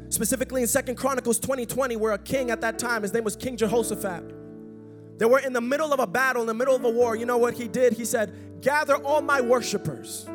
specifically 0.08 0.62
in 0.62 0.68
Second 0.68 0.96
Chronicles 0.96 1.38
2020, 1.38 1.66
20, 1.66 1.96
where 1.96 2.12
a 2.12 2.18
king 2.18 2.50
at 2.50 2.62
that 2.62 2.78
time, 2.78 3.02
his 3.02 3.12
name 3.12 3.24
was 3.24 3.36
King 3.36 3.58
Jehoshaphat. 3.58 5.18
They 5.18 5.26
were 5.26 5.40
in 5.40 5.52
the 5.52 5.60
middle 5.60 5.92
of 5.92 6.00
a 6.00 6.06
battle, 6.06 6.40
in 6.40 6.48
the 6.48 6.54
middle 6.54 6.74
of 6.74 6.82
a 6.82 6.88
war. 6.88 7.14
You 7.14 7.26
know 7.26 7.36
what 7.36 7.52
he 7.52 7.68
did? 7.68 7.92
He 7.92 8.06
said, 8.06 8.62
Gather 8.62 8.94
all 8.94 9.20
my 9.20 9.42
worshipers, 9.42 10.26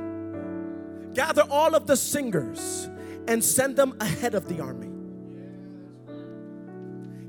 gather 1.16 1.42
all 1.50 1.74
of 1.74 1.88
the 1.88 1.98
singers, 1.98 2.88
and 3.28 3.44
send 3.44 3.76
them 3.78 3.98
ahead 4.00 4.36
of 4.36 4.48
the 4.48 4.60
army. 4.62 4.92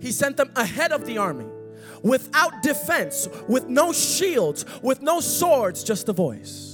He 0.00 0.12
sent 0.12 0.36
them 0.36 0.50
ahead 0.54 0.92
of 0.92 1.06
the 1.06 1.16
army 1.16 1.46
without 2.02 2.62
defense, 2.62 3.26
with 3.48 3.70
no 3.70 3.94
shields, 3.94 4.66
with 4.82 5.00
no 5.00 5.20
swords, 5.20 5.82
just 5.82 6.10
a 6.10 6.12
voice. 6.12 6.72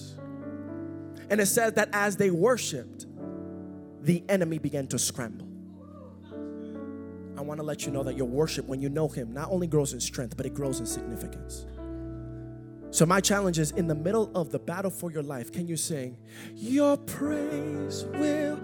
And 1.31 1.41
it 1.41 1.47
says 1.47 1.75
that 1.75 1.89
as 1.93 2.17
they 2.17 2.31
worshiped, 2.31 3.07
the 4.03 4.25
enemy 4.29 4.59
began 4.59 4.87
to 4.89 4.99
scramble. 4.99 5.47
I 7.39 7.43
want 7.43 7.59
to 7.59 7.65
let 7.65 7.87
you 7.87 7.93
know 7.93 8.03
that 8.03 8.17
your 8.17 8.27
worship, 8.27 8.67
when 8.67 8.83
you 8.83 8.89
know 8.89 9.09
Him, 9.09 9.33
not 9.33 9.51
only 9.51 9.67
grows 9.67 9.93
in 9.95 10.01
strength, 10.01 10.37
but 10.37 10.45
it 10.45 10.53
grows 10.53 10.81
in 10.81 10.87
significance. 10.87 11.65
So, 12.93 13.07
my 13.07 13.21
challenge 13.21 13.61
is 13.61 13.71
in 13.71 13.87
the 13.87 13.95
middle 13.95 14.33
of 14.35 14.51
the 14.51 14.59
battle 14.59 14.91
for 14.91 15.13
your 15.13 15.23
life, 15.23 15.53
can 15.53 15.69
you 15.69 15.77
sing, 15.77 16.19
Your 16.57 16.97
praise 16.97 18.05
will 18.05 18.59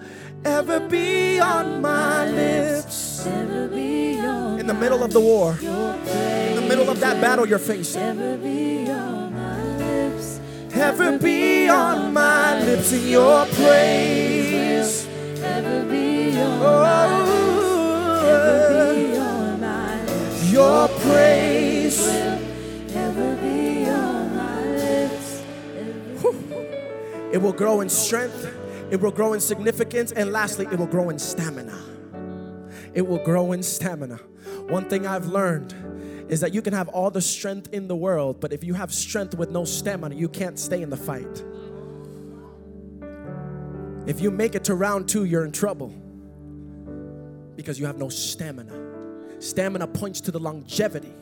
ever 0.44 0.80
be 0.80 1.38
on 1.38 1.80
my 1.80 2.28
lips? 2.28 3.24
In 3.24 4.66
the 4.66 4.74
middle 4.74 5.04
of 5.04 5.12
the 5.12 5.20
war, 5.20 5.52
in 5.60 6.56
the 6.56 6.66
middle 6.68 6.90
of 6.90 6.98
that 7.00 7.20
battle 7.20 7.46
you're 7.46 7.60
facing. 7.60 9.25
Ever 10.76 11.18
be 11.18 11.68
on 11.68 12.12
my 12.12 12.62
lips 12.64 12.92
in 12.92 13.08
your 13.08 13.46
praise. 13.46 15.06
Ever 15.42 15.84
oh, 15.84 15.90
be 15.90 16.38
on 19.18 19.60
my 19.60 20.02
lips. 20.04 20.52
Your 20.52 20.88
praise. 20.88 21.56
It 27.36 27.42
will 27.42 27.52
grow 27.52 27.82
in 27.82 27.90
strength, 27.90 28.50
it 28.90 28.98
will 28.98 29.10
grow 29.10 29.34
in 29.34 29.40
significance, 29.40 30.10
and 30.10 30.32
lastly, 30.32 30.66
it 30.72 30.78
will 30.78 30.86
grow 30.86 31.10
in 31.10 31.18
stamina. 31.18 31.78
It 32.94 33.06
will 33.06 33.22
grow 33.22 33.52
in 33.52 33.62
stamina. 33.62 34.16
One 34.68 34.88
thing 34.88 35.06
I've 35.06 35.26
learned 35.26 35.74
is 36.28 36.40
that 36.40 36.52
you 36.52 36.60
can 36.62 36.72
have 36.72 36.88
all 36.88 37.10
the 37.10 37.20
strength 37.20 37.72
in 37.72 37.88
the 37.88 37.96
world, 37.96 38.40
but 38.40 38.52
if 38.52 38.64
you 38.64 38.74
have 38.74 38.92
strength 38.92 39.34
with 39.34 39.50
no 39.50 39.64
stamina, 39.64 40.14
you 40.14 40.28
can't 40.28 40.58
stay 40.58 40.82
in 40.82 40.90
the 40.90 40.96
fight. 40.96 41.44
If 44.06 44.20
you 44.20 44.30
make 44.30 44.54
it 44.54 44.64
to 44.64 44.74
round 44.74 45.08
two, 45.08 45.24
you're 45.24 45.44
in 45.44 45.52
trouble 45.52 45.88
because 47.56 47.78
you 47.78 47.86
have 47.86 47.96
no 47.96 48.08
stamina. 48.08 49.40
Stamina 49.40 49.86
points 49.86 50.20
to 50.22 50.30
the 50.30 50.38
longevity. 50.38 51.14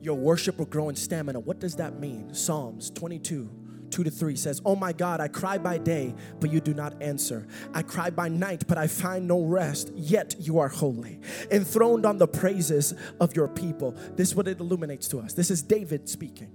Your 0.00 0.14
worship 0.14 0.58
will 0.58 0.66
grow 0.66 0.88
in 0.88 0.96
stamina. 0.96 1.40
What 1.40 1.58
does 1.58 1.76
that 1.76 1.98
mean? 1.98 2.32
Psalms 2.32 2.90
22 2.90 3.50
2 3.90 4.04
to 4.04 4.10
3 4.10 4.36
says, 4.36 4.60
Oh 4.64 4.76
my 4.76 4.92
God, 4.92 5.20
I 5.20 5.28
cry 5.28 5.58
by 5.58 5.78
day, 5.78 6.14
but 6.40 6.50
you 6.50 6.60
do 6.60 6.74
not 6.74 7.00
answer. 7.02 7.46
I 7.72 7.82
cry 7.82 8.10
by 8.10 8.28
night, 8.28 8.66
but 8.66 8.78
I 8.78 8.86
find 8.86 9.26
no 9.26 9.42
rest, 9.42 9.90
yet 9.94 10.36
you 10.38 10.58
are 10.58 10.68
holy. 10.68 11.20
Enthroned 11.50 12.06
on 12.06 12.18
the 12.18 12.28
praises 12.28 12.94
of 13.20 13.34
your 13.34 13.48
people. 13.48 13.92
This 14.16 14.28
is 14.28 14.34
what 14.34 14.48
it 14.48 14.60
illuminates 14.60 15.08
to 15.08 15.20
us. 15.20 15.32
This 15.32 15.50
is 15.50 15.62
David 15.62 16.08
speaking. 16.08 16.52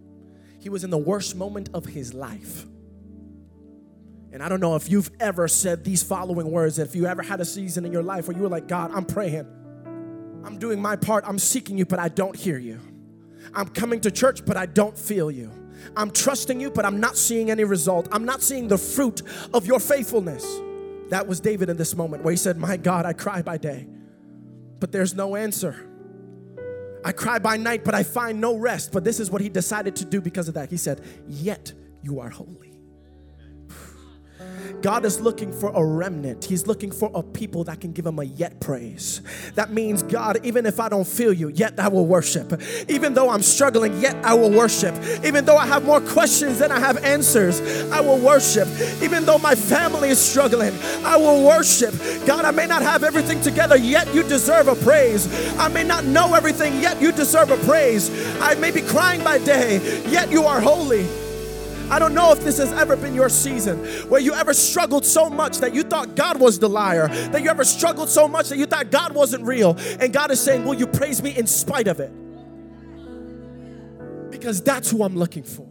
He 0.60 0.70
was 0.70 0.84
in 0.84 0.90
the 0.90 0.98
worst 0.98 1.36
moment 1.36 1.70
of 1.74 1.86
his 1.86 2.14
life. 2.14 2.66
And 4.32 4.42
I 4.42 4.50
don't 4.50 4.60
know 4.60 4.76
if 4.76 4.90
you've 4.90 5.12
ever 5.20 5.48
said 5.48 5.84
these 5.84 6.02
following 6.02 6.50
words, 6.50 6.80
if 6.80 6.96
you 6.96 7.06
ever 7.06 7.22
had 7.22 7.40
a 7.40 7.46
season 7.46 7.86
in 7.86 7.92
your 7.92 8.02
life 8.02 8.28
where 8.28 8.36
you 8.36 8.42
were 8.42 8.50
like, 8.50 8.68
God, 8.68 8.92
I'm 8.94 9.06
praying, 9.06 9.46
I'm 10.44 10.58
doing 10.58 10.82
my 10.82 10.96
part, 10.96 11.24
I'm 11.28 11.38
seeking 11.38 11.78
you, 11.78 11.86
but 11.86 12.00
I 12.00 12.10
don't 12.10 12.36
hear 12.36 12.58
you. 12.58 12.80
I'm 13.54 13.68
coming 13.68 14.02
to 14.02 14.12
church, 14.12 14.46
but 14.46 14.58
I 14.58 14.66
don't 14.66 14.98
feel 14.98 15.30
you. 15.30 15.52
I'm 15.96 16.12
trusting 16.12 16.60
you, 16.60 16.72
but 16.72 16.86
I'm 16.86 17.00
not 17.00 17.18
seeing 17.18 17.52
any 17.52 17.64
result. 17.64 18.08
I'm 18.12 18.26
not 18.26 18.42
seeing 18.42 18.68
the 18.68 18.78
fruit 18.78 19.22
of 19.54 19.66
your 19.66 19.80
faithfulness. 19.80 20.46
That 21.10 21.28
was 21.28 21.40
David 21.40 21.70
in 21.70 21.78
this 21.78 21.96
moment 21.96 22.24
where 22.24 22.32
he 22.32 22.38
said, 22.38 22.58
My 22.58 22.78
God, 22.78 23.06
I 23.06 23.14
cry 23.14 23.42
by 23.42 23.58
day, 23.58 23.88
but 24.80 24.92
there's 24.92 25.14
no 25.14 25.36
answer. 25.36 25.90
I 27.06 27.12
cry 27.12 27.40
by 27.40 27.58
night, 27.58 27.84
but 27.84 27.94
I 27.94 28.04
find 28.04 28.40
no 28.40 28.56
rest. 28.56 28.92
But 28.92 29.04
this 29.04 29.20
is 29.20 29.30
what 29.30 29.42
he 29.42 29.50
decided 29.50 29.96
to 29.98 30.06
do 30.06 30.22
because 30.22 30.48
of 30.48 30.54
that. 30.54 30.70
He 30.70 30.78
said, 30.78 31.02
Yet 31.28 31.74
you 32.02 32.20
are 32.20 32.30
holy. 32.30 32.73
God 34.84 35.06
is 35.06 35.22
looking 35.22 35.54
for 35.54 35.72
a 35.74 35.84
remnant. 35.84 36.44
He's 36.44 36.68
looking 36.68 36.92
for 36.92 37.10
a 37.14 37.24
people 37.24 37.64
that 37.64 37.80
can 37.80 37.94
give 37.94 38.06
him 38.06 38.20
a 38.20 38.24
yet 38.24 38.60
praise. 38.60 39.22
That 39.56 39.72
means, 39.72 40.04
God, 40.04 40.40
even 40.44 40.66
if 40.66 40.78
I 40.78 40.90
don't 40.90 41.08
feel 41.08 41.32
you, 41.32 41.48
yet 41.48 41.80
I 41.80 41.88
will 41.88 42.06
worship. 42.06 42.62
Even 42.90 43.14
though 43.14 43.30
I'm 43.30 43.42
struggling, 43.42 43.98
yet 44.02 44.16
I 44.26 44.34
will 44.34 44.52
worship. 44.52 44.94
Even 45.24 45.46
though 45.46 45.56
I 45.56 45.66
have 45.68 45.86
more 45.86 46.02
questions 46.02 46.60
than 46.60 46.70
I 46.70 46.80
have 46.80 46.98
answers, 47.04 47.62
I 47.92 48.02
will 48.02 48.20
worship. 48.20 48.68
Even 49.02 49.24
though 49.24 49.38
my 49.38 49.56
family 49.56 50.10
is 50.10 50.20
struggling, 50.20 50.74
I 51.06 51.16
will 51.16 51.46
worship. 51.46 51.94
God, 52.26 52.44
I 52.44 52.52
may 52.52 52.68
not 52.68 52.82
have 52.82 53.06
everything 53.06 53.40
together, 53.40 53.78
yet 53.78 54.14
you 54.14 54.24
deserve 54.24 54.68
a 54.68 54.76
praise. 54.76 55.30
I 55.58 55.70
may 55.70 55.86
not 55.86 56.04
know 56.04 56.34
everything, 56.34 56.82
yet 56.82 57.02
you 57.02 57.14
deserve 57.14 57.52
a 57.52 57.58
praise. 57.66 58.12
I 58.42 58.56
may 58.56 58.72
be 58.72 58.82
crying 58.82 59.24
by 59.24 59.38
day, 59.38 60.04
yet 60.10 60.30
you 60.30 60.44
are 60.44 60.60
holy. 60.60 61.08
I 61.94 62.00
don't 62.00 62.16
know 62.16 62.32
if 62.32 62.44
this 62.44 62.58
has 62.58 62.74
ever 62.74 62.96
been 62.96 63.14
your 63.14 63.30
season 63.30 63.78
where 64.10 64.20
you 64.20 64.34
ever 64.34 64.52
struggled 64.52 65.06
so 65.06 65.30
much 65.30 65.60
that 65.60 65.76
you 65.76 65.84
thought 65.84 66.16
God 66.16 66.40
was 66.40 66.58
the 66.58 66.68
liar, 66.68 67.08
that 67.08 67.44
you 67.44 67.52
ever 67.52 67.64
struggled 67.64 68.10
so 68.10 68.28
much 68.28 68.50
that 68.50 68.58
you 68.58 68.66
thought 68.66 68.90
God 68.90 69.14
wasn't 69.14 69.46
real. 69.46 69.78
And 70.00 70.12
God 70.12 70.32
is 70.32 70.40
saying, 70.42 70.66
Will 70.66 70.74
you 70.74 70.88
praise 70.88 71.22
me 71.22 71.38
in 71.38 71.46
spite 71.46 71.88
of 71.88 72.00
it? 72.00 72.12
Because 74.32 74.60
that's 74.60 74.90
who 74.90 75.04
I'm 75.04 75.16
looking 75.16 75.44
for. 75.44 75.68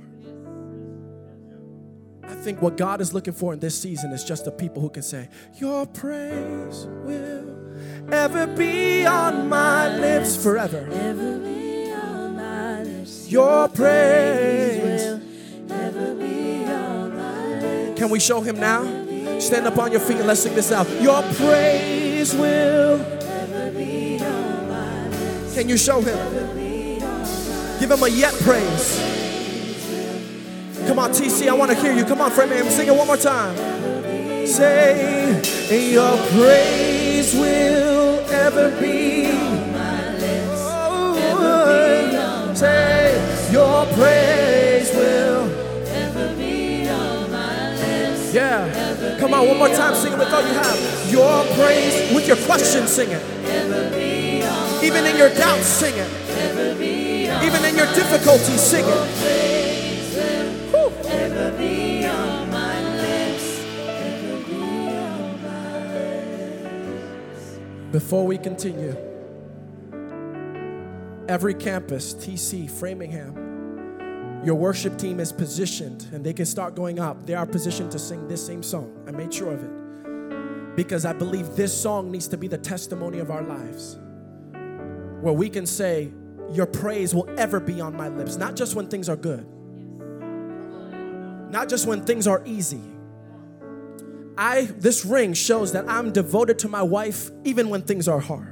I 2.22 2.34
think 2.34 2.62
what 2.62 2.76
God 2.76 3.00
is 3.00 3.12
looking 3.12 3.34
for 3.34 3.52
in 3.52 3.58
this 3.58 3.76
season 3.76 4.12
is 4.12 4.22
just 4.22 4.44
the 4.44 4.52
people 4.52 4.80
who 4.80 4.90
can 4.90 5.02
say, 5.02 5.28
Your 5.56 5.86
praise 5.86 6.86
will 7.02 8.12
ever 8.12 8.46
be 8.46 9.04
on 9.04 9.48
my 9.48 9.96
lips 9.96 10.40
forever. 10.40 10.88
Your 13.26 13.66
praise 13.68 14.81
can 17.96 18.10
we 18.10 18.18
show 18.18 18.40
him 18.40 18.58
now? 18.58 18.82
Stand 19.38 19.66
up 19.66 19.78
on 19.78 19.92
your 19.92 20.00
feet 20.00 20.16
and 20.18 20.26
let's 20.26 20.42
sing 20.42 20.54
this 20.54 20.72
out. 20.72 20.88
Your 21.00 21.22
praise 21.34 22.34
will. 22.34 22.98
Can 25.54 25.68
you 25.68 25.76
show 25.76 26.00
him? 26.00 26.18
Give 27.78 27.90
him 27.90 28.02
a 28.02 28.08
yet 28.08 28.34
praise. 28.42 28.98
Come 30.86 30.98
on, 30.98 31.10
TC, 31.10 31.48
I 31.48 31.54
want 31.54 31.70
to 31.70 31.76
hear 31.76 31.92
you. 31.92 32.04
Come 32.04 32.20
on, 32.20 32.30
Framingham, 32.32 32.68
sing 32.70 32.88
it 32.88 32.94
one 32.94 33.06
more 33.06 33.16
time. 33.16 33.54
Say, 34.46 35.92
Your 35.92 36.16
praise 36.32 37.34
will 37.34 38.18
ever 38.30 38.70
be. 38.80 39.26
Oh, 41.34 42.52
say, 42.54 43.52
Your 43.52 43.86
praise 43.94 44.61
Yeah. 48.32 49.16
Come 49.20 49.34
on, 49.34 49.46
one 49.46 49.58
more 49.58 49.68
time, 49.68 49.94
sing 49.94 50.12
it 50.12 50.18
with 50.18 50.32
all 50.32 50.42
you 50.42 50.54
have. 50.54 51.10
Your 51.12 51.44
praise 51.54 52.14
with 52.14 52.26
your 52.26 52.38
questions, 52.38 52.90
sing 52.90 53.10
it. 53.10 53.22
Even 54.82 55.06
in 55.06 55.16
your 55.16 55.28
doubts, 55.30 55.66
sing 55.66 55.94
it. 55.94 56.10
Even 57.44 57.64
in 57.64 57.76
your 57.76 57.86
difficulties, 57.94 58.60
sing 58.60 58.84
it. 58.86 59.52
Before 67.92 68.26
we 68.26 68.38
continue, 68.38 68.96
every 71.28 71.52
campus, 71.52 72.14
TC, 72.14 72.70
Framingham, 72.70 73.51
your 74.44 74.56
worship 74.56 74.98
team 74.98 75.20
is 75.20 75.32
positioned 75.32 76.08
and 76.12 76.24
they 76.24 76.32
can 76.32 76.46
start 76.46 76.74
going 76.74 76.98
up. 76.98 77.26
They 77.26 77.34
are 77.34 77.46
positioned 77.46 77.92
to 77.92 77.98
sing 77.98 78.26
this 78.26 78.44
same 78.44 78.62
song. 78.62 78.92
I 79.06 79.12
made 79.12 79.32
sure 79.32 79.52
of 79.52 79.62
it. 79.62 80.76
Because 80.76 81.04
I 81.04 81.12
believe 81.12 81.54
this 81.54 81.72
song 81.72 82.10
needs 82.10 82.26
to 82.28 82.36
be 82.36 82.48
the 82.48 82.58
testimony 82.58 83.18
of 83.18 83.30
our 83.30 83.42
lives. 83.42 83.98
Where 85.20 85.32
we 85.32 85.48
can 85.48 85.66
say, 85.66 86.12
Your 86.50 86.66
praise 86.66 87.14
will 87.14 87.28
ever 87.38 87.60
be 87.60 87.80
on 87.80 87.96
my 87.96 88.08
lips. 88.08 88.36
Not 88.36 88.56
just 88.56 88.74
when 88.74 88.88
things 88.88 89.08
are 89.08 89.16
good, 89.16 89.46
not 91.52 91.68
just 91.68 91.86
when 91.86 92.04
things 92.04 92.26
are 92.26 92.42
easy. 92.44 92.82
I 94.36 94.62
this 94.62 95.04
ring 95.04 95.34
shows 95.34 95.72
that 95.72 95.88
I'm 95.88 96.10
devoted 96.10 96.58
to 96.60 96.68
my 96.68 96.82
wife 96.82 97.30
even 97.44 97.68
when 97.68 97.82
things 97.82 98.08
are 98.08 98.18
hard 98.18 98.51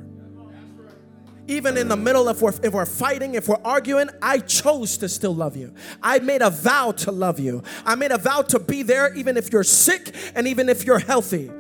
even 1.51 1.77
in 1.77 1.89
the 1.89 1.97
middle 1.97 2.29
of 2.29 2.43
if, 2.43 2.65
if 2.65 2.73
we're 2.73 2.87
fighting, 2.87 3.35
if 3.35 3.49
we're 3.49 3.61
arguing, 3.65 4.09
I 4.23 4.39
chose 4.39 4.97
to 4.99 5.09
still 5.09 5.35
love 5.35 5.57
you. 5.57 5.75
I 6.03 6.21
made 6.21 6.43
a 6.43 6.51
vow 6.51 6.93
to 6.93 7.11
love 7.11 7.41
you. 7.41 7.63
I 7.85 7.97
made 7.97 8.13
a 8.13 8.19
vow 8.19 8.43
to 8.43 8.59
be 8.59 8.83
there 8.83 9.13
even 9.15 9.37
if 9.37 9.53
you're 9.53 9.65
sick 9.65 10.15
and 10.35 10.47
even 10.47 10.69
if 10.69 10.85
you're 10.85 11.01
healthy. 11.01 11.51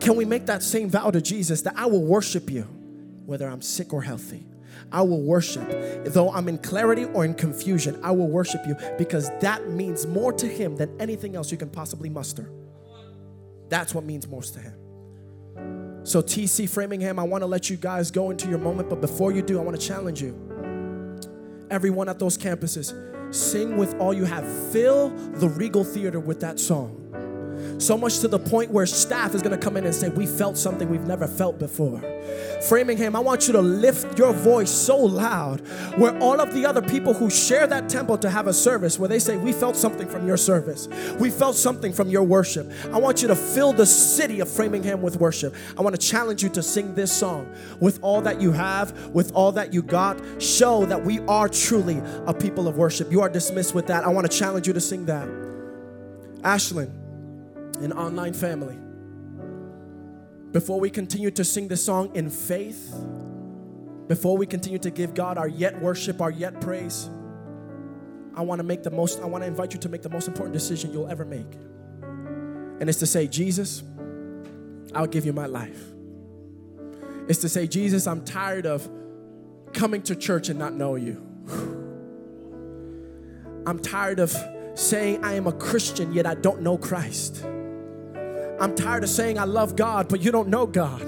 Can 0.00 0.16
we 0.16 0.24
make 0.24 0.46
that 0.46 0.62
same 0.62 0.90
vow 0.90 1.10
to 1.10 1.20
Jesus 1.20 1.62
that 1.62 1.74
I 1.76 1.86
will 1.86 2.04
worship 2.04 2.50
you 2.50 2.62
whether 3.24 3.48
I'm 3.48 3.62
sick 3.62 3.92
or 3.92 4.02
healthy? 4.02 4.44
I 4.90 5.00
will 5.02 5.22
worship. 5.22 5.66
Though 6.04 6.30
I'm 6.30 6.48
in 6.48 6.58
clarity 6.58 7.04
or 7.06 7.24
in 7.24 7.34
confusion, 7.34 7.98
I 8.02 8.10
will 8.10 8.28
worship 8.28 8.66
you 8.66 8.76
because 8.98 9.30
that 9.40 9.70
means 9.70 10.06
more 10.06 10.32
to 10.34 10.46
Him 10.46 10.76
than 10.76 11.00
anything 11.00 11.34
else 11.34 11.50
you 11.50 11.56
can 11.56 11.70
possibly 11.70 12.10
muster. 12.10 12.50
That's 13.68 13.94
what 13.94 14.04
means 14.04 14.28
most 14.28 14.54
to 14.54 14.60
Him. 14.60 14.74
So, 16.04 16.20
TC 16.20 16.68
Framingham, 16.68 17.18
I 17.18 17.22
want 17.22 17.42
to 17.42 17.46
let 17.46 17.70
you 17.70 17.76
guys 17.76 18.10
go 18.10 18.30
into 18.30 18.48
your 18.48 18.58
moment, 18.58 18.88
but 18.88 19.00
before 19.00 19.30
you 19.32 19.40
do, 19.40 19.58
I 19.58 19.62
want 19.62 19.80
to 19.80 19.86
challenge 19.86 20.20
you. 20.20 20.36
Everyone 21.70 22.08
at 22.08 22.18
those 22.18 22.36
campuses, 22.36 22.92
sing 23.34 23.76
with 23.76 23.94
all 23.94 24.12
you 24.12 24.24
have. 24.24 24.46
Fill 24.72 25.10
the 25.10 25.48
Regal 25.48 25.84
Theater 25.84 26.18
with 26.18 26.40
that 26.40 26.58
song. 26.58 27.01
So 27.82 27.98
much 27.98 28.20
to 28.20 28.28
the 28.28 28.38
point 28.38 28.70
where 28.70 28.86
staff 28.86 29.34
is 29.34 29.42
going 29.42 29.58
to 29.58 29.62
come 29.62 29.76
in 29.76 29.84
and 29.84 29.92
say, 29.92 30.08
We 30.08 30.24
felt 30.24 30.56
something 30.56 30.88
we've 30.88 31.04
never 31.04 31.26
felt 31.26 31.58
before. 31.58 32.00
Framingham, 32.68 33.16
I 33.16 33.18
want 33.18 33.48
you 33.48 33.52
to 33.54 33.60
lift 33.60 34.16
your 34.16 34.32
voice 34.32 34.70
so 34.70 34.96
loud 34.96 35.58
where 35.98 36.16
all 36.20 36.40
of 36.40 36.54
the 36.54 36.64
other 36.64 36.80
people 36.80 37.12
who 37.12 37.28
share 37.28 37.66
that 37.66 37.88
temple 37.88 38.18
to 38.18 38.30
have 38.30 38.46
a 38.46 38.52
service 38.52 39.00
where 39.00 39.08
they 39.08 39.18
say, 39.18 39.36
We 39.36 39.52
felt 39.52 39.74
something 39.74 40.06
from 40.06 40.28
your 40.28 40.36
service. 40.36 40.86
We 41.18 41.28
felt 41.28 41.56
something 41.56 41.92
from 41.92 42.08
your 42.08 42.22
worship. 42.22 42.70
I 42.92 43.00
want 43.00 43.20
you 43.20 43.26
to 43.26 43.34
fill 43.34 43.72
the 43.72 43.84
city 43.86 44.38
of 44.38 44.48
Framingham 44.48 45.02
with 45.02 45.16
worship. 45.16 45.52
I 45.76 45.82
want 45.82 46.00
to 46.00 46.06
challenge 46.06 46.40
you 46.40 46.50
to 46.50 46.62
sing 46.62 46.94
this 46.94 47.10
song 47.10 47.52
with 47.80 47.98
all 48.00 48.20
that 48.20 48.40
you 48.40 48.52
have, 48.52 49.08
with 49.08 49.32
all 49.32 49.50
that 49.52 49.74
you 49.74 49.82
got. 49.82 50.20
Show 50.40 50.86
that 50.86 51.04
we 51.04 51.18
are 51.26 51.48
truly 51.48 52.00
a 52.26 52.32
people 52.32 52.68
of 52.68 52.76
worship. 52.76 53.10
You 53.10 53.22
are 53.22 53.28
dismissed 53.28 53.74
with 53.74 53.88
that. 53.88 54.04
I 54.04 54.08
want 54.10 54.30
to 54.30 54.38
challenge 54.38 54.68
you 54.68 54.72
to 54.72 54.80
sing 54.80 55.06
that. 55.06 55.26
Ashlyn, 56.42 57.01
an 57.80 57.92
online 57.92 58.32
family. 58.32 58.78
Before 60.52 60.78
we 60.78 60.90
continue 60.90 61.30
to 61.30 61.44
sing 61.44 61.68
the 61.68 61.76
song 61.76 62.14
in 62.14 62.28
faith, 62.28 62.94
before 64.08 64.36
we 64.36 64.46
continue 64.46 64.78
to 64.80 64.90
give 64.90 65.14
God 65.14 65.38
our 65.38 65.48
yet 65.48 65.80
worship, 65.80 66.20
our 66.20 66.30
yet 66.30 66.60
praise, 66.60 67.08
I 68.34 68.42
want 68.42 68.58
to 68.58 68.64
make 68.64 68.82
the 68.82 68.90
most, 68.90 69.20
I 69.20 69.26
want 69.26 69.44
to 69.44 69.48
invite 69.48 69.72
you 69.72 69.80
to 69.80 69.88
make 69.88 70.02
the 70.02 70.10
most 70.10 70.28
important 70.28 70.52
decision 70.52 70.92
you'll 70.92 71.08
ever 71.08 71.24
make. 71.24 71.52
And 72.80 72.88
it's 72.88 72.98
to 72.98 73.06
say, 73.06 73.26
Jesus, 73.26 73.82
I'll 74.94 75.06
give 75.06 75.24
you 75.24 75.32
my 75.32 75.46
life. 75.46 75.82
It's 77.28 77.40
to 77.40 77.48
say, 77.48 77.66
Jesus, 77.66 78.06
I'm 78.06 78.24
tired 78.24 78.66
of 78.66 78.88
coming 79.72 80.02
to 80.02 80.16
church 80.16 80.48
and 80.48 80.58
not 80.58 80.74
know 80.74 80.96
you. 80.96 81.26
I'm 83.66 83.78
tired 83.78 84.18
of 84.18 84.36
saying 84.74 85.24
I 85.24 85.34
am 85.34 85.46
a 85.46 85.52
Christian, 85.52 86.12
yet 86.12 86.26
I 86.26 86.34
don't 86.34 86.62
know 86.62 86.76
Christ. 86.76 87.46
I'm 88.62 88.76
tired 88.76 89.02
of 89.02 89.10
saying 89.10 89.40
I 89.40 89.44
love 89.44 89.74
God, 89.74 90.08
but 90.08 90.20
you 90.20 90.30
don't 90.30 90.46
know 90.46 90.66
God. 90.66 91.02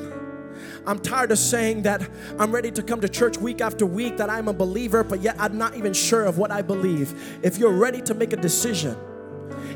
I'm 0.88 0.98
tired 0.98 1.30
of 1.30 1.38
saying 1.38 1.82
that 1.82 2.02
I'm 2.36 2.50
ready 2.50 2.72
to 2.72 2.82
come 2.82 3.00
to 3.00 3.08
church 3.08 3.38
week 3.38 3.60
after 3.60 3.86
week, 3.86 4.16
that 4.16 4.28
I'm 4.28 4.48
a 4.48 4.52
believer, 4.52 5.04
but 5.04 5.22
yet 5.22 5.36
I'm 5.38 5.56
not 5.56 5.76
even 5.76 5.92
sure 5.92 6.24
of 6.24 6.36
what 6.36 6.50
I 6.50 6.62
believe. 6.62 7.38
If 7.44 7.58
you're 7.58 7.70
ready 7.70 8.02
to 8.02 8.14
make 8.14 8.32
a 8.32 8.36
decision, 8.36 8.96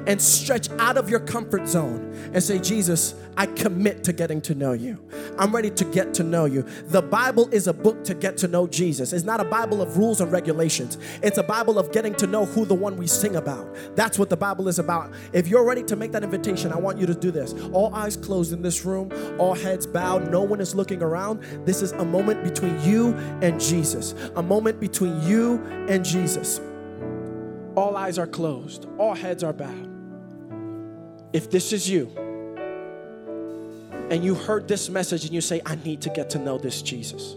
and 0.09 0.20
stretch 0.20 0.70
out 0.78 0.96
of 0.96 1.11
your 1.11 1.20
comfort 1.20 1.68
zone 1.68 2.12
and 2.32 2.42
say, 2.42 2.59
Jesus, 2.59 3.14
I 3.36 3.46
commit 3.46 4.02
to 4.04 4.12
getting 4.12 4.40
to 4.42 4.54
know 4.54 4.72
you. 4.72 4.98
I'm 5.38 5.54
ready 5.54 5.70
to 5.70 5.84
get 5.84 6.14
to 6.14 6.24
know 6.24 6.46
you. 6.46 6.62
The 6.86 7.02
Bible 7.02 7.48
is 7.52 7.68
a 7.68 7.72
book 7.72 8.02
to 8.04 8.14
get 8.14 8.36
to 8.38 8.48
know 8.48 8.66
Jesus. 8.66 9.12
It's 9.12 9.24
not 9.24 9.38
a 9.38 9.44
Bible 9.44 9.82
of 9.82 9.98
rules 9.98 10.20
and 10.20 10.32
regulations, 10.32 10.98
it's 11.22 11.38
a 11.38 11.42
Bible 11.42 11.78
of 11.78 11.92
getting 11.92 12.14
to 12.16 12.26
know 12.26 12.46
who 12.46 12.64
the 12.64 12.74
one 12.74 12.96
we 12.96 13.06
sing 13.06 13.36
about. 13.36 13.76
That's 13.94 14.18
what 14.18 14.30
the 14.30 14.36
Bible 14.36 14.66
is 14.68 14.78
about. 14.78 15.12
If 15.32 15.46
you're 15.46 15.64
ready 15.64 15.82
to 15.84 15.96
make 15.96 16.12
that 16.12 16.24
invitation, 16.24 16.72
I 16.72 16.78
want 16.78 16.98
you 16.98 17.06
to 17.06 17.14
do 17.14 17.30
this. 17.30 17.54
All 17.72 17.94
eyes 17.94 18.16
closed 18.16 18.52
in 18.52 18.62
this 18.62 18.84
room, 18.84 19.12
all 19.38 19.54
heads 19.54 19.86
bowed, 19.86 20.30
no 20.30 20.42
one 20.42 20.61
is 20.61 20.74
looking 20.74 21.02
around. 21.02 21.42
This 21.66 21.82
is 21.82 21.92
a 21.92 22.04
moment 22.04 22.42
between 22.42 22.80
you 22.82 23.14
and 23.42 23.61
Jesus, 23.61 24.14
a 24.36 24.42
moment 24.42 24.80
between 24.80 25.20
you 25.22 25.62
and 25.88 26.04
Jesus 26.04 26.61
All 27.76 27.96
eyes 27.96 28.18
are 28.18 28.26
closed, 28.26 28.86
all 28.98 29.14
heads 29.14 29.44
are 29.44 29.52
bowed. 29.52 29.97
If 31.33 31.51
this 31.51 31.72
is 31.72 31.89
you, 31.89 32.11
and 34.11 34.24
you 34.24 34.35
heard 34.35 34.66
this 34.66 34.89
message 34.89 35.24
and 35.24 35.35
you 35.35 35.41
say, 35.41 35.61
I 35.66 35.74
need 35.76 36.01
to 36.03 36.11
get 36.11 36.31
to 36.31 36.39
know 36.39 36.57
this 36.57 36.81
Jesus. 36.81 37.37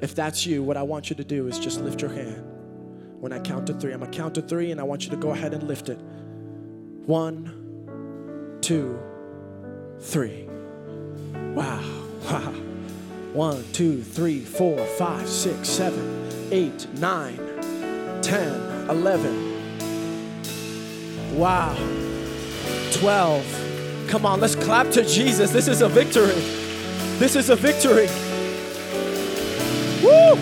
If 0.00 0.14
that's 0.14 0.46
you, 0.46 0.62
what 0.62 0.76
I 0.76 0.82
want 0.82 1.10
you 1.10 1.16
to 1.16 1.24
do 1.24 1.48
is 1.48 1.58
just 1.58 1.80
lift 1.80 2.00
your 2.00 2.10
hand 2.10 2.42
when 3.20 3.32
I 3.32 3.38
count 3.40 3.66
to 3.66 3.74
three. 3.74 3.92
I'm 3.92 4.00
gonna 4.00 4.12
count 4.12 4.34
to 4.36 4.42
three 4.42 4.70
and 4.70 4.80
I 4.80 4.84
want 4.84 5.04
you 5.04 5.10
to 5.10 5.16
go 5.16 5.30
ahead 5.30 5.52
and 5.52 5.62
lift 5.64 5.88
it. 5.88 5.98
One, 7.06 8.58
two, 8.62 8.98
three. 10.00 10.48
Wow. 11.54 11.82
Wow. 12.24 12.54
One, 13.32 13.64
two, 13.72 14.02
three, 14.02 14.40
four, 14.40 14.78
five, 14.98 15.28
six, 15.28 15.68
seven, 15.68 16.26
eight, 16.50 16.86
nine, 16.94 17.36
ten, 18.22 18.88
eleven. 18.88 19.52
Wow. 21.36 21.76
Twelve. 22.98 23.44
Come 24.08 24.24
on, 24.24 24.40
let's 24.40 24.54
clap 24.54 24.90
to 24.92 25.04
Jesus. 25.04 25.50
This 25.50 25.68
is 25.68 25.82
a 25.82 25.88
victory. 25.88 26.40
This 27.18 27.36
is 27.36 27.50
a 27.50 27.56
victory. 27.56 28.06
Woo! 30.02 30.36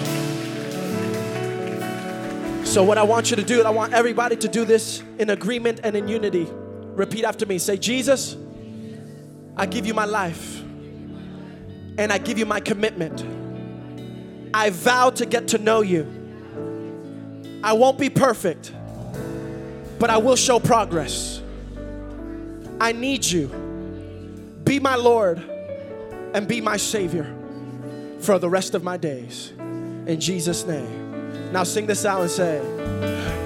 So, 2.64 2.82
what 2.82 2.98
I 2.98 3.02
want 3.02 3.30
you 3.30 3.36
to 3.36 3.42
do, 3.42 3.62
I 3.62 3.70
want 3.70 3.92
everybody 3.92 4.36
to 4.36 4.48
do 4.48 4.64
this 4.64 5.02
in 5.18 5.30
agreement 5.30 5.80
and 5.84 5.96
in 5.96 6.08
unity. 6.08 6.48
Repeat 6.50 7.24
after 7.24 7.46
me. 7.46 7.58
Say, 7.58 7.76
Jesus, 7.76 8.36
I 9.56 9.66
give 9.66 9.86
you 9.86 9.94
my 9.94 10.04
life 10.04 10.60
and 11.98 12.12
I 12.12 12.18
give 12.18 12.38
you 12.38 12.46
my 12.46 12.60
commitment. 12.60 13.24
I 14.52 14.70
vow 14.70 15.10
to 15.10 15.26
get 15.26 15.48
to 15.48 15.58
know 15.58 15.82
you. 15.82 16.04
I 17.62 17.72
won't 17.74 17.98
be 17.98 18.10
perfect, 18.10 18.72
but 19.98 20.10
I 20.10 20.16
will 20.18 20.36
show 20.36 20.58
progress. 20.58 21.40
I 22.80 22.92
need 22.92 23.24
you. 23.24 23.48
Be 24.64 24.80
my 24.80 24.96
Lord 24.96 25.38
and 26.34 26.48
be 26.48 26.60
my 26.60 26.76
Savior 26.76 27.32
for 28.20 28.38
the 28.38 28.48
rest 28.48 28.74
of 28.74 28.82
my 28.82 28.96
days. 28.96 29.52
In 29.58 30.18
Jesus' 30.20 30.66
name. 30.66 31.52
Now 31.52 31.64
sing 31.64 31.86
this 31.86 32.04
out 32.04 32.22
and 32.22 32.30
say, 32.30 32.60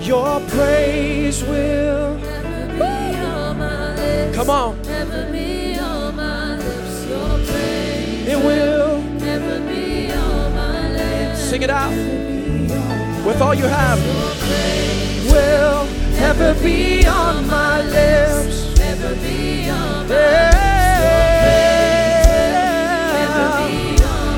Your 0.00 0.40
praise 0.48 1.42
will. 1.44 2.18
Come 4.34 4.50
on. 4.50 4.78
It 8.30 8.36
will. 8.36 9.02
Never 9.02 9.58
be 9.66 10.12
on 10.12 10.54
my 10.54 10.92
lips. 10.92 11.40
Sing 11.40 11.62
it 11.62 11.70
out 11.70 11.90
with 13.26 13.40
all 13.40 13.54
you 13.54 13.64
have. 13.64 13.98
Will 15.32 15.88
ever 16.22 16.54
be 16.62 17.06
on 17.06 17.46
my 17.48 17.82
lips. 17.82 18.67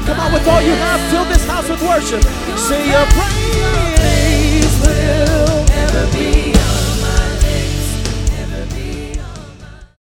Come 0.07 0.21
on, 0.21 0.33
with 0.33 0.47
all 0.47 0.63
you 0.63 0.73
have, 0.73 1.01
fill 1.11 1.25
this 1.25 1.45
house 1.47 1.69
with 1.69 1.83
worship. 1.83 2.23
Say 2.57 2.89
your 2.91 3.07
praise 3.17 4.81
will 4.81 5.67
ever 5.73 6.07
be. 6.13 6.50